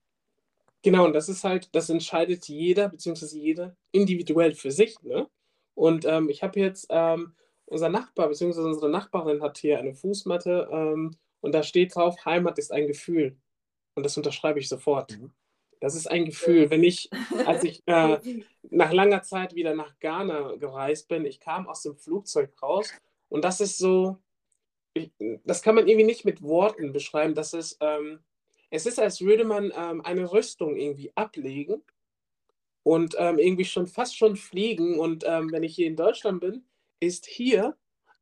Genau, 0.81 1.05
und 1.05 1.13
das 1.13 1.27
ist 1.27 1.43
halt, 1.43 1.73
das 1.75 1.89
entscheidet 1.89 2.47
jeder 2.47 2.89
bzw. 2.89 3.37
jede 3.37 3.75
individuell 3.91 4.55
für 4.55 4.71
sich. 4.71 5.01
Ne? 5.01 5.27
Und 5.75 6.05
ähm, 6.05 6.29
ich 6.29 6.41
habe 6.41 6.59
jetzt, 6.59 6.87
ähm, 6.89 7.33
unser 7.65 7.89
Nachbar 7.89 8.29
bzw. 8.29 8.61
unsere 8.61 8.89
Nachbarin 8.89 9.41
hat 9.41 9.57
hier 9.57 9.79
eine 9.79 9.93
Fußmatte 9.93 10.69
ähm, 10.71 11.15
und 11.41 11.53
da 11.53 11.63
steht 11.63 11.95
drauf, 11.95 12.25
Heimat 12.25 12.57
ist 12.57 12.71
ein 12.71 12.87
Gefühl. 12.87 13.37
Und 13.95 14.05
das 14.05 14.15
unterschreibe 14.15 14.59
ich 14.59 14.69
sofort. 14.69 15.19
Mhm. 15.19 15.31
Das 15.81 15.95
ist 15.95 16.07
ein 16.07 16.25
Gefühl. 16.25 16.69
Wenn 16.69 16.83
ich, 16.83 17.09
als 17.45 17.63
ich 17.63 17.83
äh, 17.85 18.17
nach 18.69 18.93
langer 18.93 19.21
Zeit 19.23 19.55
wieder 19.55 19.75
nach 19.75 19.99
Ghana 19.99 20.55
gereist 20.55 21.07
bin, 21.09 21.25
ich 21.25 21.39
kam 21.39 21.67
aus 21.67 21.83
dem 21.83 21.95
Flugzeug 21.95 22.51
raus 22.61 22.91
und 23.27 23.43
das 23.43 23.59
ist 23.59 23.77
so, 23.77 24.17
das 25.45 25.61
kann 25.61 25.75
man 25.75 25.87
irgendwie 25.87 26.05
nicht 26.05 26.25
mit 26.25 26.41
Worten 26.41 26.93
beschreiben. 26.93 27.35
Das 27.35 27.53
ist, 27.53 27.77
ähm, 27.81 28.19
es 28.69 28.85
ist, 28.85 28.99
als 28.99 29.21
würde 29.21 29.45
man 29.45 29.71
ähm, 29.75 30.01
eine 30.05 30.31
Rüstung 30.31 30.75
irgendwie 30.75 31.11
ablegen 31.15 31.81
und 32.83 33.15
ähm, 33.17 33.39
irgendwie 33.39 33.65
schon 33.65 33.87
fast 33.87 34.17
schon 34.17 34.35
fliegen. 34.35 34.99
Und 34.99 35.23
ähm, 35.27 35.51
wenn 35.51 35.63
ich 35.63 35.75
hier 35.75 35.87
in 35.87 35.95
Deutschland 35.95 36.41
bin, 36.41 36.63
ist 36.99 37.25
hier 37.25 37.75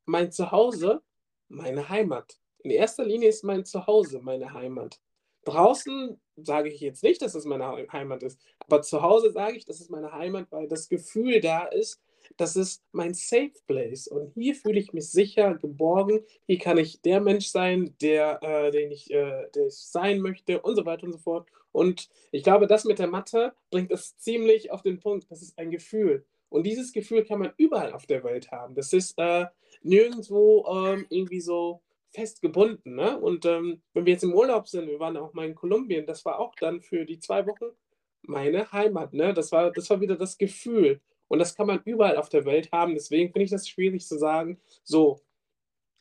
mein 0.05 0.31
Zuhause 0.31 1.01
meine 1.49 1.89
Heimat. 1.89 2.39
In 2.59 2.71
erster 2.71 3.05
Linie 3.05 3.29
ist 3.29 3.43
mein 3.43 3.65
Zuhause 3.65 4.19
meine 4.21 4.53
Heimat. 4.53 4.99
draußen 5.45 6.19
sage 6.35 6.69
ich 6.69 6.81
jetzt 6.81 7.03
nicht, 7.03 7.21
dass 7.21 7.35
es 7.35 7.45
meine 7.45 7.65
Heimat 7.91 8.23
ist, 8.23 8.39
aber 8.59 8.81
zu 8.81 9.01
Hause 9.01 9.31
sage 9.31 9.57
ich, 9.57 9.65
dass 9.65 9.79
es 9.79 9.89
meine 9.89 10.11
Heimat, 10.11 10.51
weil 10.51 10.67
das 10.67 10.89
Gefühl 10.89 11.39
da 11.41 11.65
ist, 11.65 12.01
das 12.35 12.55
ist 12.55 12.83
mein 12.91 13.13
Safe 13.13 13.53
Place. 13.67 14.07
Und 14.07 14.33
hier 14.33 14.55
fühle 14.55 14.79
ich 14.79 14.93
mich 14.93 15.09
sicher, 15.09 15.55
geborgen. 15.55 16.25
Hier 16.45 16.57
kann 16.57 16.77
ich 16.77 17.01
der 17.01 17.21
Mensch 17.21 17.47
sein, 17.47 17.95
der, 18.01 18.41
äh, 18.43 18.71
den 18.71 18.91
ich, 18.91 19.11
äh, 19.11 19.49
der 19.55 19.67
ich 19.67 19.77
sein 19.77 20.19
möchte 20.19 20.61
und 20.61 20.75
so 20.75 20.85
weiter 20.85 21.05
und 21.05 21.13
so 21.13 21.19
fort. 21.19 21.47
Und 21.71 22.09
ich 22.31 22.43
glaube, 22.43 22.67
das 22.67 22.85
mit 22.85 22.99
der 22.99 23.07
Mathe 23.07 23.53
bringt 23.69 23.91
es 23.91 24.17
ziemlich 24.17 24.71
auf 24.71 24.81
den 24.81 24.99
Punkt. 24.99 25.29
Das 25.29 25.41
ist 25.41 25.57
ein 25.57 25.71
Gefühl. 25.71 26.25
Und 26.49 26.63
dieses 26.63 26.93
Gefühl 26.93 27.23
kann 27.23 27.39
man 27.39 27.53
überall 27.57 27.93
auf 27.93 28.05
der 28.05 28.23
Welt 28.23 28.51
haben. 28.51 28.75
Das 28.75 28.93
ist 28.93 29.17
äh, 29.17 29.45
nirgendwo 29.83 30.65
ähm, 30.67 31.05
irgendwie 31.09 31.41
so 31.41 31.81
festgebunden. 32.09 32.95
Ne? 32.95 33.19
Und 33.19 33.45
ähm, 33.45 33.81
wenn 33.93 34.05
wir 34.05 34.13
jetzt 34.13 34.23
im 34.23 34.33
Urlaub 34.33 34.67
sind, 34.67 34.87
wir 34.87 34.99
waren 34.99 35.17
auch 35.17 35.33
mal 35.33 35.45
in 35.45 35.55
Kolumbien, 35.55 36.05
das 36.05 36.25
war 36.25 36.39
auch 36.39 36.55
dann 36.55 36.81
für 36.81 37.05
die 37.05 37.19
zwei 37.19 37.45
Wochen 37.45 37.65
meine 38.21 38.71
Heimat. 38.71 39.13
Ne? 39.13 39.33
Das, 39.33 39.51
war, 39.51 39.71
das 39.71 39.89
war 39.89 40.01
wieder 40.01 40.15
das 40.15 40.37
Gefühl. 40.37 41.01
Und 41.27 41.39
das 41.39 41.55
kann 41.55 41.67
man 41.67 41.81
überall 41.83 42.17
auf 42.17 42.29
der 42.29 42.45
Welt 42.45 42.71
haben. 42.71 42.93
Deswegen 42.93 43.31
finde 43.31 43.45
ich 43.45 43.51
das 43.51 43.67
schwierig 43.67 44.05
zu 44.07 44.17
sagen, 44.17 44.59
so, 44.83 45.21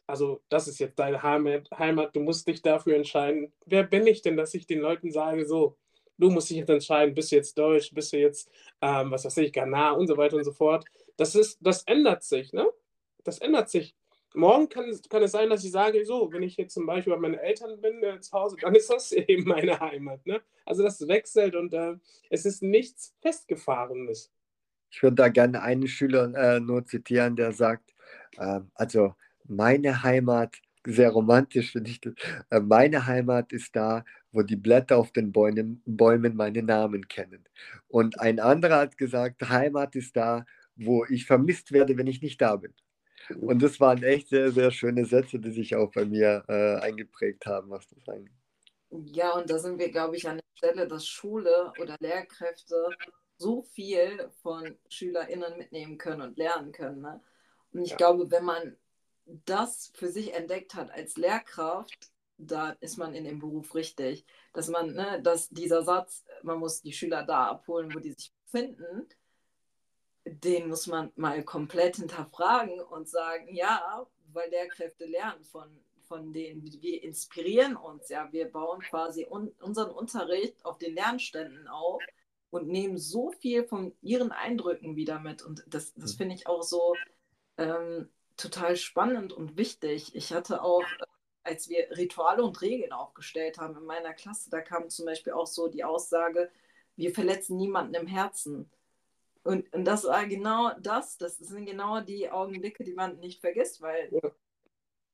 also 0.06 0.40
das 0.48 0.68
ist 0.68 0.78
jetzt 0.78 0.98
deine 0.98 1.22
Heimat, 1.22 2.14
du 2.14 2.20
musst 2.20 2.46
dich 2.46 2.62
dafür 2.62 2.94
entscheiden. 2.96 3.52
Wer 3.64 3.82
bin 3.82 4.06
ich 4.06 4.22
denn, 4.22 4.36
dass 4.36 4.54
ich 4.54 4.66
den 4.66 4.80
Leuten 4.80 5.10
sage, 5.10 5.46
so, 5.46 5.76
du 6.18 6.30
musst 6.30 6.50
dich 6.50 6.58
jetzt 6.58 6.70
entscheiden, 6.70 7.14
bist 7.14 7.32
du 7.32 7.36
jetzt 7.36 7.58
Deutsch, 7.58 7.92
bist 7.92 8.12
du 8.12 8.18
jetzt, 8.18 8.50
ähm, 8.80 9.10
was 9.10 9.24
weiß 9.24 9.36
ich, 9.38 9.52
Ghana 9.52 9.92
und 9.92 10.06
so 10.06 10.16
weiter 10.16 10.36
und 10.36 10.44
so 10.44 10.52
fort. 10.52 10.84
Das 11.16 11.34
ist, 11.34 11.58
das 11.60 11.82
ändert 11.84 12.22
sich, 12.22 12.52
ne? 12.52 12.66
Das 13.24 13.38
ändert 13.38 13.68
sich. 13.70 13.94
Morgen 14.34 14.68
kann, 14.68 14.84
kann 15.08 15.22
es 15.22 15.32
sein, 15.32 15.48
dass 15.48 15.64
ich 15.64 15.72
sage, 15.72 16.04
so, 16.04 16.30
wenn 16.32 16.42
ich 16.42 16.56
jetzt 16.56 16.74
zum 16.74 16.84
Beispiel 16.86 17.14
bei 17.14 17.18
meinen 17.18 17.38
Eltern 17.38 17.80
bin 17.80 18.02
äh, 18.02 18.20
zu 18.20 18.32
Hause, 18.32 18.56
dann 18.60 18.74
ist 18.74 18.90
das 18.90 19.12
eben 19.12 19.44
meine 19.44 19.80
Heimat, 19.80 20.24
ne? 20.26 20.42
Also 20.64 20.82
das 20.82 21.06
wechselt 21.08 21.56
und 21.56 21.72
äh, 21.72 21.94
es 22.30 22.44
ist 22.44 22.62
nichts 22.62 23.14
Festgefahrenes. 23.22 24.30
Ich 24.96 25.02
würde 25.02 25.16
da 25.16 25.28
gerne 25.28 25.60
einen 25.60 25.88
Schüler 25.88 26.32
äh, 26.34 26.58
nur 26.58 26.86
zitieren, 26.86 27.36
der 27.36 27.52
sagt, 27.52 27.94
äh, 28.38 28.60
also 28.74 29.14
meine 29.44 30.02
Heimat, 30.02 30.56
sehr 30.86 31.10
romantisch 31.10 31.72
finde 31.72 31.90
ich 31.90 32.00
das, 32.00 32.14
äh, 32.48 32.60
meine 32.60 33.06
Heimat 33.06 33.52
ist 33.52 33.76
da, 33.76 34.06
wo 34.32 34.40
die 34.42 34.56
Blätter 34.56 34.96
auf 34.96 35.12
den 35.12 35.32
Bäumen, 35.32 35.82
Bäumen 35.84 36.34
meinen 36.34 36.64
Namen 36.64 37.08
kennen. 37.08 37.44
Und 37.88 38.18
ein 38.20 38.40
anderer 38.40 38.78
hat 38.78 38.96
gesagt, 38.96 39.46
Heimat 39.50 39.96
ist 39.96 40.16
da, 40.16 40.46
wo 40.76 41.04
ich 41.04 41.26
vermisst 41.26 41.72
werde, 41.72 41.98
wenn 41.98 42.06
ich 42.06 42.22
nicht 42.22 42.40
da 42.40 42.56
bin. 42.56 42.72
Und 43.38 43.62
das 43.62 43.78
waren 43.80 44.02
echt 44.02 44.28
sehr, 44.30 44.50
sehr 44.50 44.70
schöne 44.70 45.04
Sätze, 45.04 45.38
die 45.38 45.50
sich 45.50 45.76
auch 45.76 45.92
bei 45.92 46.06
mir 46.06 46.42
äh, 46.48 46.76
eingeprägt 46.76 47.44
haben, 47.44 47.68
was 47.68 47.86
das 47.88 48.08
angeht. 48.08 48.32
Ja, 48.90 49.32
und 49.32 49.50
da 49.50 49.58
sind 49.58 49.78
wir, 49.78 49.90
glaube 49.90 50.16
ich, 50.16 50.26
an 50.26 50.38
der 50.38 50.44
Stelle, 50.54 50.88
dass 50.88 51.06
Schule 51.06 51.70
oder 51.78 51.96
Lehrkräfte 52.00 52.88
so 53.38 53.62
viel 53.62 54.30
von 54.42 54.76
SchülerInnen 54.88 55.56
mitnehmen 55.58 55.98
können 55.98 56.22
und 56.22 56.38
lernen 56.38 56.72
können. 56.72 57.02
Ne? 57.02 57.20
Und 57.72 57.82
ich 57.82 57.90
ja. 57.90 57.96
glaube, 57.96 58.30
wenn 58.30 58.44
man 58.44 58.76
das 59.44 59.92
für 59.94 60.08
sich 60.08 60.34
entdeckt 60.34 60.74
hat 60.74 60.90
als 60.90 61.16
Lehrkraft, 61.16 62.10
da 62.38 62.70
ist 62.80 62.96
man 62.96 63.14
in 63.14 63.24
dem 63.24 63.38
Beruf 63.38 63.74
richtig. 63.74 64.24
Dass 64.52 64.68
man, 64.68 64.94
ne, 64.94 65.20
dass 65.22 65.48
dieser 65.48 65.82
Satz, 65.82 66.24
man 66.42 66.58
muss 66.58 66.82
die 66.82 66.92
Schüler 66.92 67.24
da 67.24 67.48
abholen, 67.48 67.94
wo 67.94 67.98
die 67.98 68.12
sich 68.12 68.32
befinden, 68.44 69.08
den 70.24 70.68
muss 70.68 70.86
man 70.86 71.12
mal 71.16 71.42
komplett 71.44 71.96
hinterfragen 71.96 72.80
und 72.80 73.08
sagen, 73.08 73.54
ja, 73.54 74.06
weil 74.32 74.50
Lehrkräfte 74.50 75.06
lernen 75.06 75.44
von, 75.44 75.68
von 76.02 76.32
denen, 76.32 76.64
wir 76.64 77.02
inspirieren 77.02 77.76
uns, 77.76 78.08
ja, 78.08 78.30
wir 78.32 78.50
bauen 78.50 78.80
quasi 78.80 79.26
un 79.28 79.48
unseren 79.60 79.90
Unterricht 79.90 80.64
auf 80.64 80.78
den 80.78 80.94
Lernständen 80.94 81.68
auf 81.68 82.02
und 82.56 82.68
nehmen 82.68 82.98
so 82.98 83.30
viel 83.30 83.64
von 83.64 83.94
ihren 84.02 84.32
Eindrücken 84.32 84.96
wieder 84.96 85.20
mit. 85.20 85.42
Und 85.42 85.64
das, 85.68 85.94
das 85.94 86.14
mhm. 86.14 86.18
finde 86.18 86.34
ich 86.34 86.46
auch 86.46 86.62
so 86.62 86.94
ähm, 87.58 88.08
total 88.36 88.76
spannend 88.76 89.32
und 89.32 89.56
wichtig. 89.56 90.14
Ich 90.14 90.32
hatte 90.32 90.62
auch, 90.62 90.84
als 91.42 91.68
wir 91.68 91.88
Rituale 91.96 92.42
und 92.42 92.60
Regeln 92.60 92.92
aufgestellt 92.92 93.58
haben 93.58 93.76
in 93.76 93.84
meiner 93.84 94.12
Klasse, 94.14 94.50
da 94.50 94.60
kam 94.60 94.88
zum 94.88 95.06
Beispiel 95.06 95.32
auch 95.32 95.46
so 95.46 95.68
die 95.68 95.84
Aussage, 95.84 96.50
wir 96.96 97.14
verletzen 97.14 97.56
niemanden 97.56 97.94
im 97.94 98.06
Herzen. 98.06 98.70
Und, 99.42 99.72
und 99.72 99.84
das 99.84 100.04
war 100.04 100.26
genau 100.26 100.72
das, 100.80 101.18
das 101.18 101.38
sind 101.38 101.66
genau 101.66 102.00
die 102.00 102.30
Augenblicke, 102.30 102.82
die 102.82 102.94
man 102.94 103.18
nicht 103.20 103.40
vergisst, 103.40 103.80
weil 103.80 104.08
ja. 104.10 104.30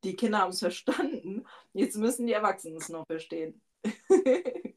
die 0.05 0.17
Kinder 0.17 0.39
haben 0.39 0.51
es 0.51 0.61
verstanden. 0.61 1.45
Jetzt 1.75 1.97
müssen 1.97 2.27
die 2.27 2.33
Erwachsenen 2.33 2.79
es 2.79 2.89
noch 2.89 3.07
verstehen. 3.07 3.61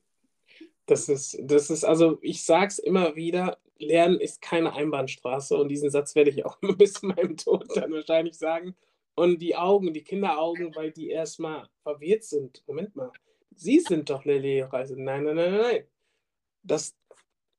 Das 0.86 1.10
ist, 1.10 1.38
das 1.42 1.70
ist, 1.70 1.84
also 1.84 2.20
ich 2.22 2.44
sage 2.44 2.68
es 2.68 2.80
immer 2.80 3.16
wieder, 3.16 3.58
Lernen 3.78 4.20
ist 4.20 4.42
keine 4.42 4.74
Einbahnstraße 4.74 5.58
und 5.58 5.70
diesen 5.70 5.90
Satz 5.90 6.16
werde 6.16 6.30
ich 6.30 6.46
auch 6.46 6.58
bis 6.78 6.94
zu 6.94 7.08
meinem 7.08 7.36
Tod 7.38 7.66
dann 7.76 7.92
wahrscheinlich 7.92 8.38
sagen. 8.38 8.76
Und 9.16 9.42
die 9.42 9.56
Augen, 9.56 9.94
die 9.94 10.04
Kinderaugen, 10.04 10.76
weil 10.76 10.92
die 10.92 11.10
erstmal 11.10 11.70
verwirrt 11.84 12.24
sind. 12.24 12.64
Moment 12.68 12.96
mal, 12.96 13.12
Sie 13.56 13.80
sind 13.80 14.10
doch 14.10 14.26
eine 14.26 14.38
Lehrerin. 14.38 15.04
Nein, 15.04 15.24
nein, 15.24 15.36
nein, 15.36 15.58
nein. 15.58 15.84
Das 16.64 16.96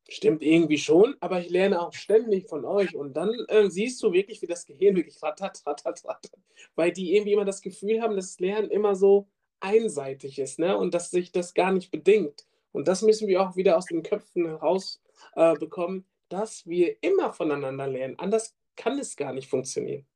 stimmt 0.09 0.43
irgendwie 0.43 0.79
schon, 0.79 1.16
aber 1.20 1.41
ich 1.41 1.51
lerne 1.51 1.81
auch 1.81 1.93
ständig 1.93 2.49
von 2.49 2.64
euch. 2.64 2.95
Und 2.95 3.14
dann 3.16 3.33
äh, 3.49 3.70
siehst 3.70 4.03
du 4.03 4.12
wirklich, 4.12 4.43
wie 4.43 4.47
das 4.47 4.66
Gehirn 4.66 4.97
wirklich 4.97 5.20
rattert, 5.22 5.62
rattert, 5.66 6.05
rattert. 6.05 6.41
Weil 6.74 6.93
die 6.93 7.14
irgendwie 7.14 7.33
immer 7.33 7.45
das 7.45 7.62
Gefühl 7.62 8.01
haben, 8.03 8.16
dass 8.16 8.39
Lernen 8.39 8.70
immer 8.70 8.95
so 8.95 9.29
einseitig 9.61 10.39
ist 10.39 10.59
ne? 10.59 10.77
und 10.77 10.95
dass 10.95 11.11
sich 11.11 11.33
das 11.33 11.55
gar 11.55 11.72
nicht 11.72 11.91
bedingt. 11.91 12.47
Und 12.72 12.88
das 12.88 13.02
müssen 13.02 13.28
wir 13.28 13.42
auch 13.42 13.56
wieder 13.56 13.76
aus 13.76 13.86
den 13.86 14.02
Köpfen 14.02 14.46
herausbekommen, 14.46 16.00
äh, 16.00 16.04
dass 16.28 16.66
wir 16.66 17.02
immer 17.02 17.32
voneinander 17.32 17.86
lernen. 17.86 18.18
Anders 18.18 18.54
kann 18.76 18.98
es 18.98 19.16
gar 19.16 19.32
nicht 19.32 19.48
funktionieren. 19.48 20.06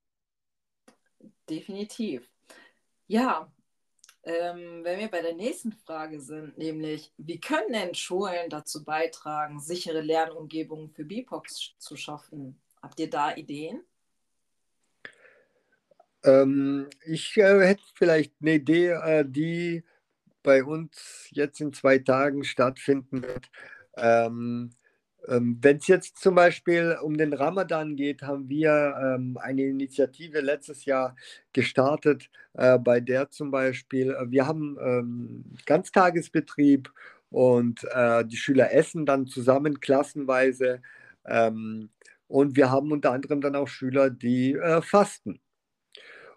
Definitiv. 1.48 2.28
Ja, 3.06 3.50
ähm, 4.22 4.84
wenn 4.84 5.00
wir 5.00 5.08
bei 5.08 5.22
der 5.22 5.34
nächsten 5.34 5.72
Frage 5.72 6.20
sind, 6.20 6.58
nämlich, 6.58 7.12
wie 7.16 7.40
können 7.40 7.72
denn 7.72 7.94
Schulen 7.94 8.50
dazu 8.50 8.84
beitragen, 8.84 9.60
sichere 9.60 10.02
Lernumgebungen 10.02 10.90
für 10.90 11.04
BIPOX 11.04 11.72
zu 11.78 11.96
schaffen? 11.96 12.60
Habt 12.82 13.00
ihr 13.00 13.08
da 13.08 13.34
Ideen? 13.34 13.82
Ähm, 16.22 16.90
ich 17.06 17.36
äh, 17.38 17.66
hätte 17.66 17.82
vielleicht 17.94 18.34
eine 18.40 18.54
Idee, 18.54 18.88
äh, 18.88 19.24
die 19.26 19.82
bei 20.42 20.64
uns 20.64 21.28
jetzt 21.30 21.60
in 21.60 21.72
zwei 21.72 21.98
Tagen 21.98 22.44
stattfinden 22.44 23.22
wird. 23.22 23.50
Ähm, 23.96 24.70
ähm, 25.28 25.58
Wenn 25.60 25.76
es 25.78 25.86
jetzt 25.86 26.18
zum 26.18 26.34
Beispiel 26.34 26.96
um 27.02 27.16
den 27.16 27.32
Ramadan 27.32 27.96
geht, 27.96 28.22
haben 28.22 28.48
wir 28.48 28.94
ähm, 29.00 29.36
eine 29.38 29.62
Initiative 29.62 30.40
letztes 30.40 30.84
Jahr 30.84 31.16
gestartet, 31.52 32.30
äh, 32.54 32.78
bei 32.78 33.00
der 33.00 33.30
zum 33.30 33.50
Beispiel, 33.50 34.10
äh, 34.12 34.30
wir 34.30 34.46
haben 34.46 34.78
ähm, 34.80 35.44
Ganztagesbetrieb 35.66 36.90
und 37.30 37.84
äh, 37.92 38.24
die 38.24 38.36
Schüler 38.36 38.72
essen 38.72 39.06
dann 39.06 39.26
zusammen 39.26 39.80
klassenweise. 39.80 40.82
Ähm, 41.26 41.90
und 42.28 42.56
wir 42.56 42.70
haben 42.70 42.92
unter 42.92 43.12
anderem 43.12 43.40
dann 43.40 43.56
auch 43.56 43.68
Schüler, 43.68 44.10
die 44.10 44.54
äh, 44.54 44.82
fasten. 44.82 45.40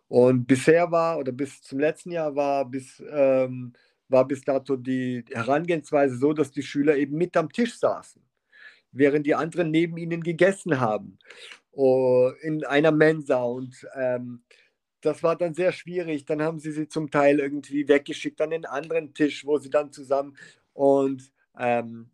Und 0.08 0.46
bisher 0.46 0.92
war, 0.92 1.18
oder 1.20 1.32
bis 1.32 1.62
zum 1.62 1.80
letzten 1.80 2.12
Jahr 2.12 2.36
war 2.36 2.66
bis 2.70 3.02
ähm, 3.10 3.74
war 4.10 4.28
bis 4.28 4.42
dato 4.42 4.76
die 4.76 5.26
Herangehensweise 5.32 6.18
so, 6.18 6.34
dass 6.34 6.52
die 6.52 6.64
Schüler 6.64 6.98
eben 6.98 7.18
mit 7.18 7.36
am 7.38 7.52
Tisch 7.52 7.78
saßen, 7.78 8.22
während 8.92 9.26
die 9.26 9.36
anderen 9.36 9.72
neben 9.72 9.98
ihnen 9.98 10.22
gegessen 10.22 10.80
haben 10.80 11.18
oh, 11.74 12.32
in 12.42 12.64
einer 12.66 12.92
Mensa. 12.92 13.44
Und 13.44 13.88
ähm, 13.96 14.44
das 15.02 15.22
war 15.24 15.36
dann 15.36 15.54
sehr 15.54 15.72
schwierig. 15.72 16.26
Dann 16.26 16.42
haben 16.42 16.60
sie 16.60 16.72
sie 16.72 16.88
zum 16.88 17.12
Teil 17.12 17.40
irgendwie 17.40 17.88
weggeschickt 17.88 18.40
an 18.42 18.52
den 18.52 18.66
anderen 18.66 19.14
Tisch, 19.14 19.46
wo 19.46 19.58
sie 19.58 19.70
dann 19.70 19.92
zusammen 19.92 20.38
und 20.74 21.32
ähm, 21.58 22.10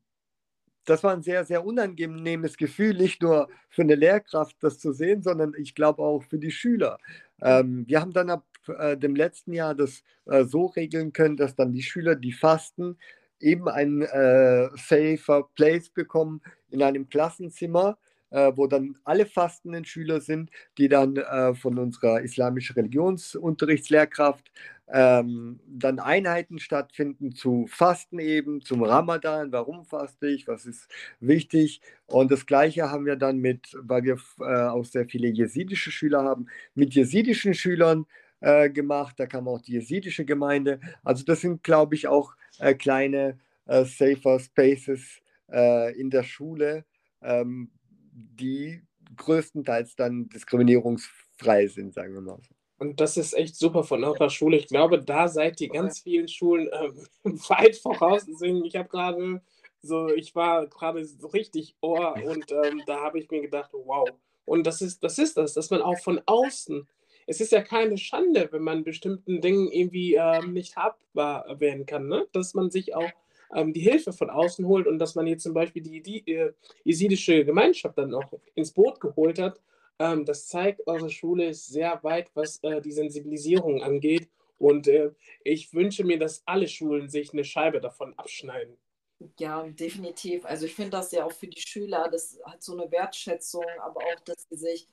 das 0.89 1.03
war 1.03 1.13
ein 1.13 1.21
sehr, 1.21 1.45
sehr 1.45 1.65
unangenehmes 1.65 2.57
Gefühl, 2.57 2.95
nicht 2.95 3.21
nur 3.21 3.49
für 3.69 3.83
eine 3.83 3.95
Lehrkraft 3.95 4.57
das 4.61 4.79
zu 4.79 4.91
sehen, 4.91 5.21
sondern 5.21 5.53
ich 5.57 5.75
glaube 5.75 6.01
auch 6.01 6.23
für 6.23 6.39
die 6.39 6.51
Schüler. 6.51 6.97
Ähm, 7.41 7.85
wir 7.87 8.01
haben 8.01 8.13
dann 8.13 8.29
ab 8.29 8.45
äh, 8.67 8.97
dem 8.97 9.15
letzten 9.15 9.53
Jahr 9.53 9.75
das 9.75 10.03
äh, 10.25 10.43
so 10.45 10.65
regeln 10.67 11.13
können, 11.13 11.37
dass 11.37 11.55
dann 11.55 11.73
die 11.73 11.83
Schüler, 11.83 12.15
die 12.15 12.33
fasten, 12.33 12.97
eben 13.39 13.67
ein 13.69 14.01
äh, 14.01 14.69
safer 14.75 15.47
Place 15.55 15.89
bekommen 15.89 16.41
in 16.69 16.83
einem 16.83 17.07
Klassenzimmer, 17.07 17.97
äh, 18.31 18.51
wo 18.55 18.67
dann 18.67 18.97
alle 19.03 19.25
fastenden 19.25 19.85
Schüler 19.85 20.21
sind, 20.21 20.51
die 20.77 20.89
dann 20.89 21.17
äh, 21.17 21.53
von 21.53 21.77
unserer 21.77 22.21
islamischen 22.21 22.75
Religionsunterrichtslehrkraft 22.75 24.51
ähm, 24.91 25.59
dann 25.67 25.99
Einheiten 25.99 26.59
stattfinden 26.59 27.33
zu 27.33 27.67
Fasten 27.67 28.19
eben, 28.19 28.61
zum 28.61 28.83
Ramadan, 28.83 29.51
warum 29.51 29.85
faste 29.85 30.27
ich, 30.27 30.47
was 30.47 30.65
ist 30.65 30.87
wichtig. 31.19 31.81
Und 32.07 32.31
das 32.31 32.45
Gleiche 32.45 32.89
haben 32.89 33.05
wir 33.05 33.15
dann 33.15 33.37
mit, 33.37 33.75
weil 33.79 34.03
wir 34.03 34.17
äh, 34.39 34.67
auch 34.67 34.85
sehr 34.85 35.05
viele 35.07 35.27
jesidische 35.27 35.91
Schüler 35.91 36.23
haben, 36.23 36.47
mit 36.73 36.95
jesidischen 36.95 37.53
Schülern 37.53 38.05
äh, 38.41 38.69
gemacht, 38.69 39.19
da 39.19 39.27
kam 39.27 39.47
auch 39.47 39.61
die 39.61 39.73
jesidische 39.73 40.25
Gemeinde. 40.25 40.79
Also 41.03 41.23
das 41.23 41.41
sind, 41.41 41.63
glaube 41.63 41.95
ich, 41.95 42.07
auch 42.07 42.35
äh, 42.59 42.73
kleine 42.73 43.39
äh, 43.65 43.85
Safer 43.85 44.39
Spaces 44.39 45.21
äh, 45.51 45.99
in 45.99 46.09
der 46.09 46.23
Schule, 46.23 46.85
ähm, 47.21 47.69
die 48.11 48.81
größtenteils 49.17 49.95
dann 49.95 50.29
diskriminierungsfrei 50.29 51.67
sind, 51.67 51.93
sagen 51.93 52.13
wir 52.13 52.21
mal 52.21 52.39
so. 52.41 52.58
Und 52.79 53.01
das 53.01 53.17
ist 53.17 53.33
echt 53.33 53.57
super 53.57 53.83
von 53.83 54.03
eurer 54.05 54.29
Schule. 54.29 54.57
Ich 54.57 54.67
glaube, 54.67 55.03
da 55.03 55.27
seid 55.27 55.59
ihr 55.59 55.67
ganz 55.67 55.99
vielen 55.99 56.29
Schulen 56.29 56.69
ähm, 56.71 56.95
weit 57.49 57.75
voraus. 57.75 58.25
Deswegen, 58.25 58.63
ich 58.63 58.75
habe 58.77 58.87
gerade 58.87 59.41
so, 59.81 60.09
ich 60.09 60.33
war 60.33 60.65
gerade 60.67 61.05
so 61.05 61.27
richtig 61.27 61.75
Ohr 61.81 62.15
und 62.15 62.51
ähm, 62.51 62.81
da 62.85 63.01
habe 63.01 63.19
ich 63.19 63.29
mir 63.29 63.41
gedacht, 63.41 63.71
wow. 63.73 64.09
Und 64.45 64.65
das 64.65 64.81
ist, 64.81 65.03
das 65.03 65.19
ist 65.19 65.37
das, 65.37 65.53
dass 65.53 65.69
man 65.69 65.81
auch 65.81 65.99
von 65.99 66.21
außen, 66.25 66.87
es 67.27 67.41
ist 67.41 67.51
ja 67.51 67.61
keine 67.61 67.97
Schande, 67.97 68.47
wenn 68.51 68.63
man 68.63 68.83
bestimmten 68.83 69.41
Dingen 69.41 69.69
irgendwie 69.69 70.15
ähm, 70.15 70.53
nicht 70.53 70.75
habbar 70.75 71.59
werden 71.59 71.85
kann, 71.85 72.07
ne? 72.07 72.27
dass 72.31 72.53
man 72.53 72.71
sich 72.71 72.95
auch 72.95 73.11
ähm, 73.53 73.73
die 73.73 73.81
Hilfe 73.81 74.13
von 74.13 74.29
außen 74.29 74.65
holt 74.65 74.87
und 74.87 74.99
dass 74.99 75.15
man 75.15 75.27
jetzt 75.27 75.43
zum 75.43 75.53
Beispiel 75.53 75.83
die, 75.83 76.01
die 76.01 76.31
äh, 76.31 76.53
jesidische 76.83 77.45
Gemeinschaft 77.45 77.97
dann 77.97 78.13
auch 78.13 78.33
ins 78.55 78.71
Boot 78.71 78.99
geholt 78.99 79.37
hat 79.37 79.59
ähm, 79.99 80.25
das 80.25 80.47
zeigt, 80.47 80.87
eure 80.87 81.09
Schule 81.09 81.49
ist 81.49 81.67
sehr 81.67 82.01
weit, 82.03 82.31
was 82.33 82.57
äh, 82.63 82.81
die 82.81 82.91
Sensibilisierung 82.91 83.83
angeht. 83.83 84.29
Und 84.57 84.87
äh, 84.87 85.11
ich 85.43 85.73
wünsche 85.73 86.03
mir, 86.03 86.19
dass 86.19 86.43
alle 86.45 86.67
Schulen 86.67 87.09
sich 87.09 87.33
eine 87.33 87.43
Scheibe 87.43 87.79
davon 87.79 88.13
abschneiden. 88.17 88.77
Ja, 89.37 89.63
definitiv. 89.63 90.45
Also 90.45 90.65
ich 90.65 90.75
finde 90.75 90.91
das 90.91 91.11
ja 91.11 91.25
auch 91.25 91.31
für 91.31 91.47
die 91.47 91.61
Schüler, 91.61 92.09
das 92.09 92.39
hat 92.45 92.63
so 92.63 92.73
eine 92.73 92.89
Wertschätzung, 92.89 93.65
aber 93.81 93.99
auch, 93.99 94.19
dass 94.23 94.47
sie 94.49 94.55
sich 94.55 94.87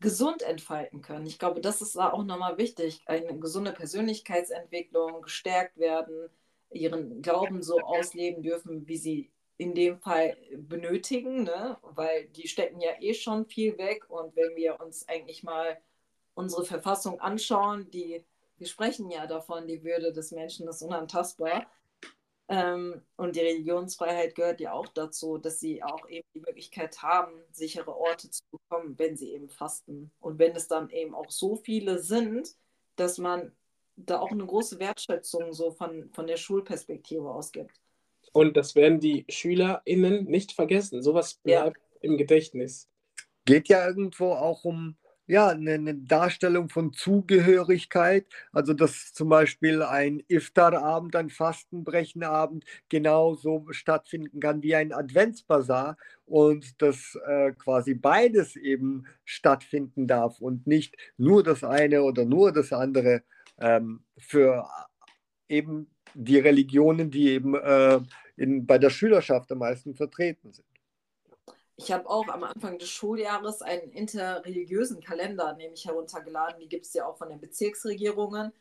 gesund 0.00 0.42
entfalten 0.42 1.02
können. 1.02 1.26
Ich 1.26 1.38
glaube, 1.38 1.60
das 1.60 1.80
ist 1.80 1.96
auch 1.96 2.24
nochmal 2.24 2.58
wichtig. 2.58 3.02
Eine 3.06 3.38
gesunde 3.38 3.72
Persönlichkeitsentwicklung, 3.72 5.22
gestärkt 5.22 5.78
werden, 5.78 6.30
ihren 6.70 7.22
Glauben 7.22 7.62
so 7.62 7.78
ausleben 7.78 8.42
dürfen, 8.42 8.86
wie 8.86 8.96
sie 8.96 9.30
in 9.58 9.74
dem 9.74 9.98
Fall 9.98 10.36
benötigen, 10.56 11.42
ne? 11.42 11.76
weil 11.82 12.28
die 12.28 12.46
stecken 12.46 12.80
ja 12.80 12.92
eh 13.00 13.12
schon 13.12 13.44
viel 13.44 13.76
weg. 13.76 14.08
Und 14.08 14.34
wenn 14.36 14.54
wir 14.56 14.80
uns 14.80 15.06
eigentlich 15.08 15.42
mal 15.42 15.78
unsere 16.34 16.64
Verfassung 16.64 17.20
anschauen, 17.20 17.90
die, 17.90 18.24
wir 18.56 18.66
sprechen 18.68 19.10
ja 19.10 19.26
davon, 19.26 19.66
die 19.66 19.82
Würde 19.82 20.12
des 20.12 20.30
Menschen 20.30 20.68
ist 20.68 20.80
unantastbar. 20.82 21.66
Ähm, 22.48 23.02
und 23.16 23.34
die 23.34 23.40
Religionsfreiheit 23.40 24.36
gehört 24.36 24.60
ja 24.60 24.72
auch 24.72 24.88
dazu, 24.88 25.38
dass 25.38 25.58
sie 25.58 25.82
auch 25.82 26.08
eben 26.08 26.26
die 26.34 26.40
Möglichkeit 26.40 27.02
haben, 27.02 27.32
sichere 27.50 27.94
Orte 27.94 28.30
zu 28.30 28.42
bekommen, 28.50 28.96
wenn 28.98 29.16
sie 29.16 29.32
eben 29.32 29.50
fasten. 29.50 30.12
Und 30.20 30.38
wenn 30.38 30.54
es 30.54 30.68
dann 30.68 30.88
eben 30.90 31.14
auch 31.16 31.30
so 31.30 31.56
viele 31.56 31.98
sind, 31.98 32.56
dass 32.94 33.18
man 33.18 33.52
da 33.96 34.20
auch 34.20 34.30
eine 34.30 34.46
große 34.46 34.78
Wertschätzung 34.78 35.52
so 35.52 35.72
von, 35.72 36.10
von 36.12 36.28
der 36.28 36.36
Schulperspektive 36.36 37.28
aus 37.28 37.50
gibt. 37.50 37.80
Und 38.32 38.56
das 38.56 38.74
werden 38.74 39.00
die 39.00 39.24
SchülerInnen 39.28 40.24
nicht 40.24 40.52
vergessen. 40.52 41.02
Sowas 41.02 41.34
bleibt 41.34 41.76
ja. 41.76 41.98
im 42.00 42.16
Gedächtnis. 42.16 42.88
Geht 43.44 43.68
ja 43.68 43.86
irgendwo 43.86 44.32
auch 44.32 44.64
um 44.64 44.96
ja, 45.28 45.48
eine, 45.48 45.74
eine, 45.74 45.94
Darstellung 45.94 46.70
von 46.70 46.92
Zugehörigkeit. 46.92 48.26
Also, 48.50 48.72
dass 48.72 49.12
zum 49.12 49.28
Beispiel 49.28 49.82
ein 49.82 50.22
Iftar-Abend, 50.26 51.14
ein 51.16 51.28
Fastenbrechenabend 51.28 52.64
genauso 52.88 53.66
stattfinden 53.70 54.40
kann 54.40 54.62
wie 54.62 54.74
ein 54.74 54.92
Adventsbazar 54.92 55.98
und 56.24 56.80
dass 56.80 57.18
äh, 57.26 57.52
quasi 57.52 57.94
beides 57.94 58.56
eben 58.56 59.06
stattfinden 59.24 60.06
darf 60.06 60.40
und 60.40 60.66
nicht 60.66 60.96
nur 61.18 61.42
das 61.42 61.62
eine 61.62 62.02
oder 62.02 62.24
nur 62.24 62.50
das 62.50 62.72
andere 62.72 63.22
ähm, 63.58 64.00
für 64.16 64.66
eben 65.48 65.90
die 66.14 66.38
Religionen, 66.38 67.10
die 67.10 67.30
eben 67.30 67.54
äh, 67.54 68.00
in, 68.36 68.66
bei 68.66 68.78
der 68.78 68.90
Schülerschaft 68.90 69.50
am 69.52 69.58
meisten 69.58 69.94
vertreten 69.94 70.52
sind. 70.52 70.66
Ich 71.76 71.92
habe 71.92 72.10
auch 72.10 72.26
am 72.28 72.42
Anfang 72.42 72.78
des 72.78 72.88
Schuljahres 72.88 73.62
einen 73.62 73.92
interreligiösen 73.92 75.00
Kalender 75.00 75.54
nämlich 75.54 75.84
heruntergeladen. 75.84 76.58
Die 76.60 76.68
gibt 76.68 76.86
es 76.86 76.92
ja 76.92 77.06
auch 77.06 77.16
von 77.16 77.28
den 77.28 77.40
Bezirksregierungen. 77.40 78.52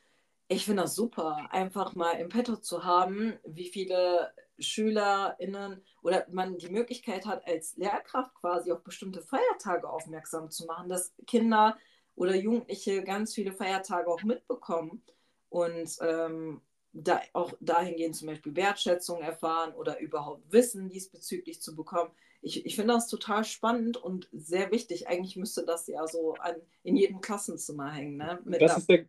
Ich 0.50 0.66
finde 0.66 0.84
das 0.84 0.96
super, 0.96 1.48
einfach 1.50 1.96
mal 1.96 2.12
im 2.20 2.30
Petto 2.30 2.58
zu 2.58 2.86
haben, 2.86 3.34
wie 3.44 3.68
viele 3.68 4.32
SchülerInnen 4.60 5.84
oder 6.04 6.26
man 6.30 6.58
die 6.58 6.70
Möglichkeit 6.70 7.26
hat, 7.26 7.46
als 7.48 7.76
Lehrkraft 7.76 8.34
quasi 8.36 8.72
auf 8.72 8.84
bestimmte 8.84 9.22
Feiertage 9.22 9.90
aufmerksam 9.90 10.50
zu 10.50 10.66
machen, 10.66 10.88
dass 10.88 11.14
Kinder 11.26 11.78
oder 12.16 12.36
Jugendliche 12.36 13.04
ganz 13.04 13.34
viele 13.34 13.52
Feiertage 13.52 14.08
auch 14.10 14.24
mitbekommen. 14.24 15.04
Und 15.50 15.98
ähm, 16.02 16.62
da 16.94 17.22
auch 17.34 17.54
dahingehend 17.60 18.16
zum 18.16 18.28
Beispiel 18.28 18.56
Wertschätzung 18.56 19.22
erfahren 19.22 19.74
oder 19.74 20.00
überhaupt 20.00 20.52
Wissen 20.52 20.90
diesbezüglich 20.90 21.62
zu 21.62 21.76
bekommen. 21.76 22.12
Ich, 22.42 22.66
ich 22.66 22.76
finde 22.76 22.94
das 22.94 23.08
total 23.08 23.44
spannend 23.44 23.98
und 23.98 24.30
sehr 24.32 24.72
wichtig. 24.72 25.08
Eigentlich 25.08 25.36
müsste 25.36 25.66
das 25.66 25.88
ja 25.88 26.08
so 26.08 26.36
an, 26.36 26.56
in 26.84 26.96
jedem 26.96 27.22
Klassenzimmer 27.22 27.92
hängen. 27.92 28.18
Ne? 28.18 28.40
Mit 28.46 28.62
das 28.62 28.78
ist 28.78 28.90
der, 28.90 29.06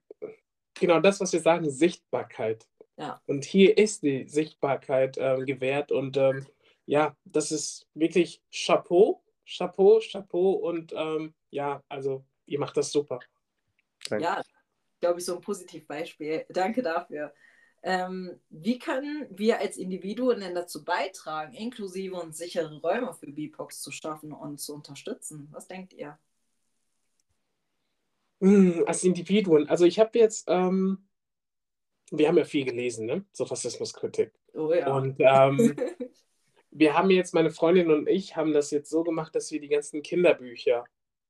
genau 0.75 1.01
das, 1.01 1.21
was 1.21 1.33
wir 1.33 1.41
sagen, 1.41 1.71
Sichtbarkeit. 1.71 2.67
Ja. 2.97 3.21
Und 3.27 3.45
hier 3.45 3.79
ist 3.79 4.03
die 4.03 4.27
Sichtbarkeit 4.27 5.17
äh, 5.19 5.45
gewährt 5.45 5.93
und 5.93 6.17
ähm, 6.17 6.47
ja, 6.85 7.15
das 7.25 7.53
ist 7.53 7.87
wirklich 7.95 8.43
Chapeau, 8.51 9.23
Chapeau, 9.47 10.01
Chapeau 10.01 10.53
und 10.53 10.93
ähm, 10.97 11.35
ja, 11.51 11.83
also 11.89 12.25
ihr 12.47 12.59
macht 12.59 12.77
das 12.77 12.91
super. 12.91 13.21
Ja, 14.11 14.43
glaube 15.01 15.21
ich, 15.21 15.27
so 15.27 15.37
ein 15.37 15.41
Positivbeispiel. 15.41 16.47
Danke 16.49 16.83
dafür. 16.83 17.33
Ähm, 17.83 18.39
wie 18.51 18.79
können 18.79 19.27
wir 19.31 19.61
als 19.61 19.77
Individuen 19.77 20.41
denn 20.41 20.55
dazu 20.55 20.85
beitragen, 20.85 21.55
inklusive 21.55 22.17
und 22.17 22.35
sichere 22.35 22.81
Räume 22.81 23.15
für 23.15 23.31
BIPOX 23.31 23.83
zu 23.83 23.93
schaffen 23.93 24.33
und 24.33 24.59
zu 24.59 24.75
unterstützen? 24.75 25.49
Was 25.53 25.69
denkt 25.69 25.93
ihr? 25.93 26.19
Hm, 28.41 28.85
als 28.87 29.05
Individuen, 29.05 29.69
also 29.69 29.85
ich 29.85 29.99
habe 29.99 30.19
jetzt, 30.19 30.47
ähm, 30.49 31.09
wir 32.11 32.29
haben 32.29 32.39
ja 32.39 32.45
viel 32.45 32.65
gelesen, 32.65 33.07
ne? 33.07 33.25
So 33.33 33.45
Rassismuskritik. 33.45 34.33
Oh 34.55 34.73
ja. 34.73 34.95
Und 34.95 35.17
ähm, 35.19 35.77
wir 36.71 36.95
haben 36.95 37.11
jetzt, 37.11 37.35
meine 37.35 37.51
Freundin 37.51 37.91
und 37.91 38.09
ich 38.09 38.37
haben 38.37 38.53
das 38.53 38.71
jetzt 38.71 38.91
so 38.91 39.03
gemacht, 39.03 39.35
dass 39.35 39.51
wir 39.51 39.61
die 39.61 39.69
ganzen 39.69 40.03
Kinderbücher, 40.03 40.85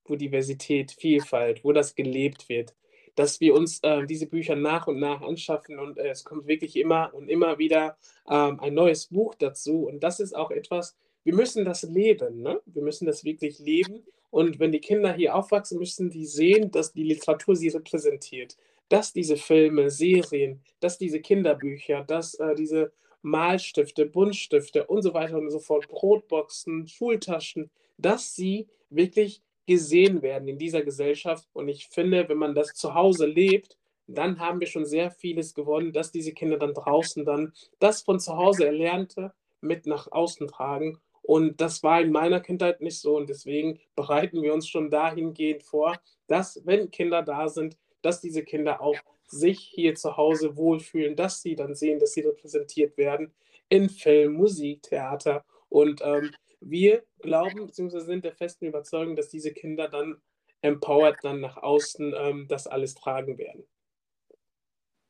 wo 0.05 0.17
Diversität, 0.17 0.93
Vielfalt, 0.93 1.65
wo 1.65 1.73
das 1.73 1.95
gelebt 1.95 2.49
wird, 2.49 2.75
dass 3.19 3.41
wir 3.41 3.53
uns 3.55 3.81
äh, 3.81 4.07
diese 4.07 4.27
Bücher 4.27 4.55
nach 4.55 4.87
und 4.87 5.01
nach 5.01 5.23
anschaffen 5.23 5.81
und 5.81 5.99
äh, 5.99 6.11
es 6.11 6.23
kommt 6.23 6.47
wirklich 6.47 6.77
immer 6.77 7.13
und 7.13 7.29
immer 7.29 7.59
wieder 7.59 7.97
ähm, 8.31 8.61
ein 8.61 8.75
neues 8.75 9.07
Buch 9.07 9.35
dazu. 9.35 9.89
Und 9.89 10.05
das 10.05 10.21
ist 10.21 10.37
auch 10.37 10.53
etwas, 10.53 10.97
wir 11.25 11.35
müssen 11.35 11.65
das 11.65 11.83
leben, 11.83 12.43
ne? 12.43 12.61
wir 12.67 12.83
müssen 12.83 13.07
das 13.07 13.25
wirklich 13.25 13.59
leben. 13.59 14.05
Und 14.31 14.61
wenn 14.61 14.71
die 14.71 14.79
Kinder 14.79 15.13
hier 15.13 15.35
aufwachsen, 15.35 15.81
müssen 15.81 16.11
die 16.11 16.27
sehen, 16.27 16.71
dass 16.71 16.93
die 16.93 17.03
Literatur 17.03 17.57
sie 17.57 17.71
repräsentiert, 17.71 18.57
dass 18.89 19.13
diese 19.13 19.37
Filme, 19.37 19.91
Serien, 19.91 20.63
dass 20.79 20.97
diese 20.97 21.21
Kinderbücher, 21.21 22.05
dass 22.05 22.35
äh, 22.35 22.55
diese 22.55 22.93
Malstifte, 23.23 24.07
Buntstifte 24.07 24.87
und 24.87 25.03
so 25.03 25.13
weiter 25.13 25.39
und 25.39 25.51
so 25.51 25.59
fort, 25.59 25.89
Brotboxen, 25.89 26.87
Schultaschen, 26.87 27.69
dass 27.97 28.37
sie 28.37 28.69
wirklich 28.91 29.43
gesehen 29.69 30.23
werden 30.23 30.49
in 30.49 30.59
dieser 30.59 30.83
Gesellschaft. 30.83 31.47
Und 31.53 31.69
ich 31.69 31.89
finde, 31.89 32.29
wenn 32.29 32.39
man 32.39 32.55
das 32.55 32.73
zu 32.73 32.95
Hause 32.95 33.27
lebt, 33.27 33.77
dann 34.07 34.41
haben 34.41 34.61
wir 34.61 34.67
schon 34.67 34.87
sehr 34.87 35.11
vieles 35.11 35.55
gewonnen, 35.55 35.93
dass 35.93 36.11
diese 36.11 36.33
Kinder 36.33 36.57
dann 36.57 36.73
draußen 36.73 37.27
dann 37.27 37.53
das 37.79 38.01
von 38.01 38.19
zu 38.19 38.35
Hause 38.37 38.67
Erlernte 38.67 39.35
mit 39.61 39.87
nach 39.87 40.11
außen 40.11 40.49
tragen. 40.49 40.99
Und 41.21 41.61
das 41.61 41.83
war 41.83 42.01
in 42.01 42.11
meiner 42.11 42.41
Kindheit 42.41 42.81
nicht 42.81 42.99
so. 42.99 43.19
Und 43.19 43.29
deswegen 43.29 43.79
bereiten 43.95 44.41
wir 44.41 44.55
uns 44.55 44.67
schon 44.67 44.91
dahingehend 44.91 45.63
vor, 45.63 45.95
dass, 46.27 46.63
wenn 46.65 46.91
Kinder 46.91 47.23
da 47.23 47.49
sind, 47.49 47.77
dass 48.01 48.23
diese 48.23 48.43
Kinder 48.43 48.81
auch 48.81 48.97
sich 49.27 49.61
hier 49.61 49.95
zu 49.95 50.17
Hause 50.17 50.57
wohlfühlen, 50.57 51.15
dass 51.15 51.43
sie 51.43 51.55
dann 51.55 51.75
sehen, 51.75 51.99
dass 51.99 52.15
sie 52.15 52.23
repräsentiert 52.23 52.97
werden 52.97 53.35
in 53.69 53.91
Film, 53.91 54.33
Musik, 54.33 54.85
Theater. 54.85 55.45
Und 55.69 56.01
ähm, 56.03 56.31
wir 56.61 57.05
glauben 57.21 57.67
bzw. 57.67 58.01
sind 58.01 58.25
der 58.25 58.35
festen 58.35 58.67
Überzeugung, 58.67 59.17
dass 59.17 59.29
diese 59.29 59.53
Kinder 59.53 59.89
dann 59.89 60.21
empowered 60.61 61.19
dann 61.23 61.41
nach 61.41 61.57
außen 61.57 62.15
ähm, 62.17 62.49
das 62.49 62.67
alles 62.67 62.95
tragen 62.95 63.39
werden. 63.39 63.65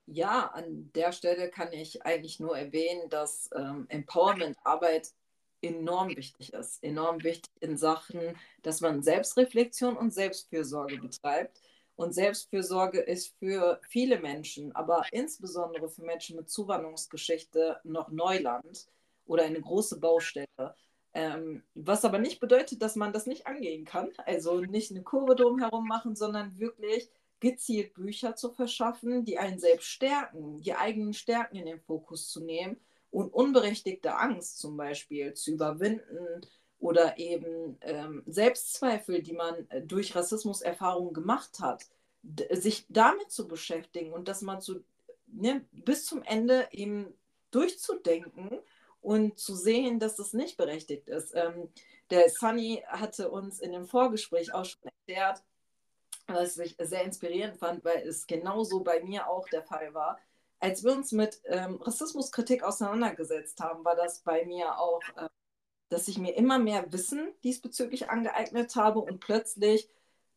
Ja, 0.07 0.47
an 0.47 0.91
der 0.95 1.13
Stelle 1.13 1.51
kann 1.51 1.73
ich 1.73 2.03
eigentlich 2.05 2.41
nur 2.41 2.57
erwähnen, 2.57 3.11
dass 3.11 3.51
ähm, 3.55 3.87
Empowerment-Arbeit 3.89 5.13
enorm 5.61 6.17
wichtig 6.17 6.53
ist. 6.55 6.83
Enorm 6.83 7.23
wichtig 7.25 7.53
in 7.61 7.77
Sachen, 7.77 8.37
dass 8.63 8.81
man 8.81 9.03
Selbstreflexion 9.03 9.97
und 9.97 10.13
Selbstfürsorge 10.13 10.99
betreibt. 10.99 11.61
Und 11.97 12.15
Selbstfürsorge 12.15 13.01
ist 13.01 13.37
für 13.39 13.81
viele 13.89 14.21
Menschen, 14.21 14.75
aber 14.75 15.05
insbesondere 15.11 15.89
für 15.91 16.03
Menschen 16.03 16.37
mit 16.37 16.49
Zuwanderungsgeschichte 16.49 17.81
noch 17.83 18.09
Neuland 18.11 18.87
oder 19.27 19.45
eine 19.45 19.61
große 19.61 19.99
Baustelle. 19.99 20.47
Ähm, 21.19 21.65
was 21.75 22.05
aber 22.05 22.21
nicht 22.21 22.39
bedeutet, 22.39 22.81
dass 22.81 22.95
man 22.95 23.13
das 23.13 23.27
nicht 23.27 23.49
angehen 23.49 23.85
kann. 23.85 24.13
Also 24.25 24.61
nicht 24.61 24.93
eine 24.93 25.03
Kurve 25.03 25.35
drumherum 25.35 25.89
machen, 25.89 26.15
sondern 26.15 26.57
wirklich 26.61 27.11
gezielt 27.41 27.95
Bücher 27.95 28.37
zu 28.37 28.53
verschaffen, 28.53 29.25
die 29.25 29.37
einen 29.37 29.59
selbst 29.59 29.89
stärken, 29.89 30.61
die 30.63 30.77
eigenen 30.77 31.15
Stärken 31.15 31.57
in 31.57 31.67
den 31.67 31.81
Fokus 31.81 32.29
zu 32.29 32.45
nehmen 32.45 32.77
und 33.11 33.35
unberechtigte 33.35 34.15
Angst 34.15 34.61
zum 34.61 34.77
Beispiel 34.77 35.35
zu 35.35 35.51
überwinden 35.51 36.47
oder 36.79 37.19
eben 37.19 37.79
ähm, 37.81 38.23
Selbstzweifel, 38.27 39.21
die 39.21 39.33
man 39.33 39.69
äh, 39.71 39.83
durch 39.83 40.15
Rassismuserfahrungen 40.15 41.15
gemacht 41.15 41.59
hat, 41.59 41.85
sich 42.53 42.87
damit 42.89 43.33
zu 43.33 43.49
beschäftigen 43.49 44.13
und 44.13 44.29
das 44.29 44.43
mal 44.43 44.61
zu, 44.61 44.85
ne, 45.27 45.65
bis 45.73 46.07
zum 46.07 46.23
Ende 46.23 46.69
eben 46.71 47.13
durchzudenken 47.51 48.61
und 49.01 49.39
zu 49.39 49.55
sehen, 49.55 49.99
dass 49.99 50.17
das 50.17 50.33
nicht 50.33 50.57
berechtigt 50.57 51.09
ist. 51.09 51.35
Ähm, 51.35 51.69
der 52.11 52.29
Sunny 52.31 52.83
hatte 52.87 53.31
uns 53.31 53.61
in 53.61 53.73
dem 53.73 53.87
Vorgespräch 53.87 54.53
auch 54.55 54.65
schon 54.65 54.83
erklärt, 54.83 55.43
was 56.27 56.59
ich 56.59 56.77
sehr 56.79 57.05
inspirierend 57.05 57.57
fand, 57.57 57.85
weil 57.85 58.07
es 58.07 58.27
genauso 58.27 58.81
bei 58.81 59.03
mir 59.03 59.29
auch 59.29 59.49
der 59.49 59.63
Fall 59.63 59.95
war. 59.95 60.19
Als 60.61 60.83
wir 60.85 60.93
uns 60.93 61.13
mit 61.13 61.41
ähm, 61.45 61.81
Rassismuskritik 61.81 62.63
auseinandergesetzt 62.63 63.61
haben, 63.61 63.85
war 63.85 63.97
das 63.97 64.21
bei 64.21 64.45
mir 64.45 64.79
auch, 64.79 65.03
äh, 65.17 65.29
dass 65.89 66.09
ich 66.09 66.19
mir 66.19 66.33
immer 66.37 66.59
mehr 66.59 66.93
Wissen 66.93 67.33
diesbezüglich 67.45 68.11
angeeignet 68.11 68.75
habe 68.77 68.99
und 69.01 69.21
plötzlich 69.21 69.89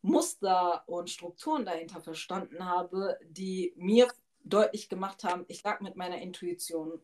Muster 0.01 0.83
und 0.87 1.09
Strukturen 1.09 1.65
dahinter 1.65 2.01
verstanden 2.01 2.65
habe, 2.65 3.19
die 3.23 3.73
mir 3.75 4.07
deutlich 4.43 4.89
gemacht 4.89 5.23
haben, 5.23 5.45
ich 5.47 5.63
lag 5.63 5.81
mit 5.81 5.95
meiner 5.95 6.19
Intuition 6.21 6.99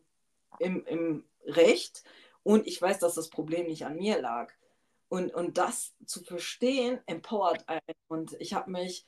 im, 0.58 0.84
im 0.86 1.24
Recht 1.48 2.04
und 2.42 2.66
ich 2.66 2.80
weiß, 2.80 2.98
dass 2.98 3.14
das 3.14 3.28
Problem 3.28 3.66
nicht 3.66 3.84
an 3.84 3.96
mir 3.96 4.20
lag. 4.20 4.52
Und, 5.08 5.34
und 5.34 5.58
das 5.58 5.94
zu 6.04 6.22
verstehen, 6.22 7.00
empowert 7.06 7.68
einen. 7.68 7.80
Und 8.08 8.36
ich 8.40 8.54
habe 8.54 8.70
mich 8.70 9.06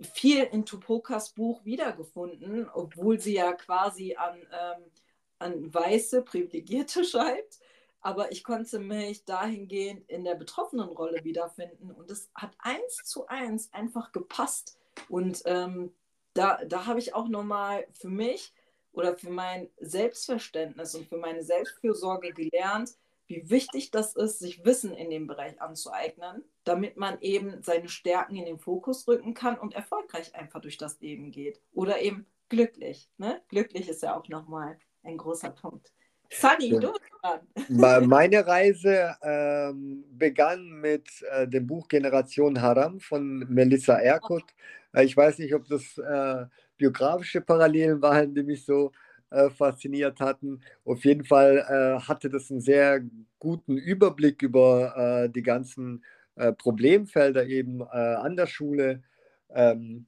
viel 0.00 0.44
in 0.44 0.64
Tupokas 0.64 1.30
Buch 1.30 1.64
wiedergefunden, 1.64 2.68
obwohl 2.72 3.18
sie 3.18 3.34
ja 3.34 3.52
quasi 3.52 4.14
an, 4.14 4.36
ähm, 4.36 4.84
an 5.38 5.74
weiße 5.74 6.22
Privilegierte 6.22 7.04
schreibt. 7.04 7.58
Aber 8.00 8.30
ich 8.30 8.44
konnte 8.44 8.78
mich 8.78 9.24
dahingehend 9.24 10.08
in 10.08 10.24
der 10.24 10.34
betroffenen 10.34 10.88
Rolle 10.88 11.24
wiederfinden. 11.24 11.90
Und 11.90 12.10
es 12.10 12.30
hat 12.34 12.56
eins 12.58 13.02
zu 13.04 13.26
eins 13.26 13.72
einfach 13.72 14.12
gepasst. 14.12 14.78
Und 15.08 15.42
ähm, 15.46 15.92
da, 16.34 16.64
da 16.64 16.86
habe 16.86 17.00
ich 17.00 17.14
auch 17.14 17.28
nochmal 17.28 17.86
für 17.92 18.08
mich 18.08 18.54
oder 18.98 19.16
für 19.16 19.30
mein 19.30 19.68
Selbstverständnis 19.78 20.96
und 20.96 21.08
für 21.08 21.18
meine 21.18 21.44
Selbstfürsorge 21.44 22.32
gelernt, 22.32 22.90
wie 23.28 23.48
wichtig 23.48 23.92
das 23.92 24.16
ist, 24.16 24.40
sich 24.40 24.64
Wissen 24.64 24.92
in 24.92 25.08
dem 25.08 25.28
Bereich 25.28 25.60
anzueignen, 25.60 26.42
damit 26.64 26.96
man 26.96 27.20
eben 27.20 27.62
seine 27.62 27.88
Stärken 27.88 28.34
in 28.34 28.46
den 28.46 28.58
Fokus 28.58 29.06
rücken 29.06 29.34
kann 29.34 29.56
und 29.56 29.72
erfolgreich 29.74 30.34
einfach 30.34 30.60
durch 30.60 30.78
das 30.78 30.98
Leben 30.98 31.30
geht. 31.30 31.60
Oder 31.72 32.00
eben 32.00 32.26
glücklich. 32.48 33.08
Ne? 33.18 33.40
Glücklich 33.48 33.88
ist 33.88 34.02
ja 34.02 34.18
auch 34.18 34.26
nochmal 34.28 34.78
ein 35.04 35.16
großer 35.16 35.50
Punkt. 35.50 35.92
Sunny, 36.30 36.72
ja. 36.72 36.80
du 36.80 36.92
dran. 37.22 37.40
Meine 38.08 38.46
Reise 38.46 39.14
ähm, 39.22 40.04
begann 40.10 40.80
mit 40.80 41.08
äh, 41.30 41.46
dem 41.46 41.68
Buch 41.68 41.86
Generation 41.86 42.60
Haram 42.60 42.98
von 42.98 43.46
Melissa 43.48 43.94
Erkut. 43.94 44.44
Äh, 44.92 45.04
ich 45.04 45.16
weiß 45.16 45.38
nicht, 45.38 45.54
ob 45.54 45.68
das 45.68 45.96
äh, 45.98 46.46
biografische 46.78 47.40
Parallelen 47.40 48.00
waren, 48.00 48.34
die 48.34 48.42
mich 48.42 48.64
so 48.64 48.92
äh, 49.30 49.50
fasziniert 49.50 50.20
hatten. 50.20 50.60
Auf 50.84 51.04
jeden 51.04 51.24
Fall 51.24 51.58
äh, 51.58 52.00
hatte 52.06 52.30
das 52.30 52.50
einen 52.50 52.60
sehr 52.60 53.02
guten 53.38 53.76
Überblick 53.76 54.42
über 54.42 54.96
äh, 54.96 55.28
die 55.30 55.42
ganzen 55.42 56.04
äh, 56.36 56.52
Problemfelder 56.52 57.46
eben 57.46 57.80
äh, 57.80 57.84
an 57.84 58.36
der 58.36 58.46
Schule. 58.46 59.02
Ähm, 59.50 60.06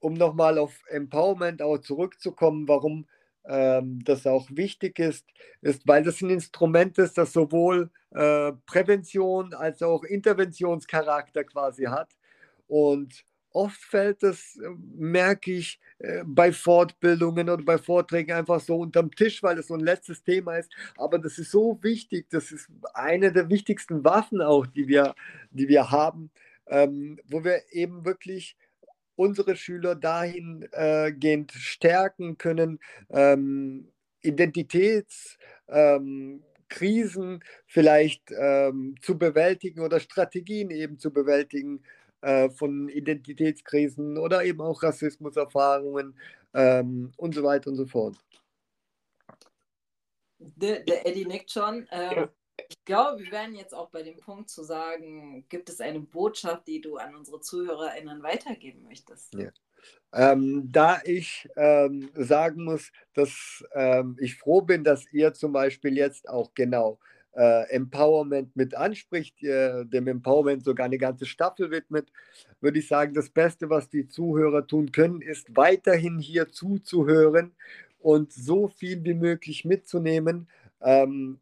um 0.00 0.14
nochmal 0.14 0.58
auf 0.58 0.80
Empowerment 0.88 1.60
auch 1.62 1.78
zurückzukommen, 1.78 2.68
warum 2.68 3.06
ähm, 3.46 4.00
das 4.04 4.26
auch 4.26 4.48
wichtig 4.50 4.98
ist, 4.98 5.26
ist, 5.62 5.86
weil 5.88 6.02
das 6.02 6.20
ein 6.20 6.30
Instrument 6.30 6.98
ist, 6.98 7.18
das 7.18 7.32
sowohl 7.32 7.90
äh, 8.10 8.52
Prävention 8.66 9.54
als 9.54 9.82
auch 9.82 10.04
Interventionscharakter 10.04 11.44
quasi 11.44 11.84
hat. 11.84 12.10
Und 12.68 13.24
oft 13.58 13.82
fällt 13.82 14.22
es, 14.22 14.56
äh, 14.56 14.68
merke 14.96 15.52
ich, 15.52 15.80
äh, 15.98 16.22
bei 16.24 16.52
Fortbildungen 16.52 17.50
oder 17.50 17.64
bei 17.64 17.76
Vorträgen 17.76 18.32
einfach 18.32 18.60
so 18.60 18.76
unterm 18.76 19.10
Tisch, 19.10 19.42
weil 19.42 19.58
es 19.58 19.66
so 19.66 19.74
ein 19.74 19.80
letztes 19.80 20.22
Thema 20.22 20.56
ist. 20.56 20.72
Aber 20.96 21.18
das 21.18 21.38
ist 21.38 21.50
so 21.50 21.78
wichtig, 21.82 22.26
das 22.30 22.52
ist 22.52 22.68
eine 22.94 23.32
der 23.32 23.50
wichtigsten 23.50 24.04
Waffen 24.04 24.40
auch, 24.40 24.66
die 24.66 24.86
wir, 24.86 25.14
die 25.50 25.68
wir 25.68 25.90
haben, 25.90 26.30
ähm, 26.68 27.18
wo 27.26 27.42
wir 27.42 27.62
eben 27.72 28.04
wirklich 28.04 28.56
unsere 29.16 29.56
Schüler 29.56 29.96
dahingehend 29.96 31.54
äh, 31.54 31.58
stärken 31.58 32.38
können, 32.38 32.78
ähm, 33.10 33.88
Identitätskrisen 34.20 35.40
ähm, 35.68 37.40
vielleicht 37.66 38.30
ähm, 38.30 38.94
zu 39.00 39.18
bewältigen 39.18 39.80
oder 39.80 39.98
Strategien 39.98 40.70
eben 40.70 41.00
zu 41.00 41.12
bewältigen, 41.12 41.82
äh, 42.20 42.50
von 42.50 42.88
Identitätskrisen 42.88 44.18
oder 44.18 44.44
eben 44.44 44.60
auch 44.60 44.82
Rassismuserfahrungen 44.82 46.18
ähm, 46.54 47.12
und 47.16 47.34
so 47.34 47.42
weiter 47.42 47.70
und 47.70 47.76
so 47.76 47.86
fort. 47.86 48.16
Der, 50.38 50.80
der 50.80 51.06
Eddie 51.06 51.26
nickt 51.26 51.50
schon. 51.50 51.86
Ähm, 51.90 52.16
ja. 52.16 52.28
Ich 52.68 52.84
glaube, 52.84 53.22
wir 53.22 53.30
werden 53.30 53.54
jetzt 53.54 53.74
auch 53.74 53.88
bei 53.90 54.02
dem 54.02 54.18
Punkt 54.18 54.50
zu 54.50 54.62
sagen, 54.62 55.46
gibt 55.48 55.68
es 55.68 55.80
eine 55.80 56.00
Botschaft, 56.00 56.66
die 56.66 56.80
du 56.80 56.96
an 56.96 57.14
unsere 57.14 57.40
ZuhörerInnen 57.40 58.22
weitergeben 58.22 58.82
möchtest? 58.82 59.34
Ja. 59.34 59.50
Ähm, 60.12 60.68
da 60.70 61.00
ich 61.04 61.48
ähm, 61.56 62.10
sagen 62.14 62.64
muss, 62.64 62.90
dass 63.14 63.64
ähm, 63.74 64.16
ich 64.20 64.36
froh 64.36 64.62
bin, 64.62 64.82
dass 64.82 65.10
ihr 65.12 65.32
zum 65.34 65.52
Beispiel 65.52 65.96
jetzt 65.96 66.28
auch 66.28 66.52
genau 66.54 66.98
äh, 67.38 67.70
Empowerment 67.70 68.56
mit 68.56 68.74
anspricht, 68.74 69.42
äh, 69.44 69.84
dem 69.86 70.08
Empowerment 70.08 70.64
sogar 70.64 70.86
eine 70.86 70.98
ganze 70.98 71.24
Staffel 71.24 71.70
widmet, 71.70 72.10
würde 72.60 72.80
ich 72.80 72.88
sagen, 72.88 73.14
das 73.14 73.30
Beste, 73.30 73.70
was 73.70 73.88
die 73.88 74.08
Zuhörer 74.08 74.66
tun 74.66 74.90
können, 74.90 75.22
ist 75.22 75.56
weiterhin 75.56 76.18
hier 76.18 76.48
zuzuhören 76.48 77.52
und 78.00 78.32
so 78.32 78.68
viel 78.68 79.04
wie 79.04 79.14
möglich 79.14 79.64
mitzunehmen. 79.64 80.48
Ähm, 80.80 81.38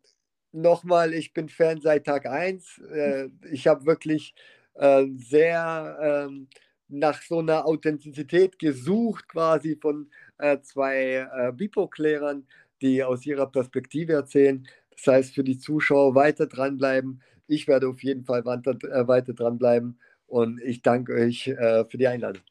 Nochmal, 0.57 1.12
ich 1.12 1.34
bin 1.34 1.51
Fan 1.51 1.82
seit 1.82 2.07
Tag 2.07 2.24
1. 2.24 2.78
Äh, 2.90 3.28
ich 3.51 3.66
habe 3.66 3.84
wirklich 3.84 4.34
äh, 4.72 5.05
sehr 5.14 5.99
ähm, 6.28 6.49
nach 6.88 7.20
so 7.20 7.40
einer 7.40 7.66
Authentizität 7.66 8.59
gesucht, 8.59 9.28
quasi 9.28 9.76
von 9.76 10.11
äh, 10.38 10.59
zwei 10.62 11.28
äh, 11.30 11.53
Bipo-Klärern, 11.53 12.47
die 12.80 13.05
aus 13.05 13.26
ihrer 13.26 13.51
Perspektive 13.51 14.14
erzählen. 14.14 14.66
Das 14.97 15.07
heißt, 15.07 15.34
für 15.34 15.44
die 15.44 15.59
Zuschauer 15.59 16.14
weiter 16.14 16.47
dranbleiben. 16.47 17.22
Ich 17.47 17.68
werde 17.68 17.88
auf 17.88 18.03
jeden 18.03 18.24
Fall 18.24 18.44
weiter, 18.44 18.76
äh, 18.90 19.07
weiter 19.07 19.34
dranbleiben 19.34 20.01
und 20.26 20.61
ich 20.62 20.82
danke 20.82 21.14
euch 21.14 21.49
äh, 21.49 21.84
für 21.84 21.99
die 21.99 22.09
Einladung. 22.09 22.42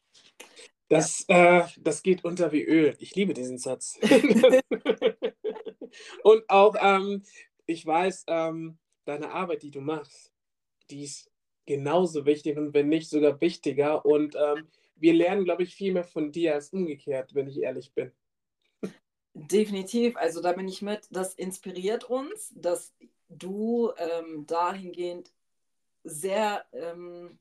Das, 0.88 1.24
äh, 1.28 1.62
das 1.80 2.02
geht 2.02 2.24
unter 2.24 2.52
wie 2.52 2.62
Öl. 2.62 2.94
Ich 2.98 3.14
liebe 3.14 3.34
diesen 3.34 3.58
Satz. 3.58 3.98
und 6.22 6.48
auch, 6.48 6.76
ähm, 6.80 7.22
ich 7.66 7.84
weiß, 7.84 8.24
ähm, 8.28 8.78
deine 9.04 9.32
Arbeit, 9.32 9.62
die 9.62 9.72
du 9.72 9.80
machst, 9.80 10.32
die 10.90 11.02
ist 11.02 11.30
genauso 11.66 12.24
wichtig 12.24 12.56
und 12.56 12.72
wenn 12.72 12.88
nicht 12.88 13.10
sogar 13.10 13.40
wichtiger. 13.40 14.06
Und 14.06 14.36
ähm, 14.36 14.68
wir 14.94 15.12
lernen, 15.12 15.44
glaube 15.44 15.64
ich, 15.64 15.74
viel 15.74 15.92
mehr 15.92 16.04
von 16.04 16.30
dir 16.30 16.54
als 16.54 16.70
umgekehrt, 16.70 17.34
wenn 17.34 17.48
ich 17.48 17.60
ehrlich 17.60 17.92
bin. 17.92 18.12
Definitiv, 19.38 20.16
also 20.16 20.40
da 20.40 20.52
bin 20.52 20.66
ich 20.66 20.80
mit. 20.80 21.08
Das 21.10 21.34
inspiriert 21.34 22.04
uns, 22.04 22.54
dass 22.54 22.94
du 23.28 23.92
ähm, 23.98 24.46
dahingehend 24.46 25.30
sehr 26.04 26.64
ähm, 26.72 27.38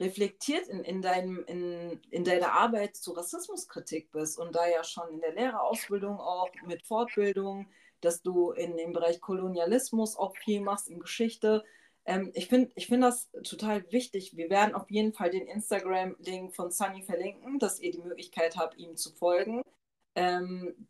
reflektiert 0.00 0.66
in, 0.66 0.80
in, 0.80 1.02
deinem, 1.02 1.44
in, 1.46 2.00
in 2.10 2.24
deiner 2.24 2.54
Arbeit 2.54 2.96
zu 2.96 3.12
Rassismuskritik 3.12 4.10
bist 4.10 4.36
und 4.36 4.56
da 4.56 4.66
ja 4.66 4.82
schon 4.82 5.08
in 5.10 5.20
der 5.20 5.32
Lehrerausbildung 5.32 6.18
auch 6.18 6.50
mit 6.66 6.82
Fortbildung, 6.82 7.68
dass 8.00 8.22
du 8.22 8.50
in 8.50 8.76
dem 8.76 8.92
Bereich 8.92 9.20
Kolonialismus 9.20 10.16
auch 10.16 10.36
viel 10.36 10.60
machst, 10.60 10.88
in 10.88 10.98
Geschichte. 10.98 11.64
Ähm, 12.04 12.32
ich 12.34 12.48
finde 12.48 12.72
ich 12.74 12.88
find 12.88 13.04
das 13.04 13.30
total 13.44 13.84
wichtig. 13.92 14.36
Wir 14.36 14.50
werden 14.50 14.74
auf 14.74 14.90
jeden 14.90 15.12
Fall 15.12 15.30
den 15.30 15.46
Instagram-Link 15.46 16.52
von 16.52 16.72
Sunny 16.72 17.02
verlinken, 17.02 17.60
dass 17.60 17.78
ihr 17.78 17.92
die 17.92 18.02
Möglichkeit 18.02 18.56
habt, 18.56 18.76
ihm 18.76 18.96
zu 18.96 19.12
folgen. 19.12 19.62
Ähm, 20.16 20.88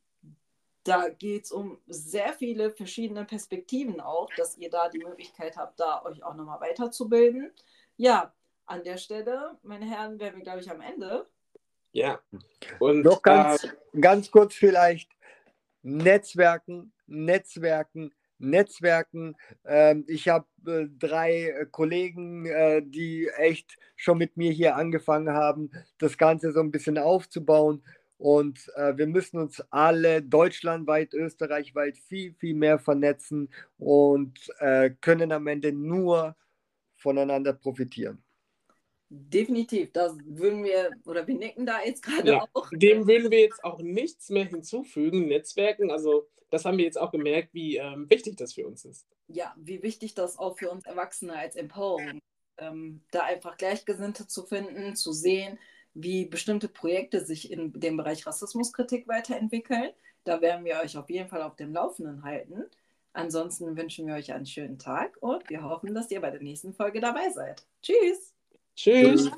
da 0.87 1.09
geht 1.09 1.45
es 1.45 1.53
um 1.53 1.79
sehr 1.87 2.33
viele 2.33 2.71
verschiedene 2.71 3.25
Perspektiven 3.25 4.01
auch, 4.01 4.29
dass 4.37 4.57
ihr 4.57 4.71
da 4.71 4.89
die 4.89 4.99
Möglichkeit 4.99 5.57
habt, 5.57 5.81
da 5.81 6.03
euch 6.05 6.23
auch 6.23 6.35
nochmal 6.35 6.61
weiterzubilden. 6.61 7.51
Ja, 7.97 8.33
an 8.67 8.85
der 8.85 8.97
Stelle, 8.97 9.59
meine 9.63 9.87
Herren, 9.87 10.19
wären 10.19 10.37
wir, 10.37 10.43
glaube 10.43 10.61
ich, 10.61 10.71
am 10.71 10.81
Ende. 10.81 11.27
Ja. 11.93 12.21
Und 12.79 13.03
noch 13.03 13.23
ganz, 13.23 13.65
äh, 13.65 14.01
ganz 14.01 14.31
kurz 14.31 14.55
vielleicht 14.55 15.11
Netzwerken, 15.83 16.93
Netzwerken, 17.07 18.13
Netzwerken. 18.39 19.37
Ähm, 19.65 20.05
ich 20.09 20.29
habe 20.29 20.47
äh, 20.67 20.87
drei 20.99 21.49
äh, 21.49 21.67
Kollegen, 21.71 22.47
äh, 22.47 22.83
die 22.85 23.29
echt 23.37 23.79
schon 23.95 24.19
mit 24.19 24.37
mir 24.37 24.53
hier 24.53 24.77
angefangen 24.77 25.33
haben, 25.33 25.71
das 25.99 26.19
Ganze 26.19 26.53
so 26.53 26.61
ein 26.61 26.71
bisschen 26.71 26.99
aufzubauen. 26.99 27.83
Und 28.19 28.71
äh, 28.77 28.97
wir 28.97 29.07
müssen 29.07 29.39
uns 29.39 29.61
alle 29.71 30.23
deutschlandweit, 30.23 31.13
österreichweit 31.13 31.99
viel, 31.99 32.33
viel 32.35 32.55
mehr 32.55 32.79
vernetzen 32.79 33.51
und 33.79 34.39
äh, 34.59 34.91
können 35.01 35.33
am 35.33 35.47
Ende 35.47 35.73
nur 35.73 36.35
voneinander 36.95 37.53
profitieren. 37.53 38.23
Definitiv, 39.09 39.93
das 39.93 40.17
würden 40.25 40.65
wir, 40.65 40.91
oder 41.05 41.27
wir 41.29 41.37
nicken 41.37 41.65
da 41.65 41.81
jetzt 41.85 42.03
gerade 42.03 42.33
ja, 42.33 42.49
auch. 42.55 42.69
Dem 42.73 43.07
würden 43.07 43.31
wir 43.31 43.41
jetzt 43.41 43.63
auch 43.63 43.81
nichts 43.81 44.31
mehr 44.31 44.47
hinzufügen, 44.47 45.29
Netzwerken. 45.29 45.93
Also 45.93 46.27
das 46.51 46.65
haben 46.65 46.79
wir 46.79 46.85
jetzt 46.85 46.99
auch 46.99 47.13
gemerkt, 47.13 47.55
wie 47.55 47.77
ähm, 47.77 48.11
wichtig 48.11 48.37
das 48.37 48.55
für 48.55 48.67
uns 48.67 48.85
ist. 48.85 49.07
Ja, 49.29 49.55
wie 49.59 49.83
wichtig 49.83 50.15
das 50.15 50.39
auch 50.39 50.59
für 50.59 50.71
uns 50.71 50.85
Erwachsene 50.87 51.37
als 51.37 51.55
Empowerung, 51.55 52.21
ähm, 52.59 53.05
da 53.13 53.21
einfach 53.21 53.57
Gleichgesinnte 53.57 54.27
zu 54.27 54.45
finden, 54.45 54.97
zu 54.97 55.13
sehen, 55.13 55.59
wie 55.97 56.27
bestimmte 56.27 56.69
Projekte 56.69 57.25
sich 57.25 57.51
in 57.51 57.73
dem 57.73 57.97
Bereich 57.97 58.27
Rassismuskritik 58.27 59.09
weiterentwickeln. 59.09 59.91
Da 60.25 60.41
werden 60.41 60.65
wir 60.65 60.81
euch 60.83 60.97
auf 60.97 61.09
jeden 61.09 61.29
Fall 61.29 61.43
auf 61.43 61.57
dem 61.57 61.73
Laufenden 61.73 62.23
halten. 62.23 62.65
Ansonsten 63.13 63.77
wünschen 63.77 64.07
wir 64.07 64.15
euch 64.15 64.33
einen 64.33 64.47
schönen 64.47 64.79
Tag 64.79 65.17
und 65.21 65.49
wir 65.49 65.63
hoffen, 65.63 65.95
dass 65.95 66.11
ihr 66.11 66.21
bei 66.21 66.31
der 66.31 66.43
nächsten 66.43 66.75
Folge 66.75 67.01
dabei 67.01 67.31
seid. 67.31 67.67
Tschüss! 67.83 68.35
Tschüss. 68.75 69.31